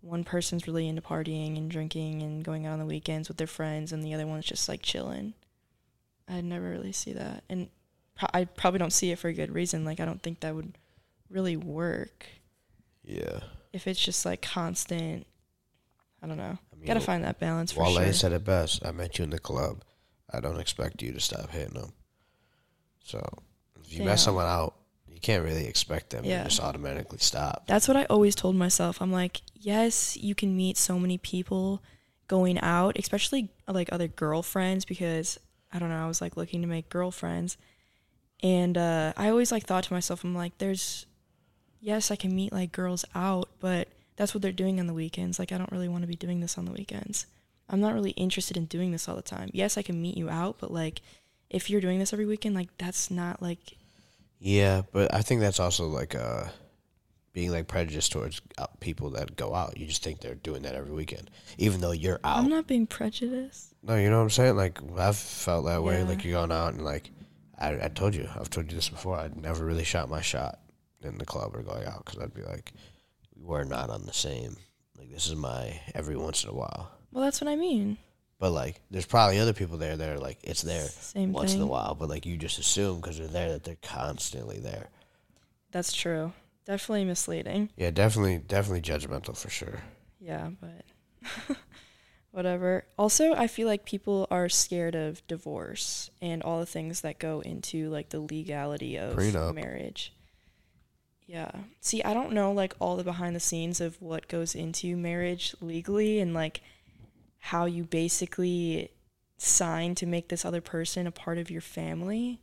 one 0.00 0.24
person's 0.24 0.66
really 0.66 0.86
into 0.88 1.02
partying 1.02 1.56
and 1.56 1.70
drinking 1.70 2.22
and 2.22 2.44
going 2.44 2.64
out 2.66 2.74
on 2.74 2.78
the 2.78 2.86
weekends 2.86 3.28
with 3.28 3.36
their 3.38 3.46
friends 3.46 3.92
and 3.92 4.02
the 4.04 4.14
other 4.14 4.26
one's 4.26 4.44
just 4.46 4.68
like 4.68 4.82
chilling. 4.82 5.34
I 6.28 6.40
never 6.40 6.68
really 6.70 6.92
see 6.92 7.12
that. 7.14 7.42
And 7.48 7.68
pro- 8.16 8.28
I 8.32 8.44
probably 8.44 8.78
don't 8.78 8.92
see 8.92 9.10
it 9.10 9.18
for 9.18 9.28
a 9.28 9.32
good 9.32 9.52
reason. 9.52 9.84
Like 9.84 10.00
I 10.00 10.04
don't 10.04 10.22
think 10.22 10.40
that 10.40 10.54
would 10.54 10.78
really 11.28 11.56
work 11.56 12.26
Yeah. 13.04 13.40
if 13.72 13.86
it's 13.86 14.00
just 14.00 14.24
like 14.24 14.42
constant. 14.42 15.26
I 16.22 16.26
don't 16.28 16.36
know. 16.38 16.58
I 16.72 16.76
mean, 16.76 16.86
Gotta 16.86 17.00
find 17.00 17.24
that 17.24 17.38
balance 17.40 17.72
for 17.72 17.82
Wale 17.84 17.96
sure. 17.96 18.12
said 18.12 18.32
it 18.32 18.44
best. 18.44 18.84
I 18.86 18.92
met 18.92 19.18
you 19.18 19.24
in 19.24 19.30
the 19.30 19.38
club. 19.38 19.82
I 20.32 20.40
don't 20.40 20.58
expect 20.60 21.02
you 21.02 21.12
to 21.12 21.20
stop 21.20 21.50
hitting 21.50 21.74
them. 21.74 21.92
So 23.04 23.24
if 23.80 23.92
you 23.92 23.98
Damn. 23.98 24.06
mess 24.08 24.22
someone 24.24 24.46
out, 24.46 24.74
can't 25.26 25.44
really 25.44 25.66
expect 25.66 26.10
them 26.10 26.24
Yeah. 26.24 26.44
to 26.44 26.48
just 26.48 26.60
automatically 26.60 27.18
stop. 27.18 27.66
That's 27.66 27.88
what 27.88 27.96
I 27.96 28.04
always 28.04 28.34
told 28.36 28.54
myself. 28.54 29.02
I'm 29.02 29.10
like, 29.12 29.42
yes, 29.54 30.16
you 30.16 30.34
can 30.34 30.56
meet 30.56 30.76
so 30.76 30.98
many 30.98 31.18
people 31.18 31.82
going 32.28 32.60
out, 32.60 32.96
especially 32.98 33.48
like 33.66 33.88
other 33.92 34.06
girlfriends, 34.08 34.84
because 34.84 35.38
I 35.72 35.78
don't 35.80 35.88
know, 35.88 36.04
I 36.04 36.06
was 36.06 36.20
like 36.20 36.36
looking 36.36 36.60
to 36.62 36.68
make 36.68 36.88
girlfriends. 36.88 37.56
And 38.42 38.78
uh, 38.78 39.12
I 39.16 39.28
always 39.30 39.50
like 39.50 39.64
thought 39.64 39.84
to 39.84 39.92
myself, 39.92 40.22
I'm 40.22 40.34
like, 40.34 40.58
there's, 40.58 41.06
yes, 41.80 42.10
I 42.10 42.16
can 42.16 42.34
meet 42.34 42.52
like 42.52 42.70
girls 42.70 43.04
out, 43.14 43.48
but 43.58 43.88
that's 44.16 44.32
what 44.32 44.42
they're 44.42 44.52
doing 44.52 44.78
on 44.78 44.86
the 44.86 44.94
weekends. 44.94 45.38
Like, 45.38 45.50
I 45.52 45.58
don't 45.58 45.72
really 45.72 45.88
want 45.88 46.02
to 46.02 46.08
be 46.08 46.16
doing 46.16 46.40
this 46.40 46.56
on 46.56 46.64
the 46.66 46.72
weekends. 46.72 47.26
I'm 47.68 47.80
not 47.80 47.94
really 47.94 48.10
interested 48.12 48.56
in 48.56 48.66
doing 48.66 48.92
this 48.92 49.08
all 49.08 49.16
the 49.16 49.22
time. 49.22 49.50
Yes, 49.52 49.76
I 49.76 49.82
can 49.82 50.00
meet 50.00 50.16
you 50.16 50.30
out, 50.30 50.56
but 50.60 50.70
like, 50.70 51.02
if 51.50 51.68
you're 51.68 51.80
doing 51.80 51.98
this 51.98 52.12
every 52.12 52.26
weekend, 52.26 52.54
like, 52.54 52.68
that's 52.78 53.10
not 53.10 53.42
like, 53.42 53.76
Yeah, 54.38 54.82
but 54.92 55.14
I 55.14 55.22
think 55.22 55.40
that's 55.40 55.60
also 55.60 55.86
like 55.86 56.14
uh, 56.14 56.44
being 57.32 57.50
like 57.50 57.68
prejudiced 57.68 58.12
towards 58.12 58.40
uh, 58.58 58.66
people 58.80 59.10
that 59.10 59.36
go 59.36 59.54
out. 59.54 59.76
You 59.78 59.86
just 59.86 60.02
think 60.02 60.20
they're 60.20 60.34
doing 60.34 60.62
that 60.62 60.74
every 60.74 60.92
weekend, 60.92 61.30
even 61.58 61.80
though 61.80 61.92
you're 61.92 62.20
out. 62.24 62.38
I'm 62.38 62.48
not 62.48 62.66
being 62.66 62.86
prejudiced. 62.86 63.74
no, 63.82 63.96
you 63.96 64.10
know 64.10 64.18
what 64.18 64.24
I'm 64.24 64.30
saying? 64.30 64.56
Like 64.56 64.78
I've 64.98 65.16
felt 65.16 65.66
that 65.66 65.82
way. 65.82 65.98
Yeah. 65.98 66.04
Like 66.04 66.24
you're 66.24 66.38
going 66.38 66.52
out 66.52 66.74
and 66.74 66.84
like 66.84 67.10
I, 67.58 67.84
I 67.84 67.88
told 67.88 68.14
you, 68.14 68.28
I've 68.34 68.50
told 68.50 68.70
you 68.70 68.76
this 68.76 68.88
before. 68.88 69.16
I'd 69.18 69.36
never 69.36 69.64
really 69.64 69.84
shot 69.84 70.10
my 70.10 70.20
shot 70.20 70.60
in 71.02 71.18
the 71.18 71.24
club 71.24 71.54
or 71.54 71.62
going 71.62 71.86
out 71.86 72.04
because 72.04 72.20
I'd 72.20 72.34
be 72.34 72.42
like, 72.42 72.72
we're 73.34 73.64
not 73.64 73.90
on 73.90 74.06
the 74.06 74.12
same. 74.12 74.56
Like 74.98 75.10
this 75.10 75.26
is 75.26 75.34
my 75.34 75.80
every 75.94 76.16
once 76.16 76.44
in 76.44 76.50
a 76.50 76.54
while. 76.54 76.90
Well, 77.12 77.24
that's 77.24 77.40
what 77.40 77.48
I 77.48 77.56
mean. 77.56 77.98
But 78.38 78.50
like, 78.52 78.80
there's 78.90 79.06
probably 79.06 79.38
other 79.38 79.52
people 79.54 79.78
there 79.78 79.96
that 79.96 80.08
are 80.10 80.18
like, 80.18 80.38
it's 80.42 80.62
there 80.62 80.84
Same 80.86 81.32
once 81.32 81.52
thing. 81.52 81.60
in 81.62 81.66
a 81.66 81.70
while. 81.70 81.94
But 81.94 82.08
like, 82.10 82.26
you 82.26 82.36
just 82.36 82.58
assume 82.58 83.00
because 83.00 83.18
they're 83.18 83.28
there 83.28 83.52
that 83.52 83.64
they're 83.64 83.76
constantly 83.82 84.58
there. 84.58 84.88
That's 85.72 85.92
true. 85.92 86.32
Definitely 86.66 87.04
misleading. 87.06 87.70
Yeah, 87.76 87.90
definitely, 87.90 88.38
definitely 88.38 88.82
judgmental 88.82 89.36
for 89.36 89.48
sure. 89.48 89.80
Yeah, 90.20 90.50
but 90.60 91.56
whatever. 92.30 92.84
Also, 92.98 93.34
I 93.34 93.46
feel 93.46 93.66
like 93.66 93.84
people 93.84 94.26
are 94.30 94.48
scared 94.48 94.94
of 94.94 95.26
divorce 95.26 96.10
and 96.20 96.42
all 96.42 96.58
the 96.60 96.66
things 96.66 97.00
that 97.02 97.18
go 97.18 97.40
into 97.40 97.88
like 97.88 98.10
the 98.10 98.20
legality 98.20 98.96
of 98.96 99.16
Prenup. 99.16 99.54
marriage. 99.54 100.12
Yeah. 101.26 101.50
See, 101.80 102.02
I 102.02 102.14
don't 102.14 102.32
know 102.32 102.52
like 102.52 102.74
all 102.78 102.96
the 102.96 103.04
behind 103.04 103.34
the 103.34 103.40
scenes 103.40 103.80
of 103.80 104.00
what 104.00 104.28
goes 104.28 104.54
into 104.54 104.96
marriage 104.96 105.54
legally 105.60 106.20
and 106.20 106.34
like 106.34 106.60
how 107.46 107.64
you 107.64 107.84
basically 107.84 108.90
sign 109.38 109.94
to 109.94 110.06
make 110.06 110.28
this 110.28 110.44
other 110.44 110.60
person 110.60 111.06
a 111.06 111.10
part 111.10 111.38
of 111.38 111.50
your 111.50 111.60
family. 111.60 112.40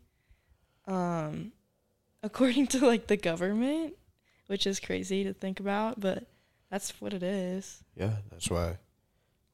Um 0.87 1.51
according 2.21 2.67
to 2.67 2.85
like 2.85 3.07
the 3.07 3.17
government, 3.17 3.95
which 4.47 4.65
is 4.65 4.79
crazy 4.79 5.23
to 5.23 5.33
think 5.33 5.59
about, 5.59 5.99
but 5.99 6.25
that's 6.69 7.01
what 7.01 7.13
it 7.13 7.21
is. 7.21 7.83
Yeah, 7.95 8.15
that's 8.31 8.49
why 8.49 8.77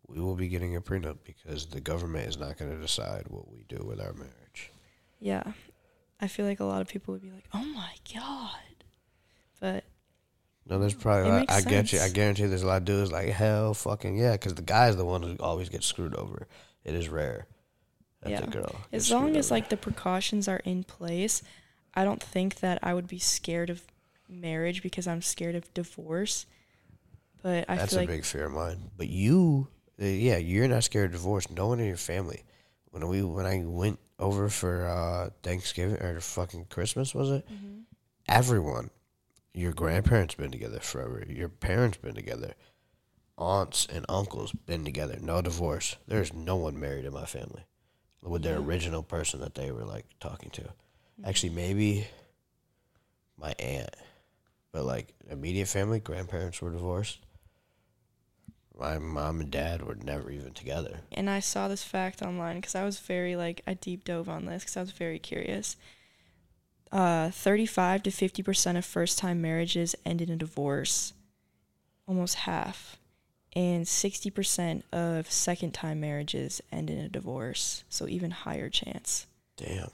we 0.07 0.19
will 0.21 0.35
be 0.35 0.47
getting 0.47 0.75
a 0.75 0.81
prenup 0.81 1.17
because 1.23 1.65
the 1.67 1.81
government 1.81 2.27
is 2.27 2.37
not 2.37 2.57
going 2.57 2.71
to 2.71 2.77
decide 2.77 3.25
what 3.27 3.51
we 3.51 3.65
do 3.67 3.83
with 3.85 3.99
our 3.99 4.13
marriage. 4.13 4.71
Yeah. 5.19 5.43
I 6.21 6.27
feel 6.27 6.45
like 6.45 6.59
a 6.59 6.65
lot 6.65 6.81
of 6.81 6.87
people 6.87 7.13
would 7.13 7.21
be 7.21 7.31
like, 7.31 7.45
"Oh 7.53 7.63
my 7.63 7.93
god." 8.13 8.85
But 9.59 9.83
No, 10.69 10.77
there's 10.77 10.93
probably. 10.93 11.47
I, 11.49 11.61
get 11.61 11.91
you. 11.91 11.99
I 11.99 12.09
guarantee 12.09 12.45
there's 12.45 12.61
a 12.63 12.67
lot 12.67 12.77
of 12.77 12.85
dudes 12.85 13.11
like 13.11 13.29
hell, 13.29 13.73
fucking 13.73 14.17
yeah, 14.17 14.33
because 14.33 14.53
the 14.53 14.61
guy's 14.61 14.95
the 14.95 15.05
one 15.05 15.23
who 15.23 15.35
always 15.39 15.69
gets 15.69 15.87
screwed 15.87 16.13
over. 16.15 16.47
It 16.83 16.93
is 16.93 17.09
rare 17.09 17.47
that 18.21 18.29
Yeah. 18.29 18.41
the 18.41 18.47
girl. 18.47 18.75
as 18.91 19.09
long 19.11 19.35
as 19.35 19.47
over. 19.47 19.55
like 19.55 19.69
the 19.69 19.77
precautions 19.77 20.47
are 20.47 20.61
in 20.63 20.83
place, 20.83 21.41
I 21.95 22.03
don't 22.03 22.21
think 22.21 22.59
that 22.59 22.79
I 22.83 22.93
would 22.93 23.07
be 23.07 23.19
scared 23.19 23.69
of 23.69 23.81
marriage 24.27 24.83
because 24.83 25.07
I'm 25.07 25.21
scared 25.23 25.55
of 25.55 25.73
divorce. 25.73 26.45
But 27.41 27.65
I 27.67 27.75
that's 27.77 27.93
a 27.93 27.97
like 27.97 28.09
big 28.09 28.25
fear 28.25 28.45
of 28.45 28.51
mine. 28.51 28.91
But 28.97 29.07
you, 29.07 29.69
uh, 29.99 30.05
yeah, 30.05 30.37
you're 30.37 30.67
not 30.67 30.83
scared 30.83 31.07
of 31.07 31.11
divorce. 31.13 31.49
No 31.49 31.67
one 31.67 31.79
in 31.79 31.87
your 31.87 31.97
family. 31.97 32.43
When 32.91 33.07
we 33.07 33.23
when 33.23 33.45
I 33.45 33.63
went 33.65 33.99
over 34.19 34.49
for 34.49 34.85
uh, 34.87 35.29
Thanksgiving 35.41 36.01
or 36.01 36.19
fucking 36.19 36.65
Christmas, 36.69 37.15
was 37.15 37.31
it? 37.31 37.47
Mm-hmm. 37.47 37.79
Everyone, 38.27 38.89
your 39.53 39.73
grandparents 39.73 40.35
been 40.35 40.51
together 40.51 40.79
forever. 40.79 41.23
Your 41.27 41.49
parents 41.49 41.97
been 41.97 42.15
together. 42.15 42.53
Aunts 43.37 43.87
and 43.91 44.05
uncles 44.09 44.51
been 44.51 44.83
together. 44.83 45.17
No 45.21 45.41
divorce. 45.41 45.95
There's 46.07 46.33
no 46.33 46.55
one 46.57 46.79
married 46.79 47.05
in 47.05 47.13
my 47.13 47.25
family 47.25 47.65
with 48.21 48.43
their 48.43 48.57
original 48.57 49.01
person 49.03 49.39
that 49.39 49.55
they 49.55 49.71
were 49.71 49.85
like 49.85 50.05
talking 50.19 50.49
to. 50.51 50.61
Mm-hmm. 50.61 51.25
Actually, 51.25 51.51
maybe 51.51 52.07
my 53.37 53.53
aunt, 53.59 53.95
but 54.71 54.83
like 54.85 55.13
immediate 55.29 55.67
family, 55.67 55.99
grandparents 55.99 56.61
were 56.61 56.71
divorced. 56.71 57.19
My 58.77 58.97
mom 58.97 59.41
and 59.41 59.51
dad 59.51 59.81
were 59.85 59.95
never 59.95 60.31
even 60.31 60.53
together. 60.53 61.01
and 61.11 61.29
I 61.29 61.41
saw 61.41 61.67
this 61.67 61.83
fact 61.83 62.21
online 62.21 62.57
because 62.57 62.75
I 62.75 62.85
was 62.85 62.99
very 62.99 63.35
like 63.35 63.61
I 63.67 63.73
deep 63.73 64.05
dove 64.05 64.29
on 64.29 64.45
this 64.45 64.63
because 64.63 64.77
I 64.77 64.81
was 64.81 64.91
very 64.91 65.19
curious. 65.19 65.75
Uh, 66.91 67.29
thirty-five 67.29 68.01
to 68.03 68.11
fifty 68.11 68.41
percent 68.41 68.77
of 68.77 68.85
first-time 68.85 69.41
marriages 69.41 69.95
end 70.05 70.21
in 70.21 70.29
a 70.31 70.35
divorce, 70.35 71.13
almost 72.07 72.35
half, 72.35 72.97
and 73.55 73.85
60% 73.85 74.83
of 74.91 75.31
second 75.31 75.73
time 75.73 75.99
marriages 75.99 76.61
end 76.71 76.89
in 76.89 76.99
a 76.99 77.09
divorce. 77.09 77.83
So 77.89 78.07
even 78.07 78.31
higher 78.31 78.69
chance. 78.69 79.27
Damn. 79.57 79.89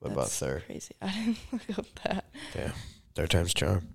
What 0.00 0.12
about 0.12 0.28
third? 0.30 0.64
Crazy. 0.66 0.94
I 1.02 1.10
didn't 1.12 1.38
look 1.52 1.78
up 1.78 1.86
that. 2.04 2.24
Damn. 2.54 2.72
Third 3.14 3.30
time's 3.30 3.54
charm. 3.54 3.88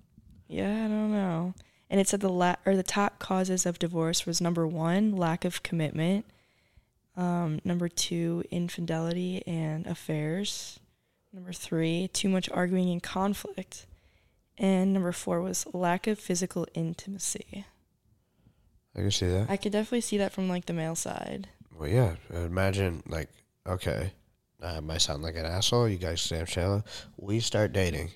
Yeah, 0.48 0.84
I 0.84 0.88
don't 0.88 1.12
know. 1.12 1.54
And 1.90 2.00
it 2.00 2.08
said 2.08 2.20
the 2.20 2.28
la- 2.28 2.56
or 2.64 2.76
the 2.76 2.82
top 2.82 3.18
causes 3.18 3.66
of 3.66 3.78
divorce 3.78 4.26
was 4.26 4.40
number 4.40 4.66
one, 4.66 5.16
lack 5.16 5.44
of 5.44 5.62
commitment. 5.62 6.24
Um, 7.16 7.60
number 7.64 7.88
two, 7.88 8.44
infidelity 8.50 9.42
and 9.46 9.86
affairs. 9.86 10.78
Number 11.36 11.52
three, 11.52 12.08
too 12.14 12.30
much 12.30 12.48
arguing 12.48 12.88
and 12.88 13.02
conflict. 13.02 13.84
And 14.56 14.94
number 14.94 15.12
four 15.12 15.42
was 15.42 15.66
lack 15.74 16.06
of 16.06 16.18
physical 16.18 16.66
intimacy. 16.72 17.66
I 18.96 19.00
can 19.00 19.10
see 19.10 19.26
that. 19.26 19.50
I 19.50 19.58
could 19.58 19.72
definitely 19.72 20.00
see 20.00 20.16
that 20.16 20.32
from 20.32 20.48
like 20.48 20.64
the 20.64 20.72
male 20.72 20.94
side. 20.94 21.50
Well, 21.78 21.90
yeah. 21.90 22.14
Uh, 22.32 22.38
imagine, 22.38 23.02
like, 23.06 23.28
okay, 23.66 24.12
I 24.62 24.80
might 24.80 25.02
sound 25.02 25.22
like 25.22 25.36
an 25.36 25.44
asshole. 25.44 25.90
You 25.90 25.98
guys, 25.98 26.22
Sam 26.22 26.46
Shella. 26.46 26.82
We 27.18 27.40
start 27.40 27.74
dating, 27.74 28.12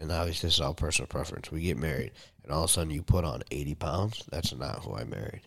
and 0.00 0.10
obviously 0.10 0.48
this 0.48 0.54
is 0.54 0.60
all 0.60 0.74
personal 0.74 1.06
preference. 1.06 1.52
We 1.52 1.60
get 1.60 1.78
married, 1.78 2.10
and 2.42 2.50
all 2.50 2.64
of 2.64 2.70
a 2.70 2.72
sudden 2.72 2.90
you 2.90 3.04
put 3.04 3.24
on 3.24 3.44
80 3.52 3.76
pounds. 3.76 4.24
That's 4.28 4.52
not 4.52 4.82
who 4.82 4.96
I 4.96 5.04
married. 5.04 5.42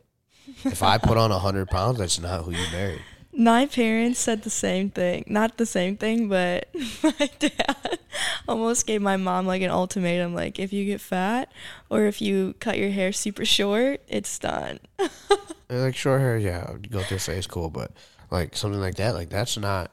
if 0.63 0.81
I 0.81 0.99
put 0.99 1.17
on 1.17 1.31
100 1.31 1.67
pounds, 1.67 1.97
that's 1.97 2.21
not 2.21 2.45
who 2.45 2.51
you 2.51 2.71
married. 2.71 3.01
My 3.35 3.65
parents 3.65 4.19
said 4.19 4.43
the 4.43 4.49
same 4.49 4.89
thing. 4.89 5.25
Not 5.27 5.57
the 5.57 5.65
same 5.65 5.97
thing, 5.97 6.29
but 6.29 6.67
my 7.03 7.29
dad 7.39 7.99
almost 8.47 8.85
gave 8.85 9.01
my 9.01 9.17
mom 9.17 9.47
like 9.47 9.61
an 9.61 9.71
ultimatum 9.71 10.35
like 10.35 10.59
if 10.59 10.71
you 10.71 10.85
get 10.85 11.01
fat 11.01 11.51
or 11.89 12.05
if 12.05 12.21
you 12.21 12.53
cut 12.59 12.77
your 12.77 12.91
hair 12.91 13.11
super 13.11 13.45
short, 13.45 14.01
it's 14.07 14.37
done. 14.39 14.79
Uh, 15.69 15.77
like 15.77 15.95
short 15.95 16.19
hair, 16.19 16.37
yeah, 16.37 16.73
go 16.91 17.01
through 17.01 17.17
face, 17.17 17.47
cool, 17.47 17.69
but 17.69 17.89
like 18.29 18.53
something 18.55 18.81
like 18.81 18.95
that, 18.95 19.15
like 19.15 19.29
that's 19.29 19.57
not, 19.57 19.89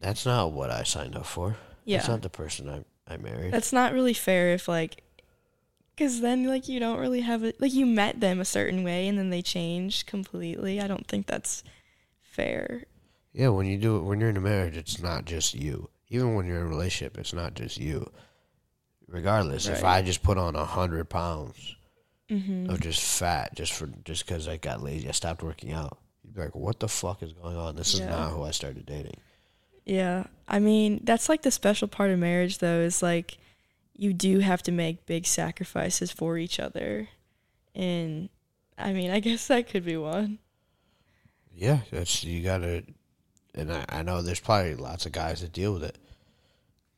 that's 0.00 0.26
not 0.26 0.52
what 0.52 0.70
I 0.70 0.82
signed 0.82 1.14
up 1.14 1.24
for. 1.24 1.56
Yeah. 1.84 1.98
That's 1.98 2.08
not 2.08 2.22
the 2.22 2.30
person 2.30 2.68
I 2.68 2.84
I 3.10 3.16
married. 3.16 3.52
That's 3.52 3.72
not 3.72 3.92
really 3.92 4.12
fair 4.14 4.52
if 4.52 4.68
like 4.68 5.02
cuz 5.96 6.20
then 6.20 6.44
like 6.44 6.68
you 6.68 6.80
don't 6.80 6.98
really 6.98 7.20
have 7.20 7.42
it 7.42 7.60
like 7.60 7.72
you 7.72 7.84
met 7.84 8.20
them 8.20 8.40
a 8.40 8.44
certain 8.44 8.82
way 8.84 9.08
and 9.08 9.18
then 9.18 9.30
they 9.30 9.42
change 9.42 10.06
completely. 10.06 10.80
I 10.80 10.86
don't 10.86 11.06
think 11.06 11.26
that's 11.26 11.64
fair. 12.30 12.84
Yeah, 13.32 13.48
when 13.48 13.66
you 13.66 13.78
do 13.78 13.96
it, 13.98 14.02
when 14.02 14.20
you're 14.20 14.30
in 14.30 14.36
a 14.36 14.40
marriage, 14.40 14.76
it's 14.76 15.00
not 15.00 15.24
just 15.24 15.54
you. 15.54 15.88
Even 16.08 16.34
when 16.34 16.46
you're 16.46 16.60
in 16.60 16.66
a 16.66 16.68
relationship, 16.68 17.16
it's 17.18 17.32
not 17.32 17.54
just 17.54 17.78
you. 17.78 18.10
Regardless, 19.06 19.66
if 19.66 19.84
I 19.84 20.02
just 20.02 20.22
put 20.22 20.38
on 20.38 20.54
a 20.54 20.64
hundred 20.64 21.08
pounds 21.08 21.74
Mhm. 22.28 22.68
of 22.68 22.80
just 22.80 23.02
fat, 23.02 23.54
just 23.56 23.72
for 23.72 23.88
just 24.04 24.24
because 24.24 24.46
I 24.46 24.56
got 24.56 24.82
lazy, 24.82 25.08
I 25.08 25.12
stopped 25.12 25.42
working 25.42 25.72
out. 25.72 25.98
You'd 26.22 26.34
be 26.34 26.40
like, 26.42 26.54
"What 26.54 26.78
the 26.78 26.88
fuck 26.88 27.22
is 27.22 27.32
going 27.32 27.56
on? 27.56 27.74
This 27.74 27.94
is 27.94 28.00
not 28.00 28.30
who 28.32 28.44
I 28.44 28.52
started 28.52 28.86
dating." 28.86 29.16
Yeah. 29.84 30.24
I 30.46 30.60
mean, 30.60 31.00
that's 31.02 31.28
like 31.28 31.42
the 31.42 31.50
special 31.50 31.88
part 31.88 32.10
of 32.10 32.18
marriage 32.20 32.58
though 32.58 32.80
is 32.80 33.02
like 33.02 33.38
you 33.96 34.12
do 34.12 34.38
have 34.38 34.62
to 34.64 34.72
make 34.72 35.06
big 35.06 35.26
sacrifices 35.26 36.10
for 36.12 36.38
each 36.38 36.60
other. 36.60 37.08
And 37.74 38.28
I 38.78 38.92
mean, 38.92 39.10
I 39.10 39.18
guess 39.20 39.48
that 39.48 39.68
could 39.68 39.84
be 39.84 39.96
one. 39.96 40.38
Yeah, 41.60 41.80
that's 41.92 42.24
you 42.24 42.42
gotta, 42.42 42.84
and 43.54 43.70
I, 43.70 43.84
I 43.88 44.02
know 44.02 44.22
there's 44.22 44.40
probably 44.40 44.74
lots 44.76 45.04
of 45.04 45.12
guys 45.12 45.42
that 45.42 45.52
deal 45.52 45.74
with 45.74 45.84
it. 45.84 45.98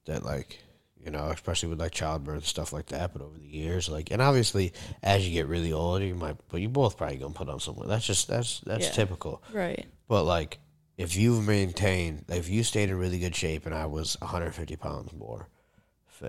That 0.07 0.25
like, 0.25 0.61
you 1.05 1.11
know, 1.11 1.29
especially 1.31 1.69
with 1.71 1.81
like 1.81 1.91
childbirth 1.93 2.47
stuff 2.47 2.73
like 2.73 2.87
that. 2.87 3.13
But 3.13 3.23
over 3.23 3.37
the 3.39 3.45
years, 3.47 3.89
like, 3.89 4.13
and 4.13 4.23
obviously 4.23 4.73
as 5.03 5.27
you 5.27 5.33
get 5.33 5.49
really 5.49 5.73
old, 5.73 6.03
you 6.03 6.15
might, 6.15 6.37
but 6.49 6.61
you 6.61 6.69
both 6.69 6.97
probably 6.97 7.17
gonna 7.17 7.35
put 7.35 7.49
on 7.49 7.59
some 7.59 7.75
weight. 7.75 7.89
That's 7.89 8.07
just 8.07 8.29
that's 8.29 8.61
that's 8.61 8.87
Yeah. 8.87 8.93
typical. 8.93 9.43
Right. 9.53 9.85
But 10.07 10.23
like, 10.25 10.61
if 10.97 11.17
you've 11.17 11.45
maintained, 11.47 12.27
if 12.29 12.49
you 12.49 12.63
stayed 12.63 12.89
in 12.91 12.97
really 12.99 13.19
good 13.19 13.35
shape, 13.35 13.67
and 13.67 13.75
I 13.75 13.87
was 13.87 14.17
150 14.21 14.77
pounds 14.77 15.13
more, 15.13 15.49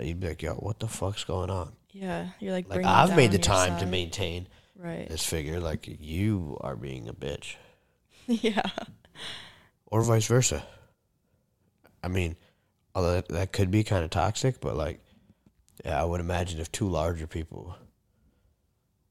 you'd 0.02 0.20
be 0.20 0.30
like, 0.30 0.42
"Yo, 0.42 0.56
what 0.56 0.80
the 0.80 0.88
fuck's 0.88 1.24
going 1.24 1.52
on?" 1.52 1.74
Yeah. 1.92 2.30
You're 2.40 2.54
like, 2.54 2.68
Like, 2.68 2.84
I've 2.84 3.16
made 3.16 3.32
the 3.32 3.38
time 3.38 3.80
to 3.80 3.86
maintain 3.86 4.48
Right. 4.76 5.08
this 5.08 5.24
figure. 5.24 5.60
Like, 5.60 5.86
you 6.00 6.58
are 6.62 6.76
being 6.76 7.08
a 7.08 7.14
bitch, 7.14 7.56
yeah. 8.28 8.70
or 9.88 10.02
vice 10.04 10.26
versa. 10.28 10.66
I 12.04 12.08
mean, 12.08 12.36
although 12.94 13.14
that, 13.16 13.28
that 13.30 13.52
could 13.54 13.72
be 13.72 13.84
kind 13.84 14.04
of 14.04 14.10
toxic, 14.10 14.60
but 14.60 14.76
like, 14.76 15.00
yeah, 15.86 16.02
I 16.02 16.06
would 16.06 16.20
imagine 16.20 16.60
if 16.60 16.72
two 16.72 16.88
larger 16.88 17.28
people 17.28 17.76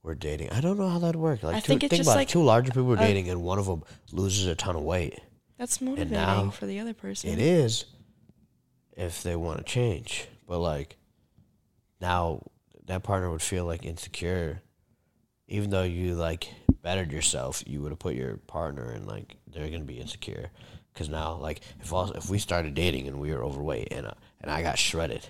were 0.03 0.15
dating, 0.15 0.51
I 0.51 0.61
don't 0.61 0.79
know 0.79 0.89
how 0.89 0.99
that'd 0.99 1.17
work. 1.17 1.43
Like, 1.43 1.57
I 1.57 1.61
two, 1.61 1.67
think 1.67 1.85
it's 1.85 1.91
think 1.91 2.01
just 2.01 2.09
about 2.09 2.17
like 2.17 2.29
it. 2.29 2.33
Two 2.33 2.43
larger 2.43 2.71
people 2.71 2.85
were 2.85 2.97
a- 2.97 2.99
dating, 2.99 3.29
and 3.29 3.43
one 3.43 3.59
of 3.59 3.67
them 3.67 3.83
loses 4.11 4.47
a 4.47 4.55
ton 4.55 4.77
of 4.77 4.83
weight. 4.83 5.19
That's 5.59 5.81
motivating 5.81 6.13
now 6.13 6.51
for 6.51 6.67
the 6.67 6.81
other 6.81 6.95
person. 6.95 7.31
It 7.31 7.39
is 7.39 7.85
if 8.97 9.23
they 9.23 9.37
want 9.37 9.59
to 9.59 9.65
change. 9.65 10.27
But 10.47 10.59
like 10.59 10.97
now 12.01 12.43
that 12.87 13.03
partner 13.03 13.31
would 13.31 13.43
feel 13.43 13.65
like 13.65 13.85
insecure 13.85 14.61
even 15.49 15.71
though 15.71 15.83
you 15.83 16.15
like 16.15 16.49
bettered 16.83 17.13
yourself, 17.13 17.63
you 17.67 17.81
would 17.81 17.93
have 17.93 17.99
put 17.99 18.15
your 18.15 18.37
partner 18.37 18.93
in 18.93 19.07
like 19.07 19.37
they're 19.47 19.69
to 19.71 19.79
be 19.81 20.01
insecure 20.01 20.51
cuz 20.95 21.09
now 21.09 21.35
like 21.35 21.61
if 21.81 21.93
also, 21.93 22.13
if 22.15 22.29
we 22.29 22.39
started 22.39 22.75
dating 22.75 23.09
and 23.09 23.21
we 23.21 23.33
were 23.33 23.45
overweight 23.45 23.89
and 23.93 24.07
uh, 24.07 24.15
and 24.41 24.51
I 24.51 24.63
got 24.63 24.79
shredded 24.79 25.27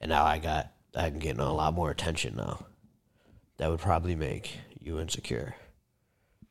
and 0.00 0.08
now 0.08 0.24
I 0.24 0.38
got 0.38 0.72
I'm 0.94 1.18
getting 1.18 1.40
a 1.40 1.52
lot 1.52 1.74
more 1.74 1.90
attention 1.90 2.36
now. 2.36 2.66
That 3.58 3.70
would 3.70 3.80
probably 3.80 4.16
make 4.16 4.58
you 4.80 4.98
insecure 4.98 5.54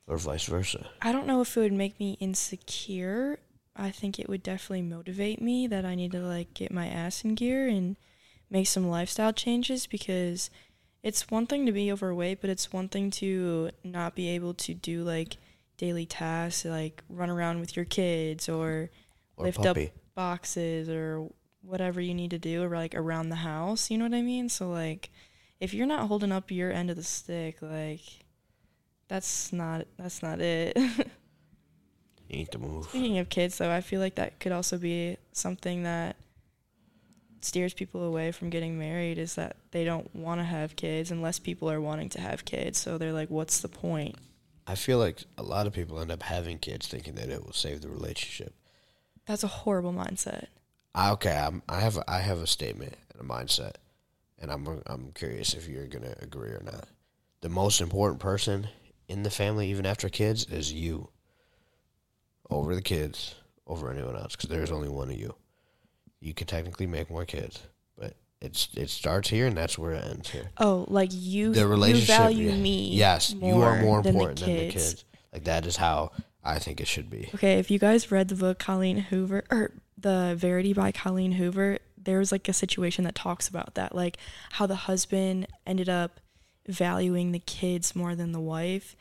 or 0.07 0.17
vice 0.17 0.45
versa. 0.45 0.87
I 1.01 1.11
don't 1.11 1.27
know 1.27 1.41
if 1.41 1.57
it 1.57 1.61
would 1.61 1.73
make 1.73 1.99
me 1.99 2.17
insecure. 2.19 3.39
I 3.75 3.91
think 3.91 4.19
it 4.19 4.29
would 4.29 4.43
definitely 4.43 4.83
motivate 4.83 5.41
me 5.41 5.67
that 5.67 5.85
I 5.85 5.95
need 5.95 6.11
to 6.13 6.19
like 6.19 6.53
get 6.53 6.71
my 6.71 6.87
ass 6.87 7.23
in 7.23 7.35
gear 7.35 7.67
and 7.67 7.97
make 8.49 8.67
some 8.67 8.89
lifestyle 8.89 9.33
changes 9.33 9.87
because 9.87 10.49
it's 11.05 11.29
one 11.29 11.45
thing 11.45 11.67
to 11.67 11.71
be 11.71 11.91
overweight, 11.91 12.41
but 12.41 12.49
it's 12.49 12.73
one 12.73 12.89
thing 12.89 13.11
to 13.11 13.69
not 13.83 14.15
be 14.15 14.27
able 14.29 14.55
to 14.55 14.73
do 14.73 15.03
like 15.03 15.37
daily 15.77 16.05
tasks 16.05 16.65
like 16.65 17.03
run 17.09 17.29
around 17.29 17.59
with 17.59 17.75
your 17.75 17.85
kids 17.85 18.49
or 18.49 18.89
Or 19.37 19.45
lift 19.45 19.59
puppy. 19.59 19.87
up 19.87 19.93
boxes 20.15 20.89
or 20.89 21.29
whatever 21.61 22.01
you 22.01 22.13
need 22.15 22.31
to 22.31 22.39
do 22.39 22.63
or 22.63 22.69
like 22.75 22.95
around 22.95 23.29
the 23.29 23.35
house, 23.35 23.91
you 23.91 23.97
know 23.99 24.05
what 24.05 24.15
I 24.15 24.21
mean? 24.23 24.49
So 24.49 24.69
like 24.69 25.11
if 25.59 25.73
you're 25.75 25.85
not 25.85 26.07
holding 26.07 26.31
up 26.31 26.49
your 26.49 26.71
end 26.71 26.89
of 26.89 26.95
the 26.97 27.03
stick, 27.03 27.61
like 27.61 28.01
that's 29.07 29.53
not 29.53 29.85
that's 29.97 30.23
not 30.23 30.41
it. 30.41 30.75
You 32.27 32.37
need 32.37 32.51
to 32.53 32.57
move. 32.57 32.85
Speaking 32.89 33.19
of 33.19 33.29
kids, 33.29 33.59
though, 33.59 33.69
I 33.71 33.81
feel 33.81 34.01
like 34.01 34.15
that 34.15 34.39
could 34.39 34.51
also 34.51 34.79
be 34.79 35.17
something 35.31 35.83
that 35.83 36.15
steers 37.45 37.73
people 37.73 38.03
away 38.03 38.31
from 38.31 38.49
getting 38.49 38.77
married 38.77 39.17
is 39.17 39.35
that 39.35 39.57
they 39.71 39.83
don't 39.83 40.13
want 40.15 40.39
to 40.39 40.45
have 40.45 40.75
kids 40.75 41.11
unless 41.11 41.39
people 41.39 41.69
are 41.69 41.79
wanting 41.79 42.09
to 42.09 42.21
have 42.21 42.45
kids. 42.45 42.79
So 42.79 42.97
they're 42.97 43.13
like, 43.13 43.29
what's 43.29 43.61
the 43.61 43.67
point? 43.67 44.15
I 44.67 44.75
feel 44.75 44.97
like 44.97 45.23
a 45.37 45.43
lot 45.43 45.67
of 45.67 45.73
people 45.73 45.99
end 45.99 46.11
up 46.11 46.23
having 46.23 46.57
kids 46.57 46.87
thinking 46.87 47.15
that 47.15 47.29
it 47.29 47.45
will 47.45 47.53
save 47.53 47.81
the 47.81 47.89
relationship. 47.89 48.53
That's 49.25 49.43
a 49.43 49.47
horrible 49.47 49.93
mindset. 49.93 50.47
I, 50.95 51.11
okay, 51.11 51.35
I'm, 51.35 51.61
I 51.69 51.81
have 51.81 51.97
a, 51.97 52.09
I 52.09 52.19
have 52.19 52.39
a 52.39 52.47
statement 52.47 52.95
and 53.13 53.21
a 53.21 53.33
mindset, 53.33 53.75
and 54.39 54.51
I'm 54.51 54.81
I'm 54.87 55.11
curious 55.13 55.53
if 55.53 55.67
you're 55.67 55.87
gonna 55.87 56.15
agree 56.21 56.49
or 56.49 56.61
not. 56.63 56.87
The 57.41 57.49
most 57.49 57.81
important 57.81 58.19
person 58.19 58.69
in 59.07 59.23
the 59.23 59.29
family, 59.29 59.69
even 59.69 59.85
after 59.85 60.09
kids, 60.09 60.45
is 60.45 60.73
you. 60.73 61.09
Over 62.49 62.75
the 62.75 62.81
kids, 62.81 63.35
over 63.67 63.91
anyone 63.91 64.15
else, 64.15 64.35
because 64.35 64.49
there's 64.49 64.71
only 64.71 64.89
one 64.89 65.09
of 65.09 65.17
you. 65.17 65.35
You 66.21 66.33
could 66.33 66.47
technically 66.47 66.87
make 66.87 67.09
more 67.09 67.25
kids, 67.25 67.61
but 67.97 68.15
it's 68.41 68.69
it 68.75 68.89
starts 68.89 69.29
here 69.29 69.47
and 69.47 69.55
that's 69.55 69.77
where 69.77 69.91
it 69.91 70.05
ends 70.05 70.29
here. 70.29 70.51
Oh, 70.57 70.85
like 70.87 71.09
you, 71.11 71.53
The 71.53 71.67
relationship, 71.67 72.09
you 72.09 72.15
value 72.15 72.49
yeah. 72.51 72.57
me. 72.57 72.89
Yes, 72.89 73.33
you 73.33 73.61
are 73.61 73.81
more 73.81 74.01
than 74.01 74.13
the 74.13 74.19
important 74.19 74.39
than 74.39 74.55
the 74.55 74.71
kids. 74.71 75.05
Like 75.31 75.43
that 75.43 75.65
is 75.65 75.77
how 75.77 76.11
I 76.43 76.59
think 76.59 76.79
it 76.79 76.87
should 76.87 77.09
be. 77.09 77.29
Okay, 77.35 77.59
if 77.59 77.69
you 77.69 77.79
guys 77.79 78.11
read 78.11 78.29
the 78.29 78.35
book 78.35 78.59
Colleen 78.59 78.97
Hoover 78.97 79.43
or 79.51 79.71
the 79.97 80.35
Verity 80.37 80.73
by 80.73 80.91
Colleen 80.91 81.33
Hoover, 81.33 81.79
there 81.97 82.19
was 82.19 82.31
like 82.31 82.47
a 82.47 82.53
situation 82.53 83.03
that 83.03 83.15
talks 83.15 83.47
about 83.47 83.75
that, 83.75 83.95
like 83.95 84.17
how 84.51 84.65
the 84.65 84.75
husband 84.75 85.47
ended 85.65 85.89
up 85.89 86.19
valuing 86.67 87.31
the 87.31 87.39
kids 87.39 87.95
more 87.95 88.15
than 88.15 88.31
the 88.31 88.39
wife, 88.39 88.95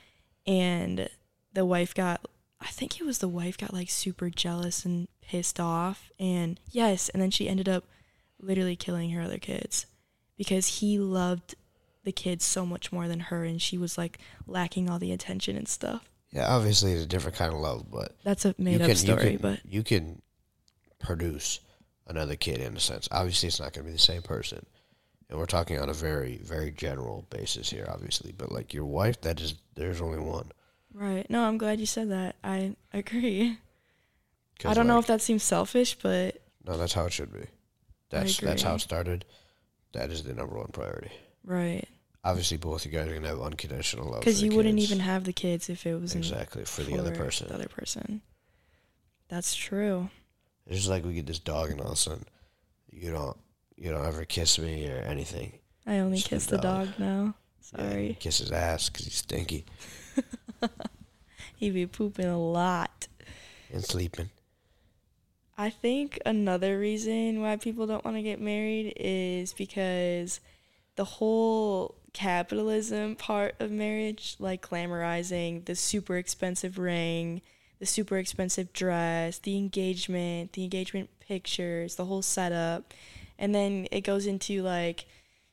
and 0.47 1.09
the 1.53 1.65
wife 1.65 1.95
got, 1.95 2.27
I 2.61 2.67
think 2.67 2.99
it 2.99 3.07
was 3.07 3.19
the 3.19 3.29
wife 3.29 3.57
got 3.57 3.73
like 3.73 3.91
super 3.91 4.31
jealous 4.31 4.85
and 4.85 5.07
pissed 5.29 5.61
off, 5.61 6.11
and 6.19 6.61
yes, 6.71 7.09
and 7.09 7.23
then 7.23 7.31
she 7.31 7.49
ended 7.49 7.69
up 7.69 7.85
literally 8.41 8.77
killing 8.77 9.11
her 9.11 9.23
other 9.23 9.39
kids 9.39 9.87
because 10.37 10.79
he 10.79 10.99
loved 10.99 11.55
the 12.05 12.13
kids 12.13 12.45
so 12.45 12.67
much 12.67 12.93
more 12.93 13.09
than 13.09 13.21
her, 13.21 13.45
and 13.45 13.61
she 13.61 13.79
was 13.79 13.97
like 13.97 14.19
lacking 14.47 14.89
all 14.89 14.99
the 14.99 15.13
attention 15.13 15.57
and 15.57 15.69
stuff. 15.69 16.09
Yeah, 16.31 16.53
obviously 16.53 16.93
it's 16.93 17.05
a 17.05 17.09
different 17.09 17.37
kind 17.37 17.53
of 17.53 17.61
love, 17.61 17.91
but 17.91 18.17
That's 18.25 18.45
a 18.45 18.55
made 18.59 18.79
you 18.79 18.81
up 18.81 18.87
can, 18.89 18.97
story, 18.97 19.25
you 19.25 19.31
can, 19.31 19.39
but 19.39 19.61
you 19.65 19.83
can 19.83 20.23
produce 20.99 21.61
another 22.07 22.37
kid 22.37 22.61
in 22.61 22.77
a 22.77 22.81
sense. 22.81 23.09
Obviously, 23.13 23.47
it's 23.47 23.61
not 23.61 23.73
going 23.73 23.85
to 23.85 23.91
be 23.91 23.97
the 23.97 24.03
same 24.03 24.23
person, 24.23 24.67
and 25.31 25.39
we're 25.39 25.47
talking 25.47 25.79
on 25.79 25.89
a 25.89 25.95
very 25.95 26.39
very 26.43 26.71
general 26.71 27.27
basis 27.31 27.71
here, 27.71 27.89
obviously. 27.91 28.33
But 28.37 28.53
like 28.53 28.75
your 28.75 28.85
wife, 28.85 29.21
that 29.23 29.41
is 29.41 29.55
there's 29.75 30.01
only 30.01 30.19
one. 30.19 30.51
Right. 30.93 31.29
No, 31.29 31.45
I'm 31.45 31.59
glad 31.59 31.81
you 31.81 31.87
said 31.87 32.11
that. 32.11 32.37
I 32.45 32.77
agree. 32.93 33.59
I 34.65 34.75
don't 34.75 34.87
know 34.87 34.99
if 34.99 35.07
that 35.09 35.21
seems 35.21 35.43
selfish, 35.43 35.97
but 36.01 36.41
no, 36.67 36.77
that's 36.79 36.93
how 36.93 37.05
it 37.07 37.13
should 37.13 37.33
be. 37.33 37.47
That's 38.11 38.39
that's 38.39 38.63
how 38.63 38.75
it 38.77 38.81
started. 38.81 39.25
That 39.93 40.11
is 40.11 40.23
the 40.23 40.35
number 40.35 40.57
one 40.57 40.69
priority. 40.73 41.13
right. 41.45 41.85
Obviously, 42.27 42.57
both 42.57 42.87
you 42.87 42.91
guys 42.91 43.07
are 43.09 43.13
gonna 43.15 43.29
have 43.29 43.41
unconditional 43.43 44.11
love. 44.11 44.21
Because 44.21 44.39
for 44.41 44.47
you 44.47 44.57
wouldn't 44.57 44.79
kids. 44.79 44.91
even 44.91 45.01
have 45.05 45.25
the 45.25 45.33
kids 45.35 45.69
if 45.69 45.85
it 45.87 45.95
wasn't 45.95 46.25
exactly 46.25 46.65
for 46.65 46.83
the 46.83 46.99
other 46.99 47.15
person. 47.15 47.49
The 47.49 47.55
other 47.55 47.69
person. 47.69 48.23
That's 49.29 49.55
true. 49.55 50.09
It's 50.67 50.77
just 50.79 50.89
like 50.89 51.05
we 51.05 51.13
get 51.13 51.27
this 51.27 51.39
dog, 51.39 51.71
and 51.71 51.81
all 51.83 51.89
of 51.89 51.93
a 51.93 51.97
sudden, 51.97 52.25
you 52.91 53.11
don't 53.11 53.37
you 53.77 53.91
don't 53.91 54.07
ever 54.07 54.25
kiss 54.25 54.59
me 54.59 54.89
or 54.89 54.97
anything. 55.01 55.59
I 55.87 55.99
only 55.99 56.17
Just 56.17 56.31
kiss 56.31 56.47
the 56.47 56.57
dog. 56.57 56.87
dog 56.87 56.99
now. 56.99 57.35
Yeah, 57.77 57.79
Sorry. 57.91 58.17
kiss 58.21 58.39
his 58.39 58.53
ass 58.53 58.89
because 58.89 59.05
he's 59.05 59.17
stinky 59.17 59.65
He 61.57 61.71
be 61.71 61.87
pooping 61.87 62.25
a 62.27 62.39
lot. 62.39 63.09
and 63.73 63.85
sleeping. 63.85 64.31
I 65.57 65.71
think 65.71 66.19
another 66.27 66.79
reason 66.79 67.41
why 67.41 67.57
people 67.57 67.87
don't 67.87 68.05
want 68.05 68.17
to 68.17 68.23
get 68.23 68.41
married 68.41 68.93
is 68.97 69.53
because 69.53 70.41
the 70.97 71.05
whole 71.05 71.95
capitalism 72.13 73.17
part 73.17 73.55
of 73.61 73.71
marriage, 73.71 74.37
like 74.39 74.69
glamorizing 74.69 75.65
the 75.65 75.75
super 75.75 76.17
expensive 76.17 76.79
ring, 76.79 77.41
the 77.79 77.87
super 77.87 78.19
expensive 78.19 78.73
dress, 78.73 79.39
the 79.39 79.57
engagement, 79.57 80.53
the 80.55 80.65
engagement 80.65 81.11
pictures, 81.21 81.97
the 81.97 82.05
whole 82.05 82.23
setup. 82.23 82.93
And 83.39 83.55
then 83.55 83.87
it 83.91 84.03
goes 84.03 84.27
into 84.27 84.63
like 84.63 85.07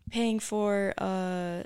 paying 0.10 0.40
for 0.40 0.94
uh 0.98 1.64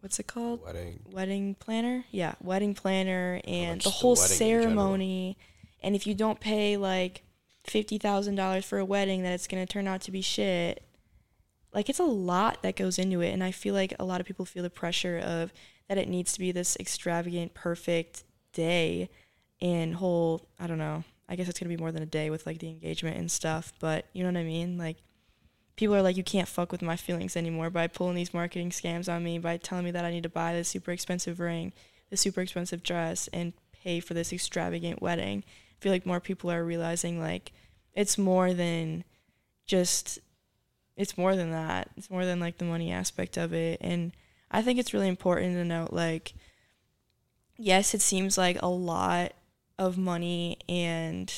what's 0.00 0.18
it 0.18 0.26
called? 0.26 0.62
Wedding. 0.64 1.00
wedding 1.10 1.54
planner 1.58 2.04
yeah 2.10 2.34
wedding 2.40 2.74
planner 2.74 3.40
and 3.44 3.80
the 3.80 3.84
the 3.84 3.90
whole 3.90 4.14
general? 4.14 4.28
ceremony 4.28 5.36
and 5.82 5.94
if 5.96 6.06
you 6.06 6.14
don't 6.14 6.40
pay 6.40 6.76
like 6.76 7.22
$50000 7.66 8.64
for 8.64 8.78
a 8.78 8.84
wedding 8.84 9.22
that 9.22 9.32
it's 9.32 9.46
to 9.46 9.66
turn 9.66 9.88
out 9.88 10.00
to 10.02 10.10
be 10.10 10.20
shit 10.20 10.82
like 11.72 11.88
it's 11.88 11.98
a 11.98 12.04
lot 12.04 12.62
that 12.62 12.76
goes 12.76 12.98
into 12.98 13.20
it 13.20 13.30
and 13.30 13.42
i 13.44 13.50
feel 13.50 13.74
like 13.74 13.94
a 13.98 14.04
lot 14.04 14.20
of 14.20 14.26
people 14.26 14.44
feel 14.44 14.62
the 14.62 14.70
pressure 14.70 15.18
of 15.18 15.52
that 15.88 15.98
it 15.98 16.08
needs 16.08 16.32
to 16.32 16.40
be 16.40 16.52
this 16.52 16.76
extravagant 16.78 17.54
perfect 17.54 18.24
day 18.52 19.08
and 19.60 19.94
whole 19.96 20.48
i 20.58 20.66
don't 20.66 20.78
know 20.78 21.04
i 21.28 21.36
guess 21.36 21.48
it's 21.48 21.58
to 21.58 21.66
be 21.66 21.76
more 21.76 21.92
than 21.92 22.02
a 22.02 22.06
day 22.06 22.30
with 22.30 22.46
like 22.46 22.58
the 22.58 22.68
engagement 22.68 23.16
and 23.16 23.30
stuff 23.30 23.72
but 23.80 24.06
you 24.12 24.22
know 24.22 24.30
what 24.30 24.38
i 24.38 24.44
mean 24.44 24.78
like 24.78 24.96
people 25.76 25.94
are 25.94 26.02
like, 26.02 26.16
you 26.16 26.24
can't 26.24 26.48
fuck 26.48 26.72
with 26.72 26.82
my 26.82 26.96
feelings 26.96 27.36
anymore 27.36 27.70
by 27.70 27.86
pulling 27.86 28.16
these 28.16 28.34
marketing 28.34 28.70
scams 28.70 29.12
on 29.12 29.22
me, 29.22 29.38
by 29.38 29.58
telling 29.58 29.84
me 29.84 29.90
that 29.90 30.04
I 30.04 30.10
need 30.10 30.24
to 30.24 30.28
buy 30.28 30.52
this 30.52 30.68
super 30.68 30.90
expensive 30.90 31.38
ring, 31.38 31.72
this 32.10 32.20
super 32.20 32.40
expensive 32.40 32.82
dress, 32.82 33.28
and 33.32 33.52
pay 33.72 34.00
for 34.00 34.14
this 34.14 34.32
extravagant 34.32 35.00
wedding. 35.00 35.44
I 35.78 35.82
feel 35.82 35.92
like 35.92 36.06
more 36.06 36.20
people 36.20 36.50
are 36.50 36.64
realizing 36.64 37.20
like 37.20 37.52
it's 37.94 38.18
more 38.18 38.52
than 38.52 39.04
just 39.66 40.18
it's 40.96 41.18
more 41.18 41.36
than 41.36 41.50
that. 41.50 41.90
It's 41.96 42.10
more 42.10 42.24
than 42.24 42.40
like 42.40 42.58
the 42.58 42.64
money 42.64 42.90
aspect 42.90 43.36
of 43.36 43.52
it. 43.52 43.78
And 43.82 44.12
I 44.50 44.62
think 44.62 44.78
it's 44.78 44.94
really 44.94 45.08
important 45.08 45.54
to 45.54 45.64
note 45.64 45.92
like 45.92 46.34
yes, 47.58 47.94
it 47.94 48.00
seems 48.00 48.36
like 48.38 48.60
a 48.62 48.68
lot 48.68 49.32
of 49.78 49.98
money 49.98 50.58
and 50.68 51.32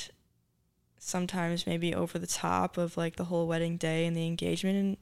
sometimes 0.99 1.67
maybe 1.67 1.95
over 1.95 2.19
the 2.19 2.27
top 2.27 2.77
of 2.77 2.97
like 2.97 3.17
the 3.17 3.25
whole 3.25 3.47
wedding 3.47 3.77
day 3.77 4.07
and 4.07 4.17
the 4.17 4.27
engagement 4.27 4.77
and 4.77 4.97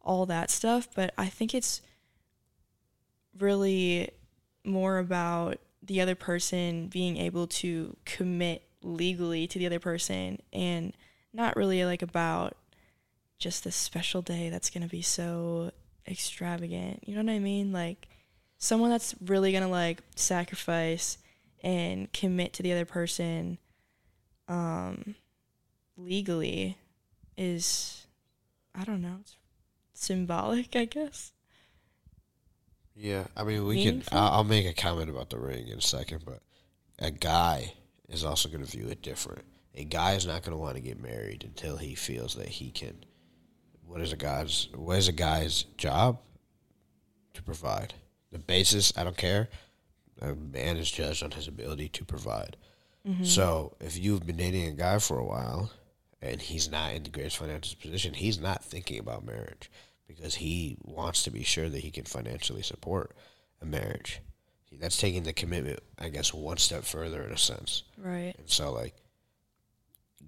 all 0.00 0.26
that 0.26 0.50
stuff, 0.50 0.88
but 0.94 1.12
I 1.16 1.26
think 1.26 1.54
it's 1.54 1.80
really 3.38 4.10
more 4.64 4.98
about 4.98 5.58
the 5.82 6.00
other 6.00 6.14
person 6.14 6.88
being 6.88 7.16
able 7.16 7.46
to 7.46 7.96
commit 8.04 8.62
legally 8.82 9.46
to 9.46 9.58
the 9.58 9.66
other 9.66 9.80
person 9.80 10.40
and 10.52 10.92
not 11.32 11.56
really 11.56 11.84
like 11.84 12.02
about 12.02 12.56
just 13.38 13.64
this 13.64 13.76
special 13.76 14.22
day 14.22 14.48
that's 14.48 14.70
going 14.70 14.82
to 14.82 14.88
be 14.88 15.02
so 15.02 15.72
extravagant. 16.06 17.02
You 17.06 17.16
know 17.16 17.22
what 17.22 17.32
I 17.32 17.38
mean? 17.38 17.72
Like 17.72 18.08
someone 18.58 18.90
that's 18.90 19.14
really 19.24 19.50
going 19.50 19.64
to 19.64 19.68
like 19.68 20.02
sacrifice 20.14 21.18
and 21.62 22.12
commit 22.12 22.52
to 22.52 22.62
the 22.62 22.72
other 22.72 22.84
person 22.84 23.58
um 24.48 25.14
legally 25.96 26.76
is 27.36 28.06
I 28.74 28.84
don't 28.84 29.02
know, 29.02 29.18
it's 29.20 29.36
symbolic, 29.92 30.74
I 30.74 30.86
guess. 30.86 31.31
Yeah, 32.94 33.24
I 33.36 33.44
mean, 33.44 33.66
we 33.66 33.76
Meaningful? 33.76 34.10
can. 34.10 34.18
I'll, 34.18 34.32
I'll 34.32 34.44
make 34.44 34.66
a 34.66 34.74
comment 34.74 35.08
about 35.10 35.30
the 35.30 35.38
ring 35.38 35.68
in 35.68 35.78
a 35.78 35.82
second, 35.82 36.22
but 36.24 36.40
a 36.98 37.10
guy 37.10 37.72
is 38.08 38.24
also 38.24 38.48
going 38.48 38.64
to 38.64 38.70
view 38.70 38.88
it 38.88 39.02
different. 39.02 39.44
A 39.74 39.84
guy 39.84 40.12
is 40.12 40.26
not 40.26 40.42
going 40.42 40.52
to 40.52 40.58
want 40.58 40.76
to 40.76 40.82
get 40.82 41.00
married 41.00 41.44
until 41.44 41.78
he 41.78 41.94
feels 41.94 42.34
that 42.34 42.48
he 42.48 42.70
can. 42.70 43.04
What 43.86 44.00
is 44.00 44.12
a 44.12 44.16
guy's? 44.16 44.68
What 44.74 44.98
is 44.98 45.08
a 45.08 45.12
guy's 45.12 45.62
job? 45.76 46.18
To 47.34 47.42
provide. 47.42 47.94
The 48.30 48.38
basis, 48.38 48.92
I 48.96 49.04
don't 49.04 49.16
care. 49.16 49.48
A 50.20 50.34
man 50.34 50.76
is 50.76 50.90
judged 50.90 51.22
on 51.22 51.30
his 51.30 51.48
ability 51.48 51.88
to 51.90 52.04
provide. 52.04 52.56
Mm-hmm. 53.08 53.24
So 53.24 53.74
if 53.80 53.98
you've 53.98 54.26
been 54.26 54.36
dating 54.36 54.68
a 54.68 54.72
guy 54.72 54.98
for 54.98 55.18
a 55.18 55.24
while 55.24 55.72
and 56.20 56.40
he's 56.40 56.70
not 56.70 56.92
in 56.92 57.02
the 57.02 57.10
greatest 57.10 57.38
financial 57.38 57.76
position, 57.80 58.14
he's 58.14 58.38
not 58.38 58.62
thinking 58.62 58.98
about 59.00 59.24
marriage 59.24 59.70
because 60.14 60.36
he 60.36 60.76
wants 60.82 61.22
to 61.24 61.30
be 61.30 61.42
sure 61.42 61.68
that 61.68 61.80
he 61.80 61.90
can 61.90 62.04
financially 62.04 62.62
support 62.62 63.14
a 63.60 63.64
marriage. 63.64 64.20
That's 64.80 64.96
taking 64.96 65.24
the 65.24 65.32
commitment, 65.32 65.80
I 65.98 66.08
guess, 66.08 66.32
one 66.32 66.56
step 66.56 66.84
further 66.84 67.22
in 67.22 67.32
a 67.32 67.38
sense. 67.38 67.82
Right. 67.98 68.34
And 68.38 68.48
so, 68.48 68.72
like, 68.72 68.94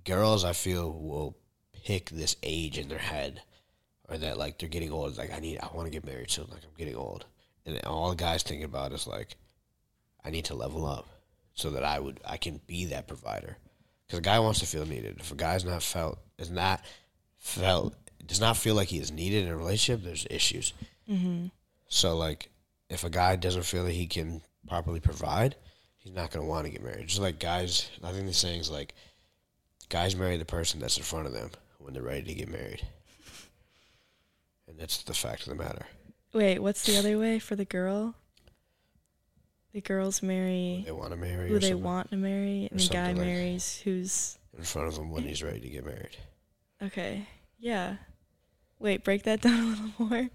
girls, 0.05 0.45
I 0.45 0.53
feel 0.53 0.93
will 0.93 1.37
pick 1.85 2.11
this 2.11 2.37
age 2.43 2.79
in 2.79 2.89
their 2.89 2.99
head, 2.99 3.43
or 4.09 4.19
that 4.19 4.39
like 4.39 4.59
they're 4.59 4.69
getting 4.69 4.93
old. 4.93 5.17
Like, 5.17 5.33
I 5.33 5.41
need, 5.41 5.59
I 5.61 5.69
want 5.75 5.87
to 5.87 5.91
get 5.91 6.05
married 6.05 6.31
soon. 6.31 6.47
Like, 6.51 6.63
I'm 6.63 6.77
getting 6.77 6.97
old, 6.97 7.25
and 7.65 7.83
all 7.85 8.11
the 8.11 8.17
guys 8.17 8.43
thinking 8.43 8.67
about 8.67 8.93
is 8.93 9.07
like, 9.07 9.37
I 10.23 10.31
need 10.31 10.45
to 10.47 10.55
level 10.55 10.87
up 10.87 11.07
so 11.55 11.71
that 11.71 11.85
I 11.85 11.99
would, 11.99 12.21
I 12.27 12.37
can 12.37 12.61
be 12.67 12.87
that 12.87 13.09
provider. 13.09 13.57
Because 14.07 14.19
a 14.19 14.23
guy 14.23 14.39
wants 14.41 14.61
to 14.61 14.67
feel 14.67 14.85
needed. 14.85 15.17
If 15.21 15.33
a 15.33 15.37
guy's 15.37 15.65
not 15.65 15.83
felt, 15.83 16.19
is 16.39 16.51
not 16.51 16.83
felt, 17.39 17.95
does 18.27 18.41
not 18.41 18.57
feel 18.57 18.75
like 18.75 18.89
he 18.89 18.99
is 18.99 19.13
needed 19.13 19.45
in 19.45 19.51
a 19.51 19.57
relationship, 19.57 20.05
there's 20.05 20.27
issues. 20.31 20.73
Mm-hmm. 21.11 21.47
So 21.89 22.17
like, 22.17 22.49
if 22.89 23.05
a 23.05 23.11
guy 23.11 23.37
doesn't 23.37 23.65
feel 23.65 23.85
that 23.85 23.93
he 23.93 24.07
can 24.07 24.43
properly 24.69 25.01
provide, 25.01 25.57
he's 25.99 26.13
not 26.13 26.31
gonna 26.31 26.47
want 26.47 26.67
to 26.67 26.73
get 26.73 26.83
married. 26.83 27.07
Just 27.09 27.21
like 27.21 27.39
guys, 27.39 27.91
I 28.03 28.13
think 28.13 28.27
the 28.27 28.33
saying 28.33 28.61
is 28.61 28.71
like, 28.71 28.95
guys 29.89 30.17
marry 30.17 30.37
the 30.37 30.45
person 30.45 30.81
that's 30.81 30.97
in 30.97 31.03
front 31.03 31.27
of 31.27 31.33
them 31.33 31.51
when 31.79 31.93
they're 31.95 32.03
ready 32.03 32.23
to 32.23 32.35
get 32.35 32.49
married, 32.49 32.87
and 34.67 34.79
that's 34.79 35.03
the 35.03 35.15
fact 35.15 35.43
of 35.43 35.49
the 35.49 35.63
matter. 35.63 35.87
Wait, 36.33 36.59
what's 36.59 36.85
the 36.85 36.97
other 36.97 37.19
way 37.19 37.39
for 37.39 37.55
the 37.57 37.65
girl? 37.65 38.15
The 39.73 39.81
girls 39.81 40.23
marry 40.23 40.83
They 40.87 40.93
want 40.93 41.11
to 41.11 41.17
marry 41.17 41.49
who 41.49 41.59
they 41.59 41.75
want 41.75 42.11
to 42.11 42.17
marry, 42.17 42.69
and 42.71 42.81
the 42.81 42.89
guy 42.89 43.09
like- 43.09 43.17
marries 43.17 43.81
who's 43.85 44.39
in 44.57 44.65
front 44.65 44.89
of 44.89 44.97
him 44.97 45.11
when 45.11 45.25
he's 45.25 45.43
ready 45.43 45.61
to 45.61 45.69
get 45.69 45.85
married. 45.85 46.17
okay. 46.83 47.27
Yeah. 47.59 47.97
Wait, 48.85 49.03
break 49.03 49.23
that 49.23 49.41
down 49.41 49.61
a 49.61 49.67
little 49.71 49.91
more. 49.99 50.29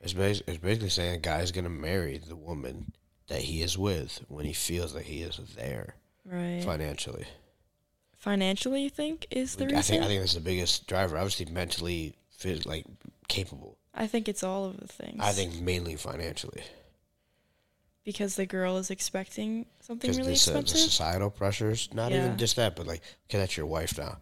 It's, 0.00 0.12
bas- 0.12 0.42
it's 0.46 0.58
basically 0.58 0.90
saying 0.90 1.14
a 1.16 1.18
guy's 1.18 1.50
gonna 1.50 1.68
marry 1.68 2.18
the 2.18 2.36
woman 2.36 2.92
that 3.26 3.40
he 3.42 3.62
is 3.62 3.76
with 3.76 4.24
when 4.28 4.44
he 4.46 4.52
feels 4.52 4.94
that 4.94 5.02
he 5.02 5.22
is 5.22 5.40
there 5.56 5.96
Right. 6.24 6.62
financially. 6.64 7.26
Financially, 8.16 8.82
you 8.84 8.90
think 8.90 9.26
is 9.32 9.56
the 9.56 9.64
I 9.64 9.66
reason? 9.68 9.82
think 9.82 10.02
I 10.04 10.06
think 10.06 10.20
that's 10.20 10.34
the 10.34 10.40
biggest 10.40 10.86
driver. 10.86 11.16
Obviously, 11.18 11.46
mentally, 11.46 12.14
phys- 12.38 12.64
like 12.66 12.84
capable. 13.28 13.76
I 13.92 14.06
think 14.06 14.28
it's 14.28 14.44
all 14.44 14.66
of 14.66 14.78
the 14.78 14.86
things. 14.86 15.18
I 15.20 15.32
think 15.32 15.60
mainly 15.60 15.96
financially, 15.96 16.62
because 18.04 18.36
the 18.36 18.46
girl 18.46 18.76
is 18.76 18.90
expecting 18.90 19.66
something 19.80 20.10
really 20.12 20.30
this 20.32 20.46
uh, 20.48 20.52
the 20.52 20.58
expensive. 20.60 20.90
societal 20.90 21.30
pressures. 21.30 21.88
Not 21.92 22.12
Yeah. 22.12 22.24
even 22.26 22.38
just 22.38 22.56
that, 22.56 22.76
but 22.76 22.86
like, 22.86 23.00
okay, 23.28 23.38
that's 23.38 23.56
your 23.56 23.66
wife 23.66 23.98
now. 23.98 24.18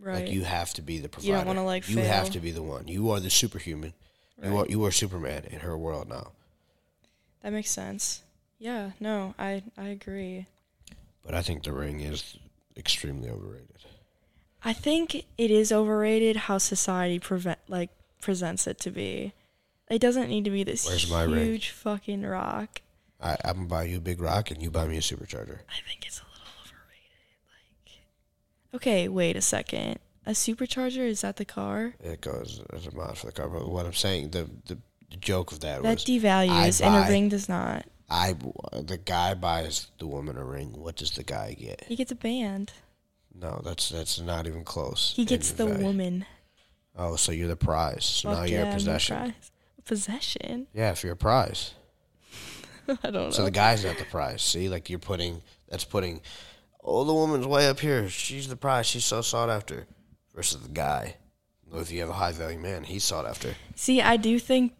Right. 0.00 0.24
Like 0.24 0.32
you 0.32 0.44
have 0.44 0.72
to 0.74 0.82
be 0.82 0.98
the 0.98 1.08
provider. 1.08 1.28
You 1.32 1.36
don't 1.38 1.46
wanna, 1.46 1.64
like, 1.64 1.88
You 1.88 1.98
have 1.98 2.30
to 2.30 2.40
be 2.40 2.50
the 2.50 2.62
one. 2.62 2.88
You 2.88 3.10
are 3.10 3.20
the 3.20 3.30
superhuman. 3.30 3.92
You 4.42 4.50
Right. 4.50 4.66
are 4.68 4.70
you 4.70 4.84
are 4.86 4.90
Superman 4.90 5.44
in 5.50 5.60
her 5.60 5.76
world 5.76 6.08
now. 6.08 6.32
that 7.42 7.52
makes 7.52 7.70
sense. 7.70 8.22
Yeah. 8.58 8.92
No, 9.00 9.34
I 9.38 9.62
I 9.76 9.88
agree. 9.88 10.46
But 11.24 11.34
I 11.34 11.42
think 11.42 11.62
the 11.64 11.72
ring 11.72 12.00
is 12.00 12.36
extremely 12.76 13.28
overrated. 13.30 13.66
I 14.64 14.72
think 14.74 15.14
it 15.38 15.50
is 15.50 15.72
overrated 15.72 16.36
how 16.36 16.58
society 16.58 17.18
prevent 17.18 17.58
like 17.68 17.90
presents 18.20 18.66
it 18.66 18.78
to 18.80 18.90
be. 18.90 19.32
It 19.90 19.98
doesn't 20.00 20.28
need 20.28 20.44
to 20.44 20.50
be 20.50 20.62
this 20.64 20.86
Where's 20.86 21.10
my 21.10 21.24
ring? 21.24 21.44
huge 21.46 21.70
fucking 21.70 22.22
rock. 22.22 22.80
I, 23.20 23.36
I'm 23.44 23.56
gonna 23.56 23.66
buy 23.68 23.84
you 23.84 23.96
a 23.98 24.00
big 24.00 24.20
rock, 24.20 24.50
and 24.50 24.62
you 24.62 24.70
buy 24.70 24.86
me 24.86 24.96
a 24.96 25.00
supercharger. 25.00 25.58
I 25.68 25.80
think 25.86 26.06
it's 26.06 26.20
a 26.20 26.22
little 26.22 26.29
overrated. 26.29 26.29
Like, 26.29 26.29
okay, 28.74 29.08
wait 29.08 29.36
a 29.36 29.40
second. 29.40 29.98
A 30.26 30.32
supercharger 30.32 31.06
is 31.08 31.22
that 31.22 31.36
the 31.36 31.44
car? 31.44 31.94
It 32.00 32.20
goes 32.20 32.62
as 32.72 32.86
a 32.86 32.94
mod 32.94 33.16
for 33.18 33.26
the 33.26 33.32
car. 33.32 33.48
But 33.48 33.68
what 33.68 33.86
I'm 33.86 33.94
saying, 33.94 34.30
the 34.30 34.48
the, 34.66 34.78
the 35.10 35.16
joke 35.16 35.52
of 35.52 35.60
that, 35.60 35.82
was 35.82 36.04
That 36.04 36.10
was 36.10 36.22
devalues, 36.22 36.82
I 36.82 36.86
and 36.86 37.06
a 37.06 37.10
ring 37.10 37.28
does 37.28 37.48
not. 37.48 37.86
I 38.10 38.34
the 38.72 38.98
guy 38.98 39.34
buys 39.34 39.88
the 39.98 40.06
woman 40.06 40.36
a 40.36 40.44
ring. 40.44 40.72
What 40.74 40.96
does 40.96 41.12
the 41.12 41.22
guy 41.22 41.54
get? 41.58 41.84
He 41.86 41.96
gets 41.96 42.10
a 42.12 42.16
band. 42.16 42.72
No, 43.34 43.60
that's 43.64 43.88
that's 43.88 44.20
not 44.20 44.46
even 44.46 44.64
close. 44.64 45.12
He 45.16 45.24
gets 45.24 45.52
the 45.52 45.66
value. 45.66 45.84
woman. 45.84 46.26
Oh, 46.96 47.16
so 47.16 47.32
you're 47.32 47.48
the 47.48 47.56
prize. 47.56 48.04
So 48.04 48.30
now 48.30 48.40
Fuck 48.40 48.50
you're 48.50 48.58
yeah, 48.60 48.64
a 48.66 48.68
I'm 48.68 48.74
possession. 48.74 49.16
prize. 49.16 49.52
Possession? 49.84 50.66
Yeah, 50.74 50.90
if 50.90 51.02
you're 51.02 51.14
a 51.14 51.16
prize. 51.16 51.72
I 52.88 52.94
don't 53.04 53.14
know. 53.14 53.30
So 53.30 53.44
the 53.44 53.50
guy's 53.50 53.84
not 53.84 53.98
the 53.98 54.04
prize. 54.04 54.42
See, 54.42 54.68
like 54.68 54.90
you're 54.90 54.98
putting 54.98 55.42
that's 55.68 55.84
putting. 55.84 56.20
Oh, 56.82 57.04
the 57.04 57.14
woman's 57.14 57.46
way 57.46 57.68
up 57.68 57.80
here. 57.80 58.08
She's 58.08 58.48
the 58.48 58.56
prize. 58.56 58.86
She's 58.86 59.04
so 59.04 59.20
sought 59.20 59.50
after. 59.50 59.86
Versus 60.34 60.62
the 60.62 60.68
guy. 60.68 61.16
If 61.74 61.92
you 61.92 62.00
have 62.00 62.08
a 62.08 62.14
high 62.14 62.32
value 62.32 62.58
man, 62.58 62.84
he's 62.84 63.04
sought 63.04 63.26
after. 63.26 63.54
See, 63.76 64.00
I 64.00 64.16
do 64.16 64.38
think 64.38 64.72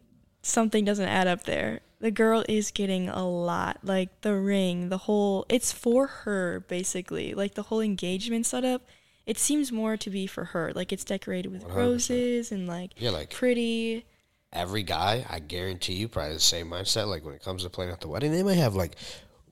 something 0.42 0.84
doesn't 0.84 1.08
add 1.08 1.26
up 1.28 1.44
there. 1.44 1.80
The 2.00 2.10
girl 2.10 2.44
is 2.48 2.70
getting 2.70 3.08
a 3.08 3.28
lot. 3.28 3.78
Like 3.82 4.22
the 4.22 4.34
ring, 4.34 4.88
the 4.88 4.98
whole 4.98 5.44
it's 5.48 5.70
for 5.72 6.06
her 6.06 6.60
basically. 6.68 7.34
Like 7.34 7.54
the 7.54 7.64
whole 7.64 7.80
engagement 7.80 8.46
setup, 8.46 8.82
it 9.26 9.38
seems 9.38 9.70
more 9.70 9.96
to 9.98 10.08
be 10.10 10.26
for 10.26 10.46
her. 10.46 10.72
Like 10.74 10.92
it's 10.92 11.04
decorated 11.04 11.52
with 11.52 11.64
100%. 11.68 11.74
roses 11.76 12.50
and 12.52 12.66
like 12.66 12.92
Yeah, 12.96 13.10
like 13.10 13.30
pretty. 13.30 14.06
every 14.52 14.82
guy, 14.82 15.26
I 15.28 15.38
guarantee 15.40 15.92
you, 15.94 16.08
probably 16.08 16.32
the 16.34 16.40
same 16.40 16.68
mindset. 16.70 17.06
Like 17.06 17.24
when 17.24 17.34
it 17.34 17.42
comes 17.44 17.62
to 17.64 17.70
planning 17.70 17.92
out 17.92 18.00
the 18.00 18.08
wedding, 18.08 18.32
they 18.32 18.42
might 18.42 18.54
have 18.54 18.74
like 18.74 18.96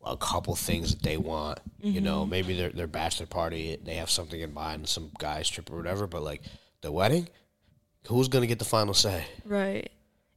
a 0.08 0.16
couple 0.16 0.54
things 0.56 0.94
that 0.94 1.02
they 1.02 1.16
want. 1.16 1.60
You 1.80 2.00
know, 2.00 2.22
Mm-hmm. 2.22 2.30
maybe 2.30 2.54
their 2.56 2.70
their 2.70 2.86
bachelor 2.86 3.26
party, 3.26 3.78
they 3.84 3.94
have 3.94 4.10
something 4.10 4.40
in 4.40 4.52
mind, 4.52 4.88
some 4.88 5.10
guys 5.18 5.48
trip 5.48 5.70
or 5.70 5.76
whatever. 5.76 6.06
But 6.06 6.22
like 6.22 6.42
the 6.80 6.90
wedding, 6.92 7.28
who's 8.08 8.28
gonna 8.28 8.46
get 8.46 8.58
the 8.58 8.64
final 8.64 8.94
say? 8.94 9.24
Right. 9.44 9.90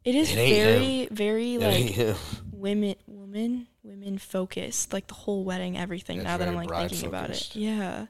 It 0.03 0.15
is 0.15 0.31
It 0.31 0.35
very, 0.35 1.07
very 1.11 1.55
It 1.55 1.59
like 1.61 1.83
him. 1.93 2.15
women, 2.51 2.95
women, 3.07 3.67
women 3.83 4.17
focused. 4.17 4.93
Like 4.93 5.07
the 5.07 5.13
whole 5.13 5.43
wedding, 5.43 5.77
everything. 5.77 6.17
It's 6.17 6.23
now 6.25 6.37
that 6.37 6.47
I'm 6.47 6.55
like 6.55 6.69
thinking 6.89 7.07
about 7.07 7.29
it, 7.29 7.55
yeah. 7.55 8.07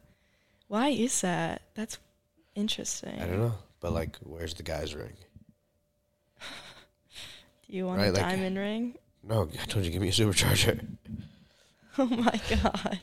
Why 0.67 0.87
is 0.89 1.19
that? 1.21 1.61
That's 1.75 1.97
interesting. 2.55 3.19
I 3.19 3.25
don't 3.25 3.39
know, 3.39 3.53
but 3.81 3.91
like, 3.91 4.15
where's 4.23 4.53
the 4.53 4.63
guy's 4.63 4.95
ring? 4.95 5.13
Do 7.67 7.75
you 7.77 7.85
want 7.85 7.99
Right, 7.99 8.07
a 8.09 8.11
like- 8.13 8.21
diamond 8.21 8.57
ring? 8.57 8.95
No, 9.23 9.47
I 9.61 9.65
told 9.65 9.85
you, 9.85 9.91
give 9.91 10.01
me 10.01 10.09
a 10.09 10.11
supercharger. 10.11 10.79
Oh 11.97 12.05
my 12.05 12.39
god. 12.49 12.99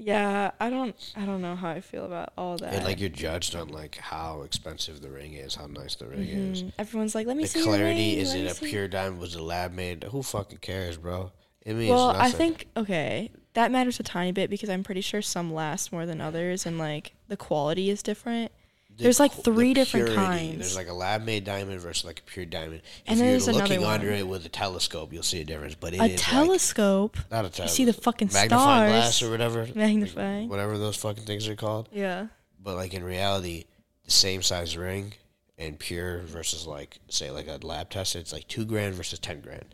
Yeah, 0.00 0.52
I 0.60 0.70
don't 0.70 0.94
I 1.16 1.24
don't 1.26 1.42
know 1.42 1.56
how 1.56 1.70
I 1.70 1.80
feel 1.80 2.04
about 2.04 2.32
all 2.38 2.56
that. 2.58 2.72
And 2.72 2.84
like 2.84 3.00
you're 3.00 3.08
judged 3.08 3.56
on 3.56 3.68
like 3.68 3.96
how 3.96 4.42
expensive 4.42 5.00
the 5.00 5.10
ring 5.10 5.32
is, 5.34 5.56
how 5.56 5.66
nice 5.66 5.96
the 5.96 6.06
ring 6.06 6.28
is. 6.28 6.62
Mhm. 6.62 6.72
Everyone's 6.78 7.14
like, 7.16 7.26
"Let 7.26 7.36
me 7.36 7.42
The 7.42 7.48
see 7.48 7.58
your 7.58 7.66
clarity 7.68 8.10
ring, 8.14 8.18
is 8.20 8.34
it 8.34 8.46
a 8.46 8.54
see-" 8.54 8.68
pure 8.68 8.86
diamond? 8.86 9.20
Was 9.20 9.34
it 9.34 9.40
lab 9.40 9.72
made? 9.72 10.04
Who 10.04 10.22
fucking 10.22 10.58
cares, 10.58 10.96
bro? 10.96 11.32
It 11.62 11.74
means 11.74 11.90
Well, 11.90 12.12
nothing. 12.12 12.20
I 12.20 12.30
think 12.30 12.68
okay, 12.76 13.30
that 13.54 13.72
matters 13.72 13.98
a 13.98 14.04
tiny 14.04 14.30
bit 14.30 14.50
because 14.50 14.68
I'm 14.70 14.84
pretty 14.84 15.00
sure 15.00 15.20
some 15.20 15.52
last 15.52 15.90
more 15.92 16.06
than 16.06 16.20
others 16.20 16.64
and 16.64 16.78
like 16.78 17.14
the 17.26 17.36
quality 17.36 17.90
is 17.90 18.00
different. 18.00 18.52
The 18.98 19.04
there's, 19.04 19.18
like, 19.20 19.32
three 19.32 19.68
the 19.68 19.74
different 19.74 20.06
purity. 20.06 20.26
kinds. 20.26 20.58
There's 20.58 20.76
like 20.76 20.88
a 20.88 20.92
lab 20.92 21.24
made 21.24 21.44
diamond 21.44 21.80
versus 21.80 22.04
like 22.04 22.18
a 22.18 22.22
pure 22.30 22.44
diamond. 22.44 22.82
And 23.06 23.18
if 23.20 23.44
then 23.44 23.54
you're 23.54 23.62
looking 23.62 23.84
under 23.84 24.10
it 24.10 24.26
with 24.26 24.44
a 24.44 24.48
telescope, 24.48 25.12
you'll 25.12 25.22
see 25.22 25.40
a 25.40 25.44
difference. 25.44 25.74
But 25.76 25.94
it 25.94 26.00
A 26.00 26.04
is 26.04 26.10
like- 26.10 26.20
telescope. 26.20 27.16
not 27.30 27.44
a 27.44 27.48
telescope. 27.48 27.64
You 27.66 27.70
see 27.70 27.84
the 27.84 27.92
fucking 27.92 28.28
magnifying 28.32 28.90
stars. 28.90 28.90
glass 28.90 29.22
or 29.22 29.30
whatever. 29.30 29.66
Magnifying. 29.74 30.48
Whatever 30.48 30.76
those 30.78 30.96
fucking 30.96 31.24
things 31.24 31.46
are 31.48 31.56
called. 31.56 31.88
Yeah. 31.92 32.26
But 32.62 32.74
like 32.76 32.92
in 32.92 33.04
reality, 33.04 33.64
the 34.04 34.10
same 34.10 34.42
size 34.42 34.76
ring 34.76 35.12
and 35.56 35.78
pure 35.78 36.22
versus 36.22 36.66
like 36.66 36.98
say 37.08 37.30
like 37.30 37.46
a 37.46 37.64
lab 37.64 37.90
test, 37.90 38.16
it's 38.16 38.32
like 38.32 38.48
two 38.48 38.64
grand 38.64 38.94
versus 38.96 39.18
ten 39.20 39.40
grand. 39.40 39.64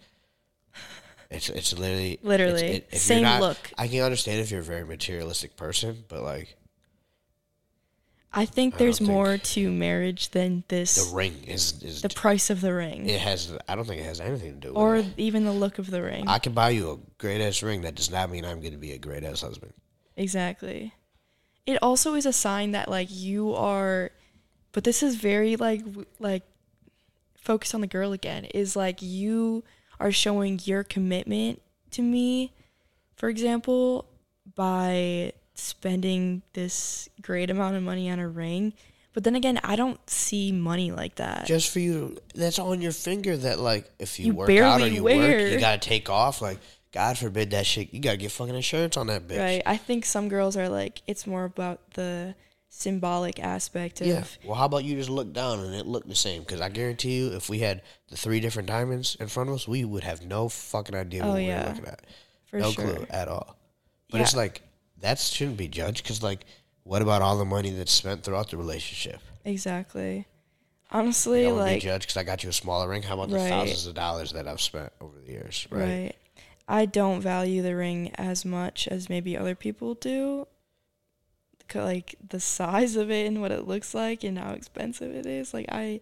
It's 1.30 1.48
it's 1.48 1.76
literally 1.76 2.18
Literally. 2.22 2.62
it's- 2.62 2.92
you're 2.92 2.98
Same 3.00 3.22
not- 3.22 3.40
look. 3.40 3.56
I 3.78 3.88
can 3.88 4.02
understand 4.02 4.40
if 4.40 4.50
you're 4.50 4.60
a 4.60 4.64
very 4.64 4.84
materialistic 4.84 5.56
person, 5.56 6.04
but 6.08 6.22
like 6.22 6.56
I 8.36 8.46
think 8.46 8.74
I 8.74 8.78
there's 8.78 8.98
think- 8.98 9.08
more 9.10 9.38
to 9.38 9.70
marriage 9.70 10.30
than 10.30 10.64
this. 10.68 11.08
the 11.10 11.14
ring 11.14 11.44
is 11.46 11.82
is 11.82 12.02
the 12.02 12.08
price 12.08 12.50
of 12.50 12.60
the 12.60 12.74
ring 12.74 13.08
it 13.08 13.20
has 13.20 13.56
I 13.68 13.76
don't 13.76 13.84
think 13.86 14.00
it 14.00 14.04
has 14.04 14.20
anything 14.20 14.54
to 14.54 14.60
do 14.60 14.68
with 14.68 14.76
or 14.76 15.04
even 15.16 15.44
the 15.44 15.52
look 15.52 15.78
of 15.78 15.90
the 15.90 16.02
ring. 16.02 16.26
I 16.28 16.38
can 16.38 16.52
buy 16.52 16.70
you 16.70 16.90
a 16.90 16.96
great 17.18 17.40
ass 17.40 17.62
ring. 17.62 17.82
That 17.82 17.94
does 17.94 18.10
not 18.10 18.30
mean 18.30 18.44
I'm 18.44 18.60
going 18.60 18.72
to 18.72 18.78
be 18.78 18.92
a 18.92 18.98
great 18.98 19.24
ass 19.24 19.40
husband. 19.42 19.72
Exactly. 20.16 20.92
It 21.66 21.78
also 21.82 22.14
is 22.14 22.26
a 22.26 22.32
sign 22.32 22.72
that 22.72 22.88
like 22.90 23.08
you 23.10 23.54
are 23.54 24.10
but 24.72 24.84
this 24.84 25.02
is 25.02 25.14
very 25.16 25.56
like 25.56 25.80
w- 25.84 26.06
like 26.18 26.42
focus 27.38 27.74
on 27.74 27.80
the 27.80 27.86
girl 27.86 28.12
again 28.12 28.44
is 28.46 28.74
like 28.74 29.00
you 29.00 29.62
are 30.00 30.10
showing 30.10 30.60
your 30.64 30.82
commitment 30.82 31.62
to 31.92 32.02
me 32.02 32.52
for 33.16 33.28
example 33.28 34.06
by 34.54 35.32
spending 35.54 36.42
this 36.52 37.08
great 37.22 37.50
amount 37.50 37.76
of 37.76 37.82
money 37.82 38.10
on 38.10 38.18
a 38.18 38.28
ring 38.28 38.72
but 39.12 39.22
then 39.22 39.36
again 39.36 39.60
I 39.62 39.76
don't 39.76 39.98
see 40.10 40.50
money 40.50 40.90
like 40.90 41.14
that. 41.16 41.46
Just 41.46 41.72
for 41.72 41.78
you, 41.78 42.18
that's 42.34 42.58
on 42.58 42.80
your 42.80 42.90
finger. 42.90 43.36
That 43.36 43.60
like, 43.60 43.88
if 44.00 44.18
you, 44.18 44.26
You 44.26 44.34
work 44.34 44.50
out 44.50 44.50
or 44.50 44.78
barely 44.80 44.96
you 44.96 45.04
wear. 45.04 45.38
work, 45.44 45.52
you 45.52 45.60
gotta 45.60 45.78
take 45.78 46.10
off. 46.10 46.42
Like, 46.42 46.58
God 46.90 47.16
forbid 47.16 47.52
that 47.52 47.64
shit. 47.64 47.94
You 47.94 48.00
gotta 48.00 48.16
get 48.16 48.32
fucking 48.32 48.56
insurance 48.56 48.96
on 48.96 49.06
that 49.06 49.28
bitch. 49.28 49.38
Right. 49.38 49.62
I 49.64 49.76
think 49.76 50.04
some 50.04 50.28
girls 50.28 50.56
are 50.56 50.68
like 50.68 51.00
it's 51.06 51.28
more 51.28 51.44
about 51.44 51.92
the 51.92 52.34
symbolic 52.70 53.38
aspect 53.38 54.00
of 54.00 54.08
Yeah. 54.08 54.24
Well, 54.44 54.56
how 54.56 54.64
about 54.64 54.82
you 54.82 54.96
just 54.96 55.10
look 55.10 55.32
down 55.32 55.60
and 55.60 55.76
it 55.76 55.86
looked 55.86 56.08
the 56.08 56.16
same? 56.16 56.42
Because 56.42 56.60
I 56.60 56.68
guarantee 56.68 57.16
you, 57.18 57.28
if 57.34 57.48
we 57.48 57.60
had 57.60 57.82
the 58.08 58.16
three 58.16 58.40
different 58.40 58.66
diamonds 58.66 59.16
in 59.20 59.28
front 59.28 59.48
of 59.48 59.54
us, 59.54 59.68
we 59.68 59.84
would 59.84 60.02
have 60.02 60.26
no 60.26 60.48
fucking 60.48 60.96
idea 60.96 61.22
Oh, 61.22 61.28
what 61.28 61.34
we 61.36 61.46
yeah. 61.46 61.62
were 61.62 61.68
looking 61.68 61.86
at. 61.86 62.00
for 62.46 62.58
no 62.58 62.72
sure. 62.72 62.84
clue 62.94 63.06
at 63.10 63.28
all. 63.28 63.56
But 64.10 64.16
Yeah. 64.18 64.22
it's 64.24 64.34
like 64.34 64.62
that 65.04 65.18
shouldn't 65.18 65.56
be 65.58 65.68
judged 65.68 66.02
because, 66.02 66.22
like, 66.22 66.44
what 66.82 67.02
about 67.02 67.22
all 67.22 67.36
the 67.38 67.44
money 67.44 67.70
that's 67.70 67.92
spent 67.92 68.22
throughout 68.24 68.50
the 68.50 68.56
relationship? 68.56 69.20
Exactly. 69.44 70.26
Honestly, 70.90 71.44
wanna 71.44 71.64
be 71.64 71.70
like 71.72 71.82
judged 71.82 72.04
because 72.06 72.16
I 72.16 72.22
got 72.24 72.42
you 72.42 72.50
a 72.50 72.52
smaller 72.52 72.88
ring. 72.88 73.02
How 73.02 73.14
about 73.14 73.28
the 73.30 73.36
Right. 73.36 73.48
thousands 73.48 73.86
of 73.86 73.94
dollars 73.94 74.32
that 74.32 74.46
I've 74.46 74.60
spent 74.60 74.92
over 75.00 75.18
the 75.18 75.32
years? 75.32 75.66
right. 75.70 75.80
Right. 75.82 76.16
I 76.66 76.86
don't 76.86 77.20
value 77.20 77.62
the 77.62 77.76
ring 77.76 78.10
as 78.14 78.44
much 78.44 78.88
as 78.88 79.08
maybe 79.10 79.36
other 79.36 79.54
people 79.54 79.94
do. 79.94 80.46
Like 81.74 82.14
the 82.28 82.40
size 82.40 82.94
of 82.94 83.10
it 83.10 83.26
and 83.26 83.40
what 83.40 83.50
it 83.50 83.66
looks 83.66 83.94
like 83.94 84.22
and 84.22 84.38
how 84.38 84.52
expensive 84.52 85.14
it 85.14 85.26
is. 85.26 85.52
Like 85.52 85.66
I 85.70 86.00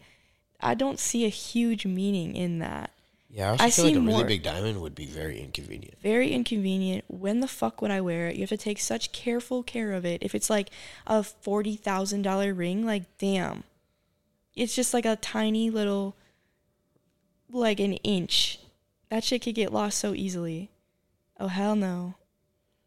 I 0.60 0.74
don't 0.74 1.00
see 1.00 1.24
a 1.24 1.28
huge 1.30 1.86
meaning 1.86 2.36
in 2.36 2.58
that. 2.58 2.90
Yeah, 3.32 3.52
I 3.58 3.64
I 3.64 3.70
feel 3.70 3.86
like 3.86 3.94
see 3.94 3.98
a 3.98 4.02
really 4.02 4.24
big 4.24 4.42
diamond 4.42 4.82
would 4.82 4.94
be 4.94 5.06
very 5.06 5.40
inconvenient. 5.40 5.94
Very 6.02 6.32
inconvenient. 6.32 7.06
When 7.08 7.40
the 7.40 7.48
fuck 7.48 7.80
would 7.80 7.90
I 7.90 8.02
wear 8.02 8.28
it? 8.28 8.36
You 8.36 8.42
have 8.42 8.50
to 8.50 8.58
take 8.58 8.78
such 8.78 9.10
careful 9.12 9.62
care 9.62 9.92
of 9.92 10.04
it. 10.04 10.22
If 10.22 10.34
it's 10.34 10.50
like 10.50 10.68
a 11.06 11.22
forty 11.22 11.74
thousand 11.74 12.22
dollar 12.22 12.52
ring, 12.52 12.84
like 12.84 13.04
damn. 13.16 13.64
It's 14.54 14.76
just 14.76 14.92
like 14.92 15.06
a 15.06 15.16
tiny 15.16 15.70
little 15.70 16.14
like 17.50 17.80
an 17.80 17.94
inch. 17.94 18.58
That 19.08 19.24
shit 19.24 19.40
could 19.42 19.54
get 19.54 19.72
lost 19.72 19.98
so 19.98 20.12
easily. 20.12 20.70
Oh 21.40 21.48
hell 21.48 21.74
no. 21.74 22.16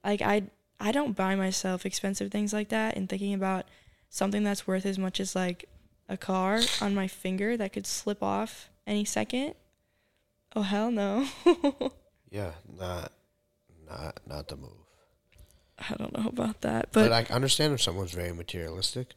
Like 0.03 0.21
I 0.21 0.43
I 0.79 0.91
don't 0.91 1.15
buy 1.15 1.33
myself 1.33 1.87
expensive 1.87 2.31
things 2.31 2.53
like 2.53 2.69
that 2.69 2.95
and 2.95 3.09
thinking 3.09 3.33
about 3.33 3.65
something 4.09 4.43
that's 4.43 4.67
worth 4.67 4.85
as 4.85 4.99
much 4.99 5.19
as 5.19 5.35
like 5.35 5.67
a 6.07 6.17
car 6.17 6.61
on 6.81 6.93
my 6.93 7.07
finger 7.07 7.57
that 7.57 7.73
could 7.73 7.87
slip 7.87 8.21
off 8.21 8.69
any 8.85 9.05
second. 9.05 9.55
Oh 10.55 10.61
hell 10.61 10.91
no. 10.91 11.27
Yeah, 12.31 12.51
not, 12.77 13.13
not, 13.89 14.19
not 14.27 14.47
the 14.49 14.57
move. 14.57 14.71
I 15.79 15.93
don't 15.95 16.17
know 16.17 16.27
about 16.27 16.61
that, 16.61 16.89
But, 16.91 17.09
but, 17.09 17.11
I 17.31 17.33
understand 17.33 17.73
if 17.73 17.81
someone's 17.81 18.11
very 18.11 18.33
materialistic. 18.33 19.13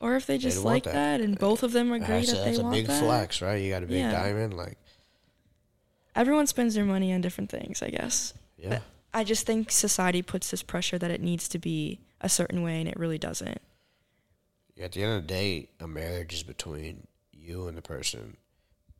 or 0.00 0.16
if 0.16 0.26
they 0.26 0.36
just 0.38 0.64
like 0.64 0.82
that. 0.84 0.92
that. 0.94 1.20
and 1.20 1.38
both 1.38 1.62
of 1.62 1.70
them 1.72 1.92
agree 1.92 2.06
That's, 2.08 2.32
a, 2.32 2.36
that 2.36 2.44
that's 2.44 2.56
they 2.56 2.60
a 2.60 2.64
want 2.64 2.74
big 2.74 2.86
flex, 2.86 3.40
right? 3.40 3.56
You 3.62 3.70
got 3.70 3.84
a 3.84 3.86
big 3.86 3.98
Yeah. 3.98 4.10
diamond, 4.10 4.54
like 4.54 4.78
Everyone 6.16 6.46
spends 6.48 6.74
their 6.74 6.84
money 6.84 7.12
on 7.12 7.20
different 7.20 7.50
things, 7.50 7.82
I 7.82 7.90
guess. 7.90 8.34
yeah. 8.58 8.80
I 9.14 9.22
just 9.22 9.46
think 9.46 9.70
society 9.70 10.22
puts 10.22 10.50
this 10.50 10.62
pressure 10.62 10.98
that 10.98 11.10
it 11.10 11.20
needs 11.20 11.46
to 11.48 11.58
be 11.58 12.00
a 12.20 12.28
certain 12.28 12.62
way, 12.62 12.80
and 12.80 12.88
it 12.88 12.96
really 12.98 13.18
doesn't. 13.18 13.60
At 14.80 14.92
the 14.92 15.02
end 15.04 15.16
of 15.18 15.22
the 15.22 15.28
day, 15.28 15.68
a 15.78 15.86
marriage 15.86 16.32
is 16.34 16.42
between 16.42 17.06
you 17.32 17.68
and 17.68 17.76
the 17.76 17.82
person 17.82 18.36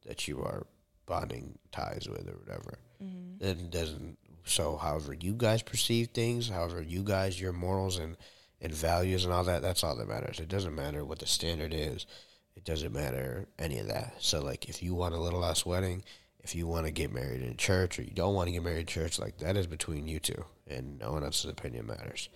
that 0.06 0.28
you 0.28 0.40
are 0.42 0.66
bonding 1.10 1.58
ties 1.72 2.06
with 2.08 2.28
or 2.28 2.38
whatever. 2.38 2.78
Mm-hmm. 3.02 3.44
It 3.44 3.70
doesn't. 3.70 4.16
So, 4.44 4.76
however 4.76 5.12
you 5.12 5.34
guys 5.34 5.60
perceive 5.60 6.08
things, 6.08 6.48
however 6.48 6.80
you 6.80 7.02
guys, 7.02 7.38
your 7.38 7.52
morals 7.52 7.98
and 7.98 8.16
and 8.62 8.72
values 8.72 9.24
and 9.24 9.34
all 9.34 9.44
that, 9.44 9.60
that's 9.60 9.82
all 9.82 9.96
that 9.96 10.08
matters. 10.08 10.38
It 10.38 10.48
doesn't 10.48 10.74
matter 10.74 11.04
what 11.04 11.18
the 11.18 11.26
standard 11.26 11.74
is. 11.74 12.06
It 12.54 12.64
doesn't 12.64 12.92
matter 12.92 13.46
any 13.58 13.78
of 13.78 13.88
that. 13.88 14.14
So, 14.20 14.40
like, 14.40 14.68
if 14.68 14.82
you 14.82 14.94
want 14.94 15.14
a 15.14 15.20
little 15.20 15.40
less 15.40 15.66
wedding, 15.66 16.04
if 16.40 16.54
you 16.54 16.68
want 16.68 16.86
to 16.86 16.92
get 16.92 17.12
married 17.12 17.42
in 17.42 17.56
church 17.56 17.98
or 17.98 18.02
you 18.02 18.12
don't 18.12 18.34
want 18.34 18.46
to 18.46 18.52
get 18.52 18.62
married 18.62 18.80
in 18.80 18.86
church, 18.86 19.18
like 19.18 19.38
that 19.38 19.56
is 19.56 19.66
between 19.66 20.06
you 20.06 20.20
two, 20.20 20.44
and 20.68 20.98
no 21.00 21.12
one 21.12 21.24
else's 21.24 21.50
opinion 21.50 21.86
matters. 21.86 22.28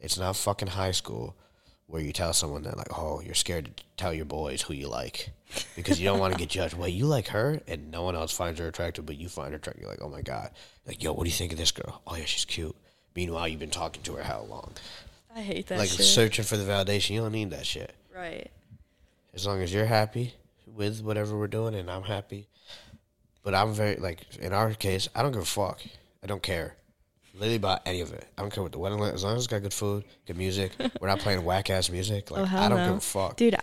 It's 0.00 0.18
not 0.18 0.36
fucking 0.36 0.68
high 0.68 0.92
school 0.92 1.36
where 1.92 2.00
you 2.00 2.10
tell 2.10 2.32
someone 2.32 2.62
that 2.62 2.78
like, 2.78 2.98
oh, 2.98 3.20
you're 3.20 3.34
scared 3.34 3.66
to 3.66 3.84
tell 3.98 4.14
your 4.14 4.24
boys 4.24 4.62
who 4.62 4.72
you 4.72 4.88
like 4.88 5.28
because 5.76 6.00
you 6.00 6.06
don't 6.06 6.18
want 6.18 6.32
to 6.32 6.38
get 6.38 6.48
judged. 6.48 6.72
Wait, 6.72 6.94
you 6.94 7.04
like 7.04 7.28
her, 7.28 7.60
and 7.68 7.90
no 7.90 8.02
one 8.02 8.16
else 8.16 8.32
finds 8.32 8.58
her 8.58 8.66
attractive, 8.66 9.04
but 9.04 9.18
you 9.18 9.28
find 9.28 9.50
her 9.50 9.58
attractive. 9.58 9.82
You're 9.82 9.90
like, 9.90 10.00
oh 10.00 10.08
my 10.08 10.22
god, 10.22 10.52
like, 10.86 11.02
yo, 11.02 11.12
what 11.12 11.24
do 11.24 11.28
you 11.28 11.36
think 11.36 11.52
of 11.52 11.58
this 11.58 11.70
girl? 11.70 12.00
Oh 12.06 12.16
yeah, 12.16 12.24
she's 12.24 12.46
cute. 12.46 12.74
Meanwhile, 13.14 13.48
you've 13.48 13.60
been 13.60 13.68
talking 13.68 14.02
to 14.04 14.14
her 14.14 14.22
how 14.22 14.40
long? 14.48 14.72
I 15.36 15.42
hate 15.42 15.66
that 15.66 15.74
shit. 15.74 15.78
like 15.80 15.90
shit. 15.90 16.06
searching 16.06 16.46
for 16.46 16.56
the 16.56 16.64
validation. 16.64 17.10
You 17.10 17.20
don't 17.20 17.32
need 17.32 17.50
that 17.50 17.66
shit. 17.66 17.94
right. 18.16 18.50
As 19.34 19.46
long 19.46 19.60
as 19.60 19.72
you're 19.72 19.84
happy 19.84 20.32
with 20.66 21.02
whatever 21.02 21.38
we're 21.38 21.46
doing, 21.46 21.74
and 21.74 21.90
I'm 21.90 22.04
happy. 22.04 22.48
But 23.42 23.54
I'm 23.54 23.74
very 23.74 23.96
like 23.96 24.20
in 24.40 24.54
our 24.54 24.72
case, 24.72 25.10
I 25.14 25.20
don't 25.22 25.32
give 25.32 25.42
a 25.42 25.44
fuck. 25.44 25.82
I 26.22 26.26
don't 26.26 26.42
care. 26.42 26.76
Literally 27.34 27.56
about 27.56 27.80
any 27.86 28.00
of 28.02 28.12
it. 28.12 28.26
I 28.36 28.42
don't 28.42 28.52
care 28.52 28.62
what 28.62 28.72
the 28.72 28.78
wedding 28.78 28.98
is. 29.00 29.14
as 29.14 29.24
long 29.24 29.32
as 29.36 29.44
it's 29.44 29.46
got 29.46 29.62
good 29.62 29.72
food, 29.72 30.04
good 30.26 30.36
music. 30.36 30.72
We're 31.00 31.08
not 31.08 31.20
playing 31.20 31.44
whack 31.44 31.70
ass 31.70 31.88
music. 31.90 32.30
Like 32.30 32.42
oh 32.42 32.44
hell 32.44 32.62
I 32.62 32.68
don't 32.68 32.78
no. 32.78 32.86
give 32.88 32.96
a 32.96 33.00
fuck. 33.00 33.36
dude. 33.36 33.54
I 33.54 33.58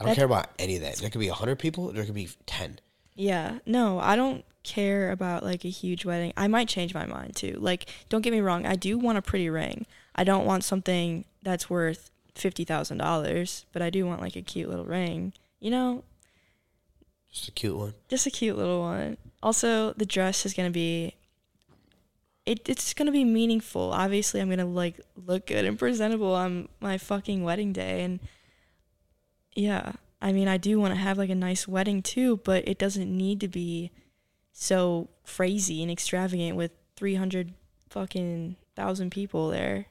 don't 0.00 0.08
that- 0.08 0.16
care 0.16 0.26
about 0.26 0.48
any 0.58 0.76
of 0.76 0.82
that. 0.82 0.96
There 0.96 1.08
could 1.10 1.20
be 1.20 1.28
hundred 1.28 1.58
people. 1.58 1.92
There 1.92 2.04
could 2.04 2.14
be 2.14 2.28
ten. 2.46 2.78
Yeah, 3.14 3.60
no, 3.64 3.98
I 4.00 4.16
don't 4.16 4.44
care 4.64 5.10
about 5.12 5.42
like 5.44 5.64
a 5.64 5.68
huge 5.70 6.04
wedding. 6.04 6.32
I 6.36 6.48
might 6.48 6.68
change 6.68 6.92
my 6.94 7.06
mind 7.06 7.36
too. 7.36 7.56
Like, 7.60 7.86
don't 8.08 8.22
get 8.22 8.32
me 8.32 8.40
wrong, 8.40 8.66
I 8.66 8.74
do 8.76 8.98
want 8.98 9.18
a 9.18 9.22
pretty 9.22 9.48
ring. 9.48 9.86
I 10.16 10.24
don't 10.24 10.44
want 10.46 10.64
something 10.64 11.24
that's 11.42 11.70
worth 11.70 12.10
fifty 12.34 12.64
thousand 12.64 12.98
dollars, 12.98 13.64
but 13.72 13.82
I 13.82 13.88
do 13.90 14.04
want 14.04 14.20
like 14.20 14.34
a 14.36 14.42
cute 14.42 14.68
little 14.68 14.84
ring. 14.84 15.32
You 15.60 15.70
know, 15.70 16.02
Just 17.32 17.48
a 17.48 17.52
cute 17.52 17.76
one. 17.76 17.94
just 18.08 18.26
a 18.26 18.30
cute 18.30 18.56
little 18.56 18.80
one. 18.80 19.16
Also, 19.42 19.92
the 19.94 20.06
dress 20.06 20.44
is 20.44 20.52
gonna 20.54 20.70
be. 20.70 21.14
It, 22.46 22.68
it's 22.68 22.92
gonna 22.92 23.12
be 23.12 23.24
meaningful. 23.24 23.92
Obviously, 23.92 24.40
I'm 24.40 24.50
gonna 24.50 24.66
like 24.66 25.00
look 25.16 25.46
good 25.46 25.64
and 25.64 25.78
presentable 25.78 26.34
on 26.34 26.68
my 26.80 26.98
fucking 26.98 27.42
wedding 27.42 27.72
day, 27.72 28.02
and 28.02 28.20
yeah, 29.54 29.92
I 30.20 30.32
mean, 30.32 30.48
I 30.48 30.56
do 30.56 30.80
want 30.80 30.94
to 30.94 31.00
have 31.00 31.18
like 31.18 31.30
a 31.30 31.34
nice 31.34 31.68
wedding 31.68 32.02
too, 32.02 32.38
but 32.44 32.66
it 32.66 32.78
doesn't 32.78 33.14
need 33.14 33.40
to 33.40 33.48
be 33.48 33.90
so 34.52 35.08
crazy 35.24 35.82
and 35.82 35.90
extravagant 35.90 36.56
with 36.56 36.70
300 36.96 37.52
fucking 37.90 38.56
thousand 38.74 39.10
people 39.10 39.48
there. 39.48 39.86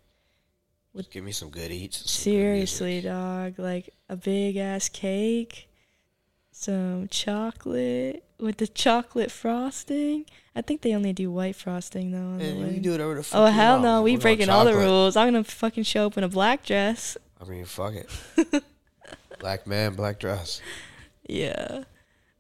Just 0.96 1.12
give 1.12 1.24
me 1.24 1.32
some 1.32 1.50
good 1.50 1.72
eats. 1.72 1.98
some 1.98 2.04
good. 2.04 2.10
Seriously, 2.10 3.02
dog. 3.02 3.60
Like 3.60 3.90
a 4.10 4.16
big 4.16 4.58
ass 4.58 4.90
cake, 4.90 5.70
some 6.52 7.08
chocolate 7.10 8.24
with 8.40 8.58
the 8.58 8.68
chocolate 8.68 9.32
frosting. 9.32 10.26
I 10.56 10.62
think 10.62 10.82
they 10.82 10.94
only 10.94 11.14
do 11.14 11.32
white 11.32 11.56
frosting 11.56 12.12
though. 12.12 12.38
The 12.44 12.54
Man, 12.54 12.76
you 12.76 12.80
do 12.80 12.92
whatever 12.92 13.16
the 13.16 13.24
fuck 13.24 13.40
Oh 13.40 13.46
hell 13.48 13.80
no, 13.80 14.02
we 14.04 14.18
breaking 14.18 14.50
all 14.50 14.66
the 14.66 14.72
chocolate? 14.72 14.86
rules. 14.88 15.16
I'm 15.16 15.28
gonna 15.28 15.44
fucking 15.44 15.84
show 15.84 16.06
up 16.08 16.18
in 16.18 16.24
a 16.24 16.30
black 16.30 16.64
dress. 16.66 17.18
I 17.42 17.46
mean, 17.46 17.66
fuck 17.66 17.94
it. 17.96 18.64
black 19.40 19.66
man, 19.68 19.96
black 19.96 20.20
dress. 20.20 20.62
Yeah, 21.28 21.86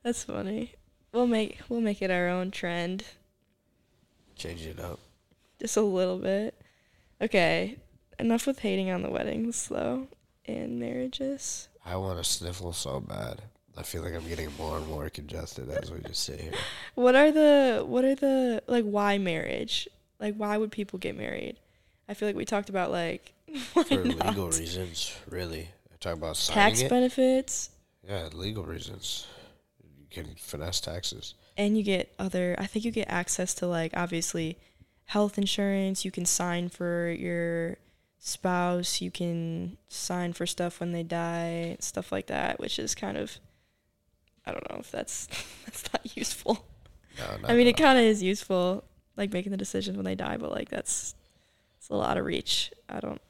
that's 0.03 0.25
funny. 0.25 0.73
We'll 1.13 1.25
make 1.27 1.59
we'll 1.69 1.79
make 1.79 2.01
it 2.01 2.11
our 2.11 2.27
own 2.27 2.51
trend, 2.51 3.05
Change 4.35 4.65
it 4.65 4.77
up. 4.79 4.99
just 5.61 5.77
a 5.77 5.81
little 5.81 6.17
bit. 6.17 6.53
Okay, 7.21 7.77
enough 8.19 8.45
with 8.45 8.59
hating 8.59 8.89
on 8.91 9.01
the 9.01 9.09
weddings 9.09 9.69
though 9.69 10.07
and 10.45 10.79
marriages. 10.81 11.69
I 11.85 11.95
want 11.95 12.17
to 12.21 12.29
sniffle 12.29 12.73
so 12.73 12.99
bad. 12.99 13.43
I 13.77 13.83
feel 13.83 14.03
like 14.03 14.13
I'm 14.13 14.27
getting 14.27 14.49
more 14.57 14.77
and 14.77 14.87
more 14.87 15.09
congested 15.09 15.69
as 15.69 15.91
we 15.91 15.99
just 16.01 16.23
sit 16.23 16.39
here. 16.39 16.53
What 16.95 17.15
are 17.15 17.31
the 17.31 17.83
what 17.85 18.05
are 18.05 18.15
the 18.15 18.61
like 18.67 18.85
why 18.85 19.17
marriage? 19.17 19.87
Like 20.19 20.35
why 20.35 20.57
would 20.57 20.71
people 20.71 20.99
get 20.99 21.17
married? 21.17 21.57
I 22.07 22.13
feel 22.13 22.27
like 22.29 22.35
we 22.35 22.45
talked 22.45 22.69
about 22.69 22.91
like 22.91 23.33
For 23.73 23.83
not? 24.03 24.27
legal 24.27 24.47
reasons, 24.49 25.15
really. 25.29 25.69
I 25.91 25.95
talk 25.99 26.13
about 26.13 26.35
tax 26.35 26.81
it. 26.81 26.89
benefits 26.89 27.69
Yeah, 28.07 28.29
legal 28.33 28.63
reasons. 28.63 29.25
You 29.83 30.05
can 30.11 30.35
finesse 30.35 30.79
taxes. 30.81 31.33
and 31.57 31.75
you 31.77 31.83
get 31.83 32.13
other 32.19 32.55
I 32.59 32.67
think 32.67 32.85
you 32.85 32.91
get 32.91 33.09
access 33.09 33.53
to 33.55 33.65
like 33.67 33.91
obviously 33.95 34.57
health 35.05 35.37
insurance, 35.37 36.05
you 36.05 36.11
can 36.11 36.25
sign 36.25 36.69
for 36.69 37.09
your 37.09 37.77
spouse, 38.19 39.01
you 39.01 39.11
can 39.11 39.77
sign 39.87 40.31
for 40.33 40.45
stuff 40.45 40.79
when 40.79 40.91
they 40.91 41.03
die, 41.03 41.75
stuff 41.79 42.11
like 42.11 42.27
that, 42.27 42.59
which 42.59 42.77
is 42.79 42.95
kind 42.95 43.17
of 43.17 43.39
I 44.45 44.51
don't 44.51 44.69
know 44.69 44.77
if 44.79 44.91
that's 44.91 45.27
that's 45.65 45.91
not 45.93 46.15
useful. 46.17 46.65
No, 47.17 47.37
not 47.41 47.51
I 47.51 47.55
mean, 47.55 47.67
it 47.67 47.77
kind 47.77 47.97
of 47.97 48.05
is 48.05 48.23
useful, 48.23 48.83
like 49.17 49.31
making 49.31 49.51
the 49.51 49.57
decisions 49.57 49.97
when 49.97 50.05
they 50.05 50.15
die, 50.15 50.37
but 50.37 50.51
like 50.51 50.69
that's 50.69 51.15
it's 51.77 51.89
a 51.89 51.95
lot 51.95 52.17
of 52.17 52.25
reach. 52.25 52.71
I 52.89 52.99
don't 52.99 53.21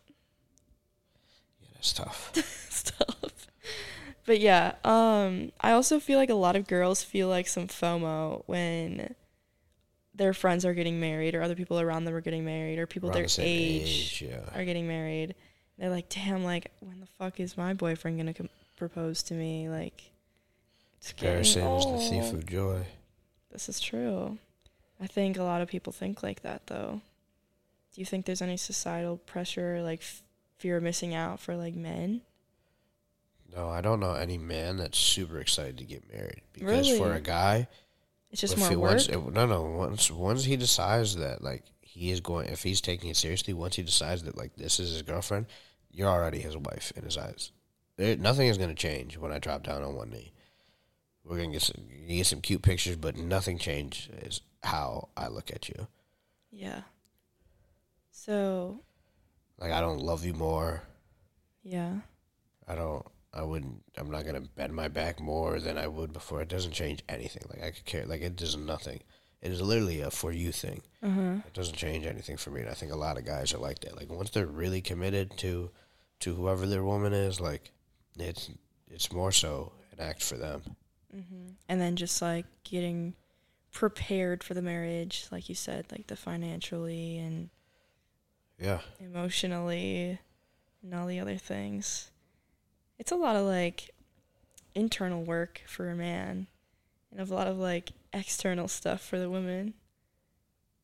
Yeah, 1.62 1.68
that's 1.76 1.94
tough. 1.94 2.32
Tough. 2.84 3.48
But 4.26 4.40
yeah, 4.40 4.74
um, 4.84 5.52
I 5.62 5.72
also 5.72 6.00
feel 6.00 6.18
like 6.18 6.30
a 6.30 6.36
lot 6.36 6.56
of 6.56 6.68
girls 6.68 7.04
feel 7.04 7.28
like 7.28 7.48
some 7.48 7.68
FOMO 7.68 8.44
when 8.46 9.16
their 10.16 10.34
friends 10.34 10.66
are 10.66 10.74
getting 10.74 11.00
married 11.00 11.36
or 11.36 11.42
other 11.42 11.56
people 11.56 11.80
around 11.80 12.06
them 12.06 12.14
are 12.14 12.22
getting 12.22 12.46
married 12.46 12.80
or 12.80 12.88
people 12.88 13.10
Around 13.10 13.16
their 13.16 13.24
the 13.24 13.30
same 13.30 13.82
age, 13.82 14.24
yeah. 14.26 14.42
are 14.54 14.64
getting 14.64 14.88
married. 14.88 15.36
They're 15.78 15.90
like, 15.90 16.08
damn, 16.10 16.44
like 16.44 16.72
when 16.80 17.00
the 17.00 17.06
fuck 17.06 17.40
is 17.40 17.58
my 17.58 17.74
boyfriend 17.74 18.18
gonna 18.18 18.34
com- 18.34 18.50
propose 18.78 19.24
to 19.24 19.34
me? 19.34 19.70
Like, 19.70 20.13
it's 21.12 21.50
is 21.50 21.56
the 21.56 22.08
thief 22.10 22.34
of 22.34 22.46
joy. 22.46 22.86
This 23.52 23.70
is 23.70 23.80
true. 23.80 24.38
I 25.02 25.08
think 25.08 25.38
a 25.38 25.44
lot 25.44 25.62
of 25.62 25.68
people 25.68 25.92
think 25.94 26.24
like 26.24 26.42
that 26.44 26.68
though. 26.68 27.02
Do 27.94 28.02
you 28.02 28.06
think 28.06 28.26
there's 28.26 28.42
any 28.42 28.58
societal 28.58 29.18
pressure, 29.18 29.82
like 29.84 30.00
f- 30.00 30.24
fear 30.58 30.78
of 30.78 30.84
missing 30.84 31.14
out 31.14 31.40
for 31.40 31.56
like 31.56 31.76
men? 31.76 32.22
No, 33.56 33.70
I 33.70 33.82
don't 33.82 34.00
know 34.00 34.14
any 34.16 34.38
man 34.38 34.78
that's 34.78 34.98
super 34.98 35.40
excited 35.40 35.78
to 35.78 35.84
get 35.84 36.12
married 36.12 36.42
because 36.54 36.98
for 36.98 37.14
a 37.14 37.22
guy, 37.22 37.68
It's 38.32 38.42
just 38.42 38.58
more 38.58 38.70
he- 38.70 38.76
work. 38.76 38.92
once, 38.92 39.10
if- 39.10 39.24
no, 39.26 39.46
no. 39.46 39.62
Once 39.64 40.10
once 40.10 40.44
he 40.46 40.56
decides 40.58 41.16
that 41.18 41.44
like 41.44 41.64
he 41.82 42.10
is 42.12 42.20
going, 42.22 42.48
if 42.48 42.64
he's 42.64 42.82
taking 42.82 43.10
it 43.12 43.18
seriously, 43.18 43.54
once 43.54 43.76
he 43.76 43.84
decides 43.84 44.24
that 44.24 44.36
like 44.38 44.56
this 44.56 44.80
is 44.80 44.92
his 44.94 45.02
girlfriend, 45.04 45.46
you're 45.92 46.10
already 46.10 46.40
his 46.40 46.58
wife 46.58 46.92
in 46.96 47.04
his 47.04 47.18
eyes. 47.18 47.52
There, 47.98 48.16
nothing 48.18 48.48
is 48.48 48.58
gonna 48.58 48.74
change 48.74 49.18
when 49.18 49.32
I 49.32 49.38
drop 49.38 49.62
down 49.64 49.84
on 49.84 49.94
one 49.96 50.10
knee. 50.10 50.32
We're 51.26 51.38
gonna 51.38 51.52
get 51.54 51.62
some, 51.62 51.84
you 51.90 52.18
get 52.18 52.28
some 52.28 52.42
cute 52.42 52.62
pictures, 52.62 52.96
but 52.98 53.16
nothing 53.18 53.58
changes 53.58 54.42
how 54.64 55.10
I 55.16 55.28
look 55.28 55.52
at 55.52 55.70
you. 55.70 55.88
yeah. 56.52 56.82
So 58.12 58.80
Like 59.58 59.72
I 59.72 59.82
don't 59.82 60.00
love 60.00 60.26
you 60.26 60.34
more. 60.34 60.84
yeah, 61.64 61.94
I 62.68 62.76
don't. 62.76 63.06
I 63.34 63.42
wouldn't. 63.42 63.82
I'm 63.98 64.12
not 64.12 64.26
gonna 64.26 64.42
bend 64.42 64.74
my 64.74 64.88
back 64.88 65.20
more 65.20 65.60
than 65.60 65.78
I 65.78 65.88
would 65.88 66.14
before. 66.14 66.42
It 66.42 66.50
doesn't 66.50 66.74
change 66.74 67.04
anything. 67.10 67.44
Like 67.50 67.64
I 67.64 67.72
could 67.72 67.86
care. 67.86 68.06
Like 68.06 68.22
it 68.22 68.36
does 68.36 68.56
nothing. 68.56 69.02
It 69.42 69.52
is 69.52 69.62
literally 69.62 70.02
a 70.02 70.12
for 70.12 70.32
you 70.32 70.52
thing. 70.52 70.82
uh 71.02 71.10
huh. 71.10 71.34
It 71.48 71.54
doesn't 71.54 71.76
change 71.76 72.06
anything 72.06 72.38
for 72.38 72.52
me. 72.52 72.62
And 72.62 72.70
I 72.70 72.74
think 72.74 72.92
a 72.92 72.96
lot 72.98 73.18
of 73.18 73.26
guys 73.26 73.54
are 73.54 73.58
like 73.58 73.80
that. 73.80 73.98
Like 73.98 74.10
once 74.12 74.30
they're 74.30 74.46
really 74.46 74.82
committed 74.82 75.36
to, 75.40 75.72
to 76.22 76.34
whoever 76.36 76.66
their 76.66 76.84
woman 76.84 77.12
is, 77.14 77.42
like 77.42 77.72
it's 78.18 78.50
it's 78.90 79.12
more 79.12 79.32
so 79.32 79.74
an 79.92 80.00
act 80.06 80.22
for 80.24 80.38
them. 80.38 80.62
Hmm 81.14 81.52
And 81.70 81.80
then 81.80 81.96
just 81.96 82.22
like 82.22 82.46
getting 82.64 83.14
prepared 83.72 84.44
for 84.44 84.54
the 84.54 84.62
marriage, 84.62 85.28
like 85.32 85.50
you 85.50 85.56
said, 85.56 85.86
like 85.92 86.08
the 86.08 86.16
financially 86.16 87.18
and 87.18 87.50
Yeah. 88.60 88.82
emotionally 89.00 90.20
and 90.82 90.94
all 90.94 91.08
the 91.08 91.20
other 91.20 91.38
things. 91.38 92.12
It's 93.00 93.12
a 93.12 93.16
lot 93.16 93.36
of 93.36 93.46
like 93.46 93.92
internal 94.76 95.24
work 95.24 95.62
for 95.68 95.90
a 95.90 95.96
man 95.96 96.48
and 97.12 97.20
a 97.20 97.34
lot 97.34 97.48
of 97.48 97.58
like 97.58 97.92
external 98.14 98.68
stuff 98.68 99.02
for 99.02 99.20
the 99.20 99.30
women, 99.30 99.74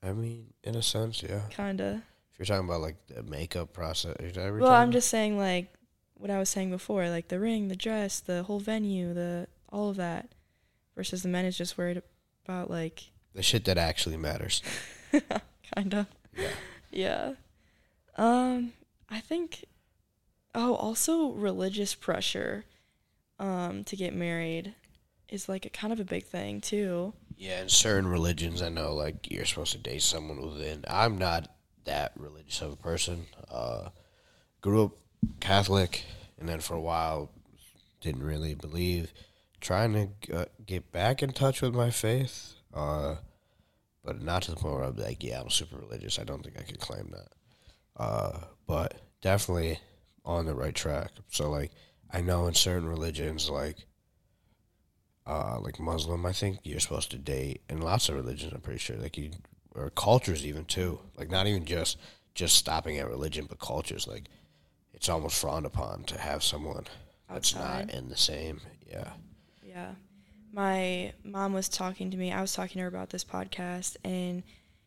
I 0.02 0.14
mean, 0.14 0.54
in 0.64 0.76
a 0.76 0.82
sense, 0.82 1.22
yeah. 1.24 1.42
kind 1.52 1.82
of. 1.82 1.96
If 2.32 2.40
you're 2.40 2.46
talking 2.46 2.68
about 2.68 2.82
like 2.82 2.96
the 3.08 3.24
makeup 3.24 3.74
process, 3.74 4.16
is 4.20 4.34
that 4.36 4.46
you're 4.46 4.60
Well, 4.60 4.72
I'm 4.72 4.88
talking 4.88 4.92
just 4.94 5.10
saying 5.10 5.38
like 5.38 5.74
what 6.16 6.30
I 6.32 6.40
was 6.40 6.50
saying 6.50 6.70
before, 6.72 7.10
like 7.10 7.28
the 7.28 7.40
ring, 7.40 7.68
the 7.68 7.76
dress, 7.76 8.20
the 8.20 8.44
whole 8.44 8.60
venue, 8.60 9.14
the 9.14 9.48
all 9.72 9.90
of 9.90 9.98
that 9.98 10.30
versus 10.96 11.24
the 11.24 11.30
men 11.30 11.46
is 11.46 11.58
just 11.58 11.78
worried 11.78 12.02
about 12.46 12.70
like 12.70 13.12
the 13.34 13.44
shit 13.44 13.66
that 13.66 13.78
actually 13.78 14.18
matters. 14.18 14.62
kind 15.76 15.94
of. 15.94 16.08
Yeah. 16.36 16.50
Yeah. 16.92 17.34
Um, 18.18 18.74
I 19.10 19.20
think. 19.20 19.66
Oh, 20.56 20.74
also 20.76 21.30
religious 21.30 21.94
pressure, 21.94 22.66
um, 23.38 23.84
to 23.84 23.96
get 23.96 24.16
married, 24.16 24.74
is 25.30 25.48
like 25.48 25.66
a 25.66 25.70
kind 25.70 25.94
of 25.94 26.00
a 26.00 26.04
big 26.04 26.26
thing 26.26 26.60
too. 26.60 27.14
Yeah, 27.38 27.62
in 27.62 27.70
certain 27.70 28.10
religions, 28.10 28.62
I 28.62 28.70
know 28.70 28.94
like 28.96 29.32
you're 29.32 29.46
supposed 29.46 29.74
to 29.74 29.78
date 29.78 30.02
someone 30.02 30.42
within. 30.42 30.84
I'm 30.88 31.18
not 31.20 31.52
that 31.86 32.14
religious 32.18 32.62
of 32.62 32.74
a 32.74 32.76
person. 32.76 33.28
Uh, 33.50 33.90
grew 34.62 34.86
up 34.86 34.92
Catholic, 35.40 36.04
and 36.40 36.50
then 36.50 36.60
for 36.60 36.74
a 36.74 36.82
while 36.82 37.30
didn't 38.02 38.24
really 38.24 38.56
believe. 38.56 39.14
Trying 39.62 40.16
to 40.22 40.36
uh, 40.36 40.46
get 40.66 40.92
back 40.92 41.22
in 41.22 41.32
touch 41.32 41.62
with 41.62 41.74
my 41.76 41.90
faith, 41.90 42.54
uh, 42.74 43.16
but 44.04 44.22
not 44.22 44.44
to 44.44 44.52
the 44.52 44.58
point 44.58 44.76
where 44.76 44.84
I'm 44.86 44.96
like, 44.96 45.24
yeah, 45.24 45.42
I'm 45.42 45.50
super 45.50 45.78
religious. 45.78 46.18
I 46.18 46.24
don't 46.24 46.44
think 46.44 46.58
I 46.58 46.64
could 46.64 46.80
claim 46.80 47.12
that. 47.12 48.02
Uh, 48.02 48.40
but 48.66 48.96
definitely 49.22 49.80
on 50.24 50.46
the 50.46 50.56
right 50.56 50.76
track. 50.76 51.12
So 51.30 51.50
like 51.50 51.72
I 52.12 52.22
know 52.22 52.48
in 52.48 52.54
certain 52.54 52.88
religions 52.88 53.50
like 53.50 53.86
uh 55.28 55.60
like 55.60 55.80
Muslim, 55.80 56.26
I 56.26 56.32
think 56.32 56.60
you're 56.64 56.80
supposed 56.80 57.12
to 57.12 57.18
date 57.18 57.62
and 57.70 57.84
lots 57.84 58.10
of 58.10 58.16
religions 58.16 58.54
I'm 58.54 58.62
pretty 58.62 58.80
sure 58.80 58.96
like 58.98 59.18
you 59.18 59.32
or 59.76 59.90
cultures 59.90 60.46
even 60.46 60.66
too. 60.66 61.00
Like 61.18 61.30
not 61.30 61.48
even 61.48 61.66
just 61.66 61.98
just 62.36 62.56
stopping 62.56 62.98
at 62.98 63.10
religion 63.10 63.46
but 63.50 63.60
cultures 63.60 64.08
like 64.08 64.26
it's 64.94 65.10
almost 65.10 65.40
frowned 65.40 65.66
upon 65.66 66.04
to 66.06 66.18
have 66.20 66.44
someone 66.44 66.86
that's 67.30 67.56
Outside. 67.56 67.88
not 67.88 67.96
in 67.96 68.10
the 68.10 68.18
same 68.18 68.62
yeah. 68.88 69.12
Yeah. 69.80 69.92
My 70.52 71.14
mom 71.24 71.54
was 71.54 71.70
talking 71.70 72.12
to 72.12 72.18
me. 72.18 72.32
I 72.32 72.42
was 72.42 72.54
talking 72.54 72.80
to 72.80 72.82
her 72.82 72.88
about 72.88 73.12
this 73.12 73.24
podcast, 73.24 73.98
and 74.04 74.44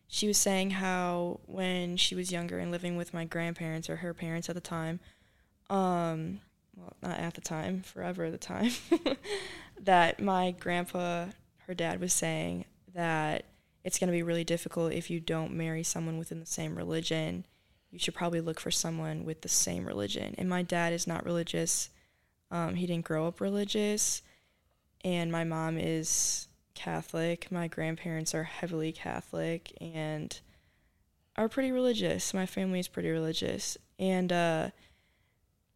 she 0.07 0.27
was 0.27 0.37
saying 0.37 0.71
how 0.71 1.39
when 1.47 1.97
she 1.97 2.15
was 2.15 2.31
younger 2.31 2.59
and 2.59 2.69
living 2.69 2.97
with 2.97 3.13
my 3.13 3.25
grandparents 3.25 3.89
or 3.89 3.97
her 3.97 4.13
parents 4.13 4.49
at 4.49 4.55
the 4.55 4.61
time, 4.61 4.99
um, 5.69 6.41
well, 6.75 6.93
not 7.01 7.17
at 7.17 7.33
the 7.33 7.41
time, 7.41 7.81
forever 7.81 8.25
at 8.25 8.33
the 8.33 8.37
time, 8.37 8.71
that 9.79 10.21
my 10.21 10.51
grandpa, 10.51 11.27
her 11.65 11.73
dad, 11.73 11.99
was 12.01 12.13
saying 12.13 12.65
that 12.93 13.45
it's 13.83 13.97
going 13.97 14.09
to 14.09 14.17
be 14.17 14.23
really 14.23 14.43
difficult 14.43 14.91
if 14.91 15.09
you 15.09 15.19
don't 15.19 15.53
marry 15.53 15.81
someone 15.81 16.17
within 16.17 16.39
the 16.39 16.45
same 16.45 16.75
religion. 16.75 17.45
You 17.89 17.99
should 17.99 18.15
probably 18.15 18.41
look 18.41 18.59
for 18.59 18.71
someone 18.71 19.23
with 19.23 19.41
the 19.41 19.49
same 19.49 19.85
religion. 19.85 20.35
And 20.37 20.49
my 20.49 20.61
dad 20.61 20.93
is 20.93 21.07
not 21.07 21.25
religious. 21.25 21.89
Um, 22.51 22.75
he 22.75 22.85
didn't 22.85 23.05
grow 23.05 23.27
up 23.27 23.39
religious 23.39 24.21
and 25.03 25.31
my 25.31 25.43
mom 25.43 25.77
is 25.77 26.47
Catholic. 26.75 27.51
My 27.51 27.67
grandparents 27.67 28.33
are 28.33 28.43
heavily 28.43 28.91
Catholic 28.91 29.75
and 29.81 30.39
are 31.35 31.49
pretty 31.49 31.71
religious. 31.71 32.33
My 32.33 32.45
family 32.45 32.79
is 32.79 32.87
pretty 32.87 33.09
religious. 33.09 33.77
And 33.99 34.31
uh, 34.31 34.69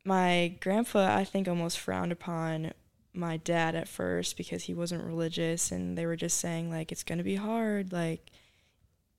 my 0.05 0.55
grandpa, 0.59 1.15
I 1.15 1.23
think, 1.23 1.47
almost 1.47 1.79
frowned 1.79 2.11
upon 2.11 2.73
my 3.13 3.37
dad 3.37 3.75
at 3.75 3.87
first 3.87 4.37
because 4.37 4.63
he 4.63 4.73
wasn't 4.73 5.03
religious 5.03 5.71
and 5.71 5.97
they 5.97 6.05
were 6.05 6.15
just 6.15 6.37
saying, 6.37 6.69
like, 6.69 6.91
it's 6.91 7.03
going 7.03 7.17
to 7.17 7.23
be 7.23 7.35
hard. 7.35 7.91
Like, 7.91 8.31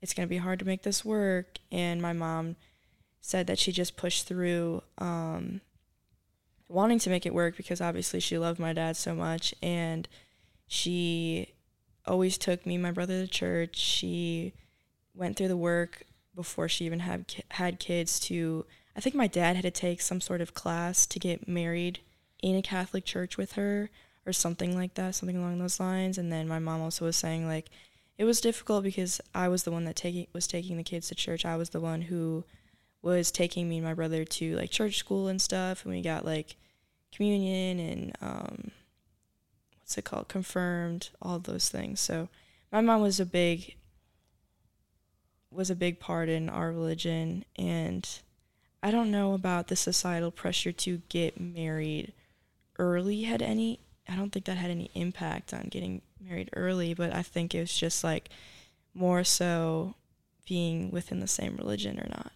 it's 0.00 0.14
going 0.14 0.26
to 0.26 0.30
be 0.30 0.38
hard 0.38 0.58
to 0.60 0.64
make 0.64 0.82
this 0.82 1.04
work. 1.04 1.58
And 1.72 2.00
my 2.00 2.12
mom 2.12 2.56
said 3.20 3.46
that 3.48 3.58
she 3.58 3.72
just 3.72 3.96
pushed 3.96 4.26
through. 4.26 4.82
Um, 4.98 5.60
wanting 6.68 6.98
to 7.00 7.10
make 7.10 7.26
it 7.26 7.34
work 7.34 7.56
because 7.56 7.80
obviously 7.80 8.20
she 8.20 8.38
loved 8.38 8.58
my 8.58 8.72
dad 8.72 8.96
so 8.96 9.14
much 9.14 9.54
and 9.62 10.06
she 10.66 11.54
always 12.06 12.36
took 12.38 12.66
me 12.66 12.74
and 12.74 12.82
my 12.82 12.90
brother 12.90 13.22
to 13.22 13.26
church. 13.26 13.76
She 13.76 14.52
went 15.14 15.36
through 15.36 15.48
the 15.48 15.56
work 15.56 16.04
before 16.34 16.68
she 16.68 16.84
even 16.84 17.00
had 17.00 17.24
had 17.52 17.80
kids 17.80 18.20
to 18.20 18.64
I 18.94 19.00
think 19.00 19.14
my 19.14 19.26
dad 19.28 19.56
had 19.56 19.62
to 19.62 19.70
take 19.70 20.00
some 20.00 20.20
sort 20.20 20.40
of 20.40 20.54
class 20.54 21.06
to 21.06 21.18
get 21.18 21.46
married 21.46 22.00
in 22.42 22.56
a 22.56 22.62
Catholic 22.62 23.04
church 23.04 23.36
with 23.36 23.52
her 23.52 23.90
or 24.26 24.32
something 24.32 24.76
like 24.76 24.94
that 24.94 25.14
something 25.14 25.36
along 25.36 25.58
those 25.58 25.80
lines. 25.80 26.18
And 26.18 26.30
then 26.32 26.48
my 26.48 26.58
mom 26.58 26.80
also 26.82 27.04
was 27.04 27.16
saying 27.16 27.46
like 27.46 27.70
it 28.18 28.24
was 28.24 28.40
difficult 28.40 28.82
because 28.82 29.20
I 29.34 29.48
was 29.48 29.62
the 29.62 29.70
one 29.70 29.84
that 29.84 29.96
taking 29.96 30.26
was 30.32 30.46
taking 30.46 30.76
the 30.76 30.82
kids 30.82 31.08
to 31.08 31.14
church. 31.14 31.44
I 31.44 31.56
was 31.56 31.70
the 31.70 31.80
one 31.80 32.02
who 32.02 32.44
was 33.02 33.30
taking 33.30 33.68
me 33.68 33.76
and 33.78 33.86
my 33.86 33.94
brother 33.94 34.24
to 34.24 34.56
like 34.56 34.70
church 34.70 34.96
school 34.96 35.28
and 35.28 35.40
stuff 35.40 35.84
and 35.84 35.94
we 35.94 36.02
got 36.02 36.24
like 36.24 36.56
communion 37.12 37.78
and 37.78 38.12
um 38.20 38.70
what's 39.80 39.96
it 39.96 40.04
called? 40.04 40.28
Confirmed 40.28 41.08
all 41.22 41.38
those 41.38 41.70
things. 41.70 41.98
So 41.98 42.28
my 42.70 42.82
mom 42.82 43.00
was 43.00 43.18
a 43.18 43.26
big 43.26 43.76
was 45.50 45.70
a 45.70 45.74
big 45.74 45.98
part 45.98 46.28
in 46.28 46.50
our 46.50 46.70
religion 46.70 47.42
and 47.56 48.20
i 48.82 48.90
don't 48.90 49.10
know 49.10 49.32
about 49.32 49.68
the 49.68 49.76
societal 49.76 50.30
pressure 50.30 50.72
to 50.72 51.00
get 51.08 51.40
married 51.40 52.12
early 52.78 53.22
had 53.22 53.40
any 53.40 53.80
i 54.08 54.14
don't 54.14 54.30
think 54.30 54.44
that 54.44 54.58
had 54.58 54.70
any 54.70 54.90
impact 54.94 55.54
on 55.54 55.62
getting 55.70 56.02
married 56.20 56.50
early 56.54 56.92
but 56.92 57.14
i 57.14 57.22
think 57.22 57.54
it 57.54 57.60
was 57.60 57.74
just 57.74 58.04
like 58.04 58.28
more 58.92 59.24
so 59.24 59.94
being 60.46 60.90
within 60.90 61.20
the 61.20 61.26
same 61.26 61.56
religion 61.56 61.98
or 61.98 62.06
not 62.10 62.32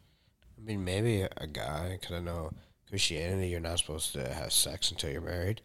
I 0.63 0.65
mean, 0.65 0.85
maybe 0.85 1.23
a 1.23 1.47
guy, 1.47 1.99
because 2.01 2.17
I 2.17 2.21
know 2.21 2.53
Christianity, 2.89 3.49
you're 3.49 3.61
not 3.61 3.79
supposed 3.79 4.13
to 4.13 4.33
have 4.33 4.53
sex 4.53 4.91
until 4.91 5.11
you're 5.11 5.21
married. 5.21 5.61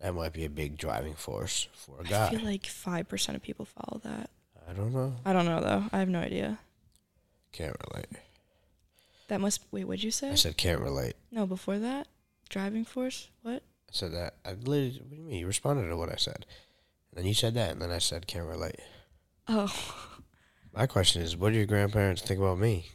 That 0.00 0.14
might 0.14 0.32
be 0.32 0.44
a 0.44 0.50
big 0.50 0.78
driving 0.78 1.14
force 1.14 1.68
for 1.74 2.00
a 2.00 2.04
guy. 2.04 2.28
I 2.28 2.30
feel 2.30 2.44
like 2.44 2.62
5% 2.62 3.34
of 3.34 3.42
people 3.42 3.64
follow 3.66 4.00
that. 4.04 4.30
I 4.68 4.72
don't 4.72 4.92
know. 4.92 5.16
I 5.24 5.32
don't 5.32 5.46
know 5.46 5.60
though. 5.60 5.84
I 5.92 5.98
have 5.98 6.08
no 6.08 6.20
idea. 6.20 6.58
Can't 7.52 7.76
relate. 7.90 8.06
That 9.28 9.40
must 9.40 9.64
wait. 9.72 9.84
What'd 9.84 10.04
you 10.04 10.12
say? 10.12 10.30
I 10.30 10.34
said 10.36 10.56
can't 10.56 10.80
relate. 10.80 11.14
no, 11.32 11.44
before 11.46 11.78
that, 11.78 12.06
driving 12.48 12.84
force. 12.84 13.28
What? 13.42 13.62
I 13.62 13.92
said 13.92 14.12
that. 14.12 14.34
I 14.44 14.52
literally. 14.52 15.00
What 15.00 15.10
do 15.10 15.16
you 15.16 15.22
mean? 15.22 15.38
You 15.38 15.46
responded 15.48 15.88
to 15.88 15.96
what 15.96 16.12
I 16.12 16.16
said, 16.16 16.46
and 17.10 17.18
then 17.18 17.26
you 17.26 17.34
said 17.34 17.54
that, 17.54 17.70
and 17.72 17.82
then 17.82 17.90
I 17.90 17.98
said 17.98 18.28
can't 18.28 18.46
relate. 18.46 18.76
Oh, 19.48 19.74
My 20.72 20.86
question 20.86 21.22
is, 21.22 21.36
what 21.36 21.50
do 21.50 21.56
your 21.56 21.66
grandparents 21.66 22.22
think 22.22 22.38
about 22.38 22.58
me? 22.58 22.86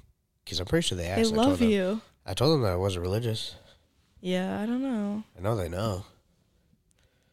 Because 0.46 0.60
I'm 0.60 0.68
pretty 0.68 0.88
sure 0.88 0.98
they 0.98 1.06
they 1.06 1.10
asked. 1.10 1.34
I 1.34 1.36
love 1.36 1.46
told 1.46 1.60
them, 1.60 1.70
you. 1.70 2.02
I 2.26 2.34
told 2.34 2.54
them 2.54 2.62
that 2.62 2.74
I 2.74 2.76
wasn't 2.78 3.02
religious. 3.02 3.56
Yeah, 4.22 4.62
I 4.62 4.66
don't 4.66 4.82
know. 4.82 5.24
I 5.38 5.42
know 5.42 5.56
they 5.56 5.70
know. 5.70 6.06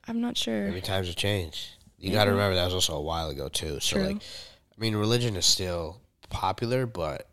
I'm 0.08 0.20
not 0.20 0.36
sure. 0.36 0.66
Maybe 0.66 0.80
times 0.80 1.06
have 1.06 1.16
changed. 1.16 1.68
You 1.98 2.10
got 2.10 2.24
to 2.24 2.32
remember 2.32 2.56
that 2.56 2.64
was 2.64 2.74
also 2.74 2.96
a 2.96 3.00
while 3.00 3.28
ago 3.28 3.48
too. 3.48 3.78
So 3.78 3.96
True. 3.96 4.06
like, 4.06 4.16
I 4.16 4.80
mean, 4.80 4.96
religion 4.96 5.36
is 5.36 5.46
still 5.46 6.00
popular, 6.30 6.86
but 6.86 7.28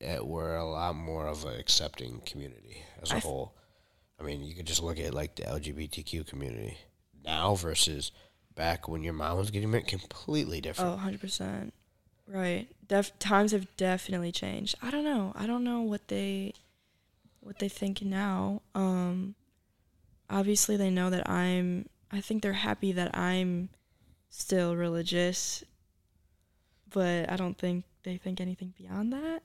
it, 0.00 0.26
we're 0.26 0.56
a 0.56 0.68
lot 0.68 0.96
more 0.96 1.26
of 1.28 1.44
an 1.44 1.60
accepting 1.60 2.20
community 2.26 2.82
as 3.00 3.12
a 3.12 3.14
I 3.14 3.16
f- 3.18 3.22
whole. 3.22 3.54
I 4.18 4.24
mean, 4.24 4.42
you 4.42 4.54
could 4.54 4.66
just 4.66 4.82
look 4.82 4.98
at 4.98 5.14
like 5.14 5.36
the 5.36 5.42
LGBTQ 5.44 6.26
community 6.26 6.76
now 7.24 7.54
versus 7.54 8.10
back 8.56 8.88
when 8.88 9.02
your 9.02 9.12
mom 9.12 9.38
was 9.38 9.50
getting 9.50 9.70
married. 9.70 9.86
Completely 9.86 10.60
different. 10.60 10.90
Oh, 10.90 10.94
100 10.94 11.20
percent. 11.20 11.74
Right. 12.32 12.68
Def- 12.86 13.18
times 13.18 13.50
have 13.52 13.76
definitely 13.76 14.30
changed. 14.30 14.76
I 14.80 14.90
don't 14.90 15.04
know. 15.04 15.32
I 15.34 15.46
don't 15.46 15.64
know 15.64 15.80
what 15.80 16.06
they 16.08 16.54
what 17.40 17.58
they 17.58 17.68
think 17.68 18.02
now. 18.02 18.62
Um 18.74 19.34
obviously 20.28 20.76
they 20.76 20.90
know 20.90 21.10
that 21.10 21.28
I'm 21.28 21.88
I 22.12 22.20
think 22.20 22.42
they're 22.42 22.52
happy 22.52 22.92
that 22.92 23.16
I'm 23.16 23.68
still 24.28 24.76
religious. 24.76 25.64
But 26.92 27.30
I 27.30 27.36
don't 27.36 27.58
think 27.58 27.84
they 28.04 28.16
think 28.16 28.40
anything 28.40 28.74
beyond 28.76 29.12
that. 29.12 29.42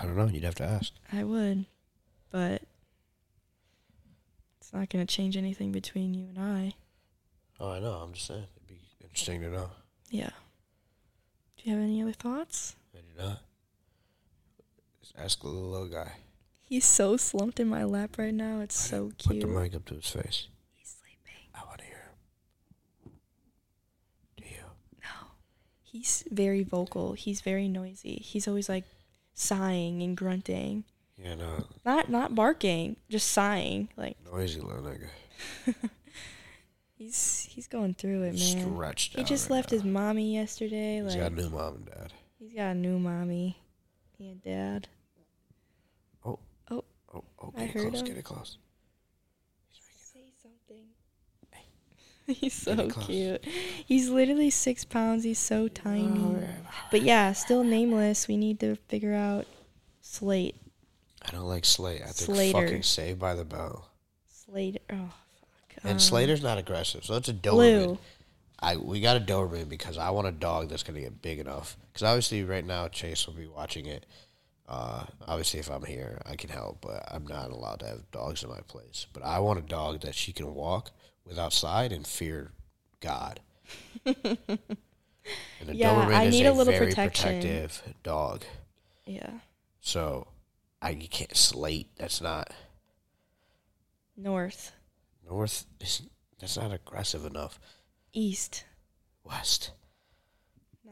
I 0.00 0.04
don't 0.04 0.16
know. 0.16 0.26
You'd 0.26 0.44
have 0.44 0.54
to 0.56 0.64
ask. 0.64 0.92
I 1.12 1.24
would. 1.24 1.66
But 2.30 2.62
it's 4.60 4.72
not 4.72 4.88
going 4.90 5.04
to 5.04 5.12
change 5.12 5.36
anything 5.36 5.72
between 5.72 6.14
you 6.14 6.26
and 6.28 6.38
I. 6.38 6.74
Oh, 7.58 7.70
I 7.70 7.80
know. 7.80 7.92
I'm 7.92 8.12
just 8.12 8.26
saying. 8.26 8.44
It'd 8.56 8.68
be 8.68 8.80
interesting 9.02 9.40
to 9.40 9.48
know. 9.48 9.70
Yeah. 10.10 10.30
Do 11.68 11.72
you 11.74 11.80
have 11.80 11.86
any 11.86 12.00
other 12.00 12.12
thoughts? 12.12 12.76
Maybe 12.94 13.08
not. 13.18 13.42
Just 15.02 15.12
ask 15.18 15.42
the 15.42 15.48
little, 15.48 15.68
little 15.68 15.86
guy. 15.88 16.12
He's 16.64 16.86
so 16.86 17.18
slumped 17.18 17.60
in 17.60 17.68
my 17.68 17.84
lap 17.84 18.16
right 18.16 18.32
now. 18.32 18.60
It's 18.60 18.74
so 18.74 19.12
cute. 19.18 19.42
Put 19.42 19.46
the 19.46 19.60
mic 19.60 19.74
up 19.74 19.84
to 19.84 19.96
his 19.96 20.08
face. 20.08 20.48
He's 20.72 20.96
sleeping. 20.98 21.50
I 21.54 21.66
want 21.66 21.80
to 21.80 21.84
hear 21.84 22.10
him. 23.04 23.12
Do 24.38 24.44
you? 24.44 24.64
No. 25.02 25.26
He's 25.82 26.24
very 26.30 26.62
vocal. 26.62 27.12
He's 27.12 27.42
very 27.42 27.68
noisy. 27.68 28.14
He's 28.14 28.48
always 28.48 28.70
like 28.70 28.84
sighing 29.34 30.02
and 30.02 30.16
grunting. 30.16 30.84
Yeah, 31.22 31.34
no. 31.34 31.66
Not 31.84 32.08
not 32.08 32.34
barking, 32.34 32.96
just 33.10 33.30
sighing. 33.30 33.90
Like 33.94 34.16
Noisy 34.24 34.62
little 34.62 34.84
nigga. 34.84 35.90
he's 36.98 37.48
he's 37.50 37.66
going 37.66 37.94
through 37.94 38.22
it, 38.24 38.34
man. 38.34 38.74
Stretched 38.74 39.14
He 39.14 39.22
out 39.22 39.26
just 39.28 39.48
right 39.48 39.56
left 39.56 39.70
now. 39.72 39.76
his 39.76 39.84
mommy 39.84 40.34
yesterday. 40.34 40.96
He's 41.02 41.14
like 41.14 41.18
got 41.22 41.32
a 41.32 41.34
new 41.34 41.50
mom 41.50 41.74
and 41.76 41.86
dad. 41.86 42.12
he's 42.38 42.52
got 42.54 42.70
a 42.70 42.74
new 42.74 42.98
mommy 42.98 43.58
and 44.18 44.42
dad. 44.42 44.88
Oh, 46.24 46.38
oh, 46.70 46.84
oh, 47.14 47.24
oh 47.40 47.52
I 47.56 47.60
get 47.66 47.68
it 47.68 47.72
heard 47.74 47.90
close, 47.92 48.00
him. 48.00 48.06
get 48.06 48.16
it 48.18 48.24
close. 48.24 48.58
Say 50.12 50.32
something. 50.42 50.84
He's 52.26 52.52
so 52.52 52.88
close. 52.90 53.06
cute. 53.06 53.42
He's 53.86 54.10
literally 54.10 54.50
six 54.50 54.84
pounds. 54.84 55.24
He's 55.24 55.38
so 55.38 55.66
tiny. 55.68 56.44
But 56.90 57.00
yeah, 57.02 57.32
still 57.32 57.64
nameless. 57.64 58.28
We 58.28 58.36
need 58.36 58.60
to 58.60 58.76
figure 58.88 59.14
out 59.14 59.46
Slate. 60.02 60.56
I 61.22 61.30
don't 61.30 61.46
like 61.48 61.64
Slate. 61.64 62.02
I 62.02 62.06
think 62.06 62.16
Slater. 62.36 62.66
fucking 62.66 62.82
Saved 62.82 63.18
by 63.18 63.34
the 63.34 63.46
Bell. 63.46 63.88
Slater. 64.26 64.80
Oh. 64.92 65.10
And 65.84 65.92
Um, 65.92 65.98
Slater's 65.98 66.42
not 66.42 66.58
aggressive, 66.58 67.04
so 67.04 67.14
it's 67.14 67.28
a 67.28 67.34
Doberman. 67.34 67.84
Blue. 67.86 67.98
I 68.60 68.76
we 68.76 69.00
got 69.00 69.16
a 69.16 69.20
Doberman 69.20 69.68
because 69.68 69.96
I 69.98 70.10
want 70.10 70.26
a 70.26 70.32
dog 70.32 70.68
that's 70.68 70.82
gonna 70.82 71.00
get 71.00 71.22
big 71.22 71.38
enough. 71.38 71.76
Because 71.92 72.02
obviously, 72.02 72.42
right 72.44 72.64
now 72.64 72.88
Chase 72.88 73.26
will 73.26 73.34
be 73.34 73.46
watching 73.46 73.86
it. 73.86 74.04
Uh, 74.68 75.04
obviously, 75.26 75.60
if 75.60 75.70
I'm 75.70 75.84
here, 75.84 76.20
I 76.26 76.36
can 76.36 76.50
help, 76.50 76.80
but 76.82 77.02
I'm 77.10 77.26
not 77.26 77.50
allowed 77.50 77.80
to 77.80 77.86
have 77.86 78.10
dogs 78.10 78.42
in 78.42 78.50
my 78.50 78.60
place. 78.66 79.06
But 79.12 79.22
I 79.24 79.38
want 79.38 79.58
a 79.58 79.62
dog 79.62 80.00
that 80.00 80.14
she 80.14 80.32
can 80.32 80.54
walk 80.54 80.90
without 81.24 81.52
slide 81.52 81.92
and 81.92 82.06
fear 82.06 82.52
God. 83.00 83.40
and 84.04 84.58
a 85.68 85.74
Yeah, 85.74 85.94
Doberman 85.94 86.14
I 86.14 86.24
is 86.24 86.34
need 86.34 86.46
a, 86.46 86.50
a 86.50 86.52
little 86.52 86.72
very 86.72 86.86
protection. 86.88 87.36
protective 87.40 87.82
dog. 88.02 88.44
Yeah. 89.06 89.30
So 89.80 90.26
I 90.82 90.90
you 90.90 91.08
can't 91.08 91.34
slate. 91.36 91.88
That's 91.96 92.20
not. 92.20 92.52
North. 94.16 94.72
North 95.28 95.66
is 95.80 96.02
that's 96.40 96.56
not 96.56 96.72
aggressive 96.72 97.24
enough. 97.24 97.58
East. 98.12 98.64
West. 99.24 99.72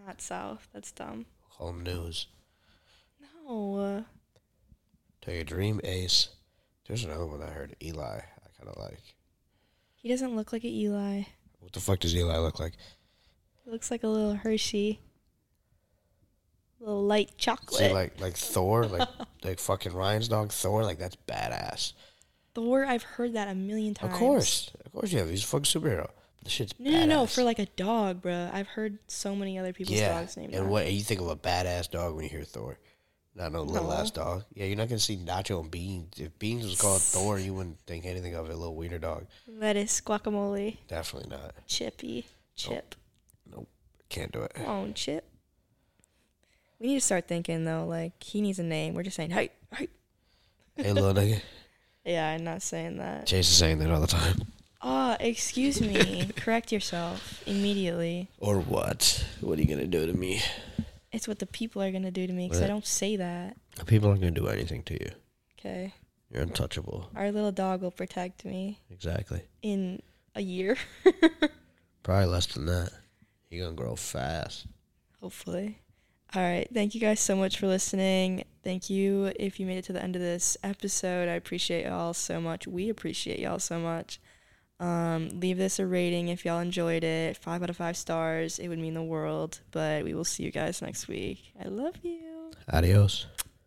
Not 0.07 0.21
south. 0.21 0.69
That's 0.73 0.93
dumb. 0.93 1.27
Call 1.57 1.71
him 1.71 1.83
news. 1.83 2.27
No. 3.21 3.77
uh, 3.77 4.03
Tell 5.23 5.35
your 5.35 5.45
dream 5.45 5.81
ace. 5.85 6.29
There's 6.87 7.05
another 7.05 7.27
one 7.27 7.43
I 7.43 7.47
heard. 7.51 7.75
Eli. 7.83 8.03
I 8.19 8.49
kind 8.59 8.69
of 8.69 8.77
like. 8.79 9.01
He 9.95 10.09
doesn't 10.09 10.37
look 10.37 10.53
like 10.53 10.65
an 10.65 10.71
Eli. 10.71 11.23
What 11.61 11.73
the 11.73 11.81
fuck 11.81 12.01
does 12.01 12.15
Eli 12.15 12.37
look 12.39 12.61
like? 12.61 12.75
He 13.65 13.71
looks 13.71 13.91
like 13.91 14.05
a 14.05 14.09
little 14.09 14.35
Hershey. 14.35 15.01
Little 16.79 17.05
light 17.05 17.33
chocolate. 17.39 17.87
he 17.89 17.93
like 17.93 18.21
like 18.21 18.37
Thor? 18.37 18.85
Like 18.87 19.09
like 19.45 19.59
fucking 19.59 19.95
Ryan's 19.95 20.29
dog 20.29 20.53
Thor? 20.53 20.85
Like 20.85 20.99
that's 20.99 21.17
badass. 21.27 21.95
Thor, 22.57 22.87
I've 22.87 23.03
heard 23.03 23.35
that 23.35 23.49
a 23.49 23.55
million 23.55 23.93
times. 23.93 24.15
Of 24.15 24.19
course, 24.19 24.71
of 24.87 24.91
course 24.91 25.13
you 25.13 25.19
have. 25.19 25.29
He's 25.29 25.45
a 25.45 25.47
fucking 25.47 25.65
superhero. 25.65 26.09
The 26.43 26.49
shit's 26.49 26.73
No, 26.79 26.91
no, 26.91 27.05
no. 27.05 27.27
For 27.27 27.43
like 27.43 27.59
a 27.59 27.67
dog, 27.67 28.23
bruh. 28.23 28.51
I've 28.51 28.69
heard 28.69 28.99
so 29.09 29.37
many 29.37 29.59
other 29.59 29.75
people's 29.75 29.99
yeah. 29.99 30.19
dogs 30.19 30.39
named 30.39 30.55
and 30.55 30.65
that. 30.65 30.71
what 30.71 30.91
you 30.91 31.03
think 31.03 31.21
of 31.21 31.29
a 31.29 31.37
badass 31.37 31.91
dog 31.91 32.15
when 32.15 32.25
you 32.25 32.31
hear 32.31 32.45
Thor? 32.45 32.79
Not 33.35 33.53
no 33.53 33.63
little 33.63 33.93
ass 33.93 34.11
dog. 34.11 34.45
Yeah, 34.55 34.65
you're 34.65 34.79
not 34.79 34.89
gonna 34.89 34.99
see 34.99 35.19
Nacho 35.19 35.61
and 35.61 35.71
Beans. 35.71 36.15
If 36.19 36.39
Beans 36.39 36.65
was 36.65 36.81
called 36.81 37.03
Thor, 37.03 37.39
you 37.39 37.53
wouldn't 37.53 37.77
think 37.87 38.07
anything 38.07 38.35
of 38.35 38.49
it. 38.49 38.55
A 38.55 38.57
little 38.57 38.75
wiener 38.75 38.99
dog. 38.99 39.27
Lettuce, 39.47 40.01
guacamole, 40.01 40.79
Definitely 40.89 41.37
not. 41.37 41.53
chippy, 41.67 42.25
chip. 42.55 42.95
Nope. 43.53 43.69
Can't 44.09 44.33
do 44.33 44.41
it. 44.41 44.55
Come 44.55 44.67
on, 44.67 44.95
chip. 44.95 45.29
We 46.79 46.87
need 46.87 46.95
to 46.95 47.05
start 47.05 47.29
thinking 47.29 47.67
though. 47.67 47.85
Like 47.85 48.23
he 48.23 48.41
needs 48.41 48.59
a 48.59 48.65
name. 48.65 48.95
We're 48.95 49.03
just 49.03 49.17
saying, 49.17 49.31
hey, 49.31 49.51
hey. 49.75 49.89
Hey, 50.75 50.95
little 50.95 51.13
nigga. 51.13 51.43
Yeah, 52.07 52.29
I'm 52.31 52.45
not 52.45 52.63
saying 52.63 52.99
that. 52.99 53.27
Chase 53.27 53.49
is 53.51 53.57
saying 53.57 53.81
that 53.81 53.91
all 53.91 54.01
the 54.01 54.07
time. 54.07 54.43
Ah, 54.81 55.17
excuse 55.19 55.81
me. 55.81 56.29
Correct 56.37 56.71
yourself 56.71 57.43
immediately. 57.47 58.29
Or 58.39 58.61
what? 58.61 59.27
What 59.41 59.59
are 59.59 59.63
you 59.63 59.69
gonna 59.69 59.87
do 59.89 60.07
to 60.07 60.13
me? 60.13 60.41
It's 61.11 61.27
what 61.27 61.41
the 61.41 61.47
people 61.47 61.83
are 61.83 61.91
gonna 61.91 62.13
do 62.13 62.27
to 62.27 62.33
me 62.33 62.47
because 62.47 62.61
I 62.61 62.65
What? 62.65 62.69
don't 62.69 62.87
say 62.87 63.17
that. 63.17 63.57
The 63.77 63.85
People 63.85 64.09
aren't 64.09 64.21
gonna 64.21 64.31
do 64.31 64.47
anything 64.49 64.83
to 64.85 64.95
you. 64.95 65.11
Okay, 65.59 65.95
You're 66.31 66.43
untouchable. 66.43 67.11
our 67.17 67.33
little 67.33 67.51
dog 67.53 67.83
will 67.83 67.91
protect 67.91 68.45
me 68.45 68.79
Exactly. 68.91 69.43
in 69.63 70.01
a 70.37 70.41
year, 70.43 70.77
Probably 72.05 72.27
less 72.27 72.47
than 72.47 72.67
that. 72.67 72.91
You're 73.51 73.65
gonna 73.67 73.77
grow 73.77 73.97
fast. 73.97 74.67
hopefully. 75.21 75.79
All 76.35 76.43
right, 76.43 76.69
thank 76.73 76.95
you 76.95 77.01
guys 77.01 77.21
so 77.21 77.37
much 77.37 77.59
for 77.59 77.67
listening. 77.67 78.45
Thank 78.65 78.91
you 78.91 79.33
if 79.37 79.61
you 79.61 79.67
made 79.67 79.79
it 79.79 79.85
to 79.85 79.93
the 79.93 80.03
end 80.03 80.17
of 80.17 80.23
this 80.23 80.57
episode. 80.63 81.29
I 81.29 81.35
appreciate 81.35 81.87
y'all 81.87 82.15
so 82.15 82.41
much. 82.41 82.67
We 82.67 82.89
appreciate 82.89 83.39
y'all 83.39 83.61
so 83.61 83.79
much. 83.79 84.19
Um, 84.79 85.29
leave 85.41 85.57
this 85.57 85.79
a 85.79 85.87
rating 85.87 86.29
if 86.29 86.45
y'all 86.45 86.59
enjoyed 86.59 87.05
it. 87.05 87.37
Five 87.37 87.63
out 87.63 87.71
of 87.71 87.77
five 87.77 87.97
stars. 87.97 88.59
It 88.59 88.69
would 88.69 88.79
mean 88.79 88.95
the 88.95 89.03
world. 89.03 89.61
But 89.71 90.05
we 90.05 90.15
will 90.15 90.25
see 90.25 90.43
you 90.43 90.51
guys 90.51 90.83
next 90.83 91.09
week. 91.09 91.53
I 91.65 91.69
love 91.69 91.95
you. 92.03 92.51
Adios. 92.71 93.27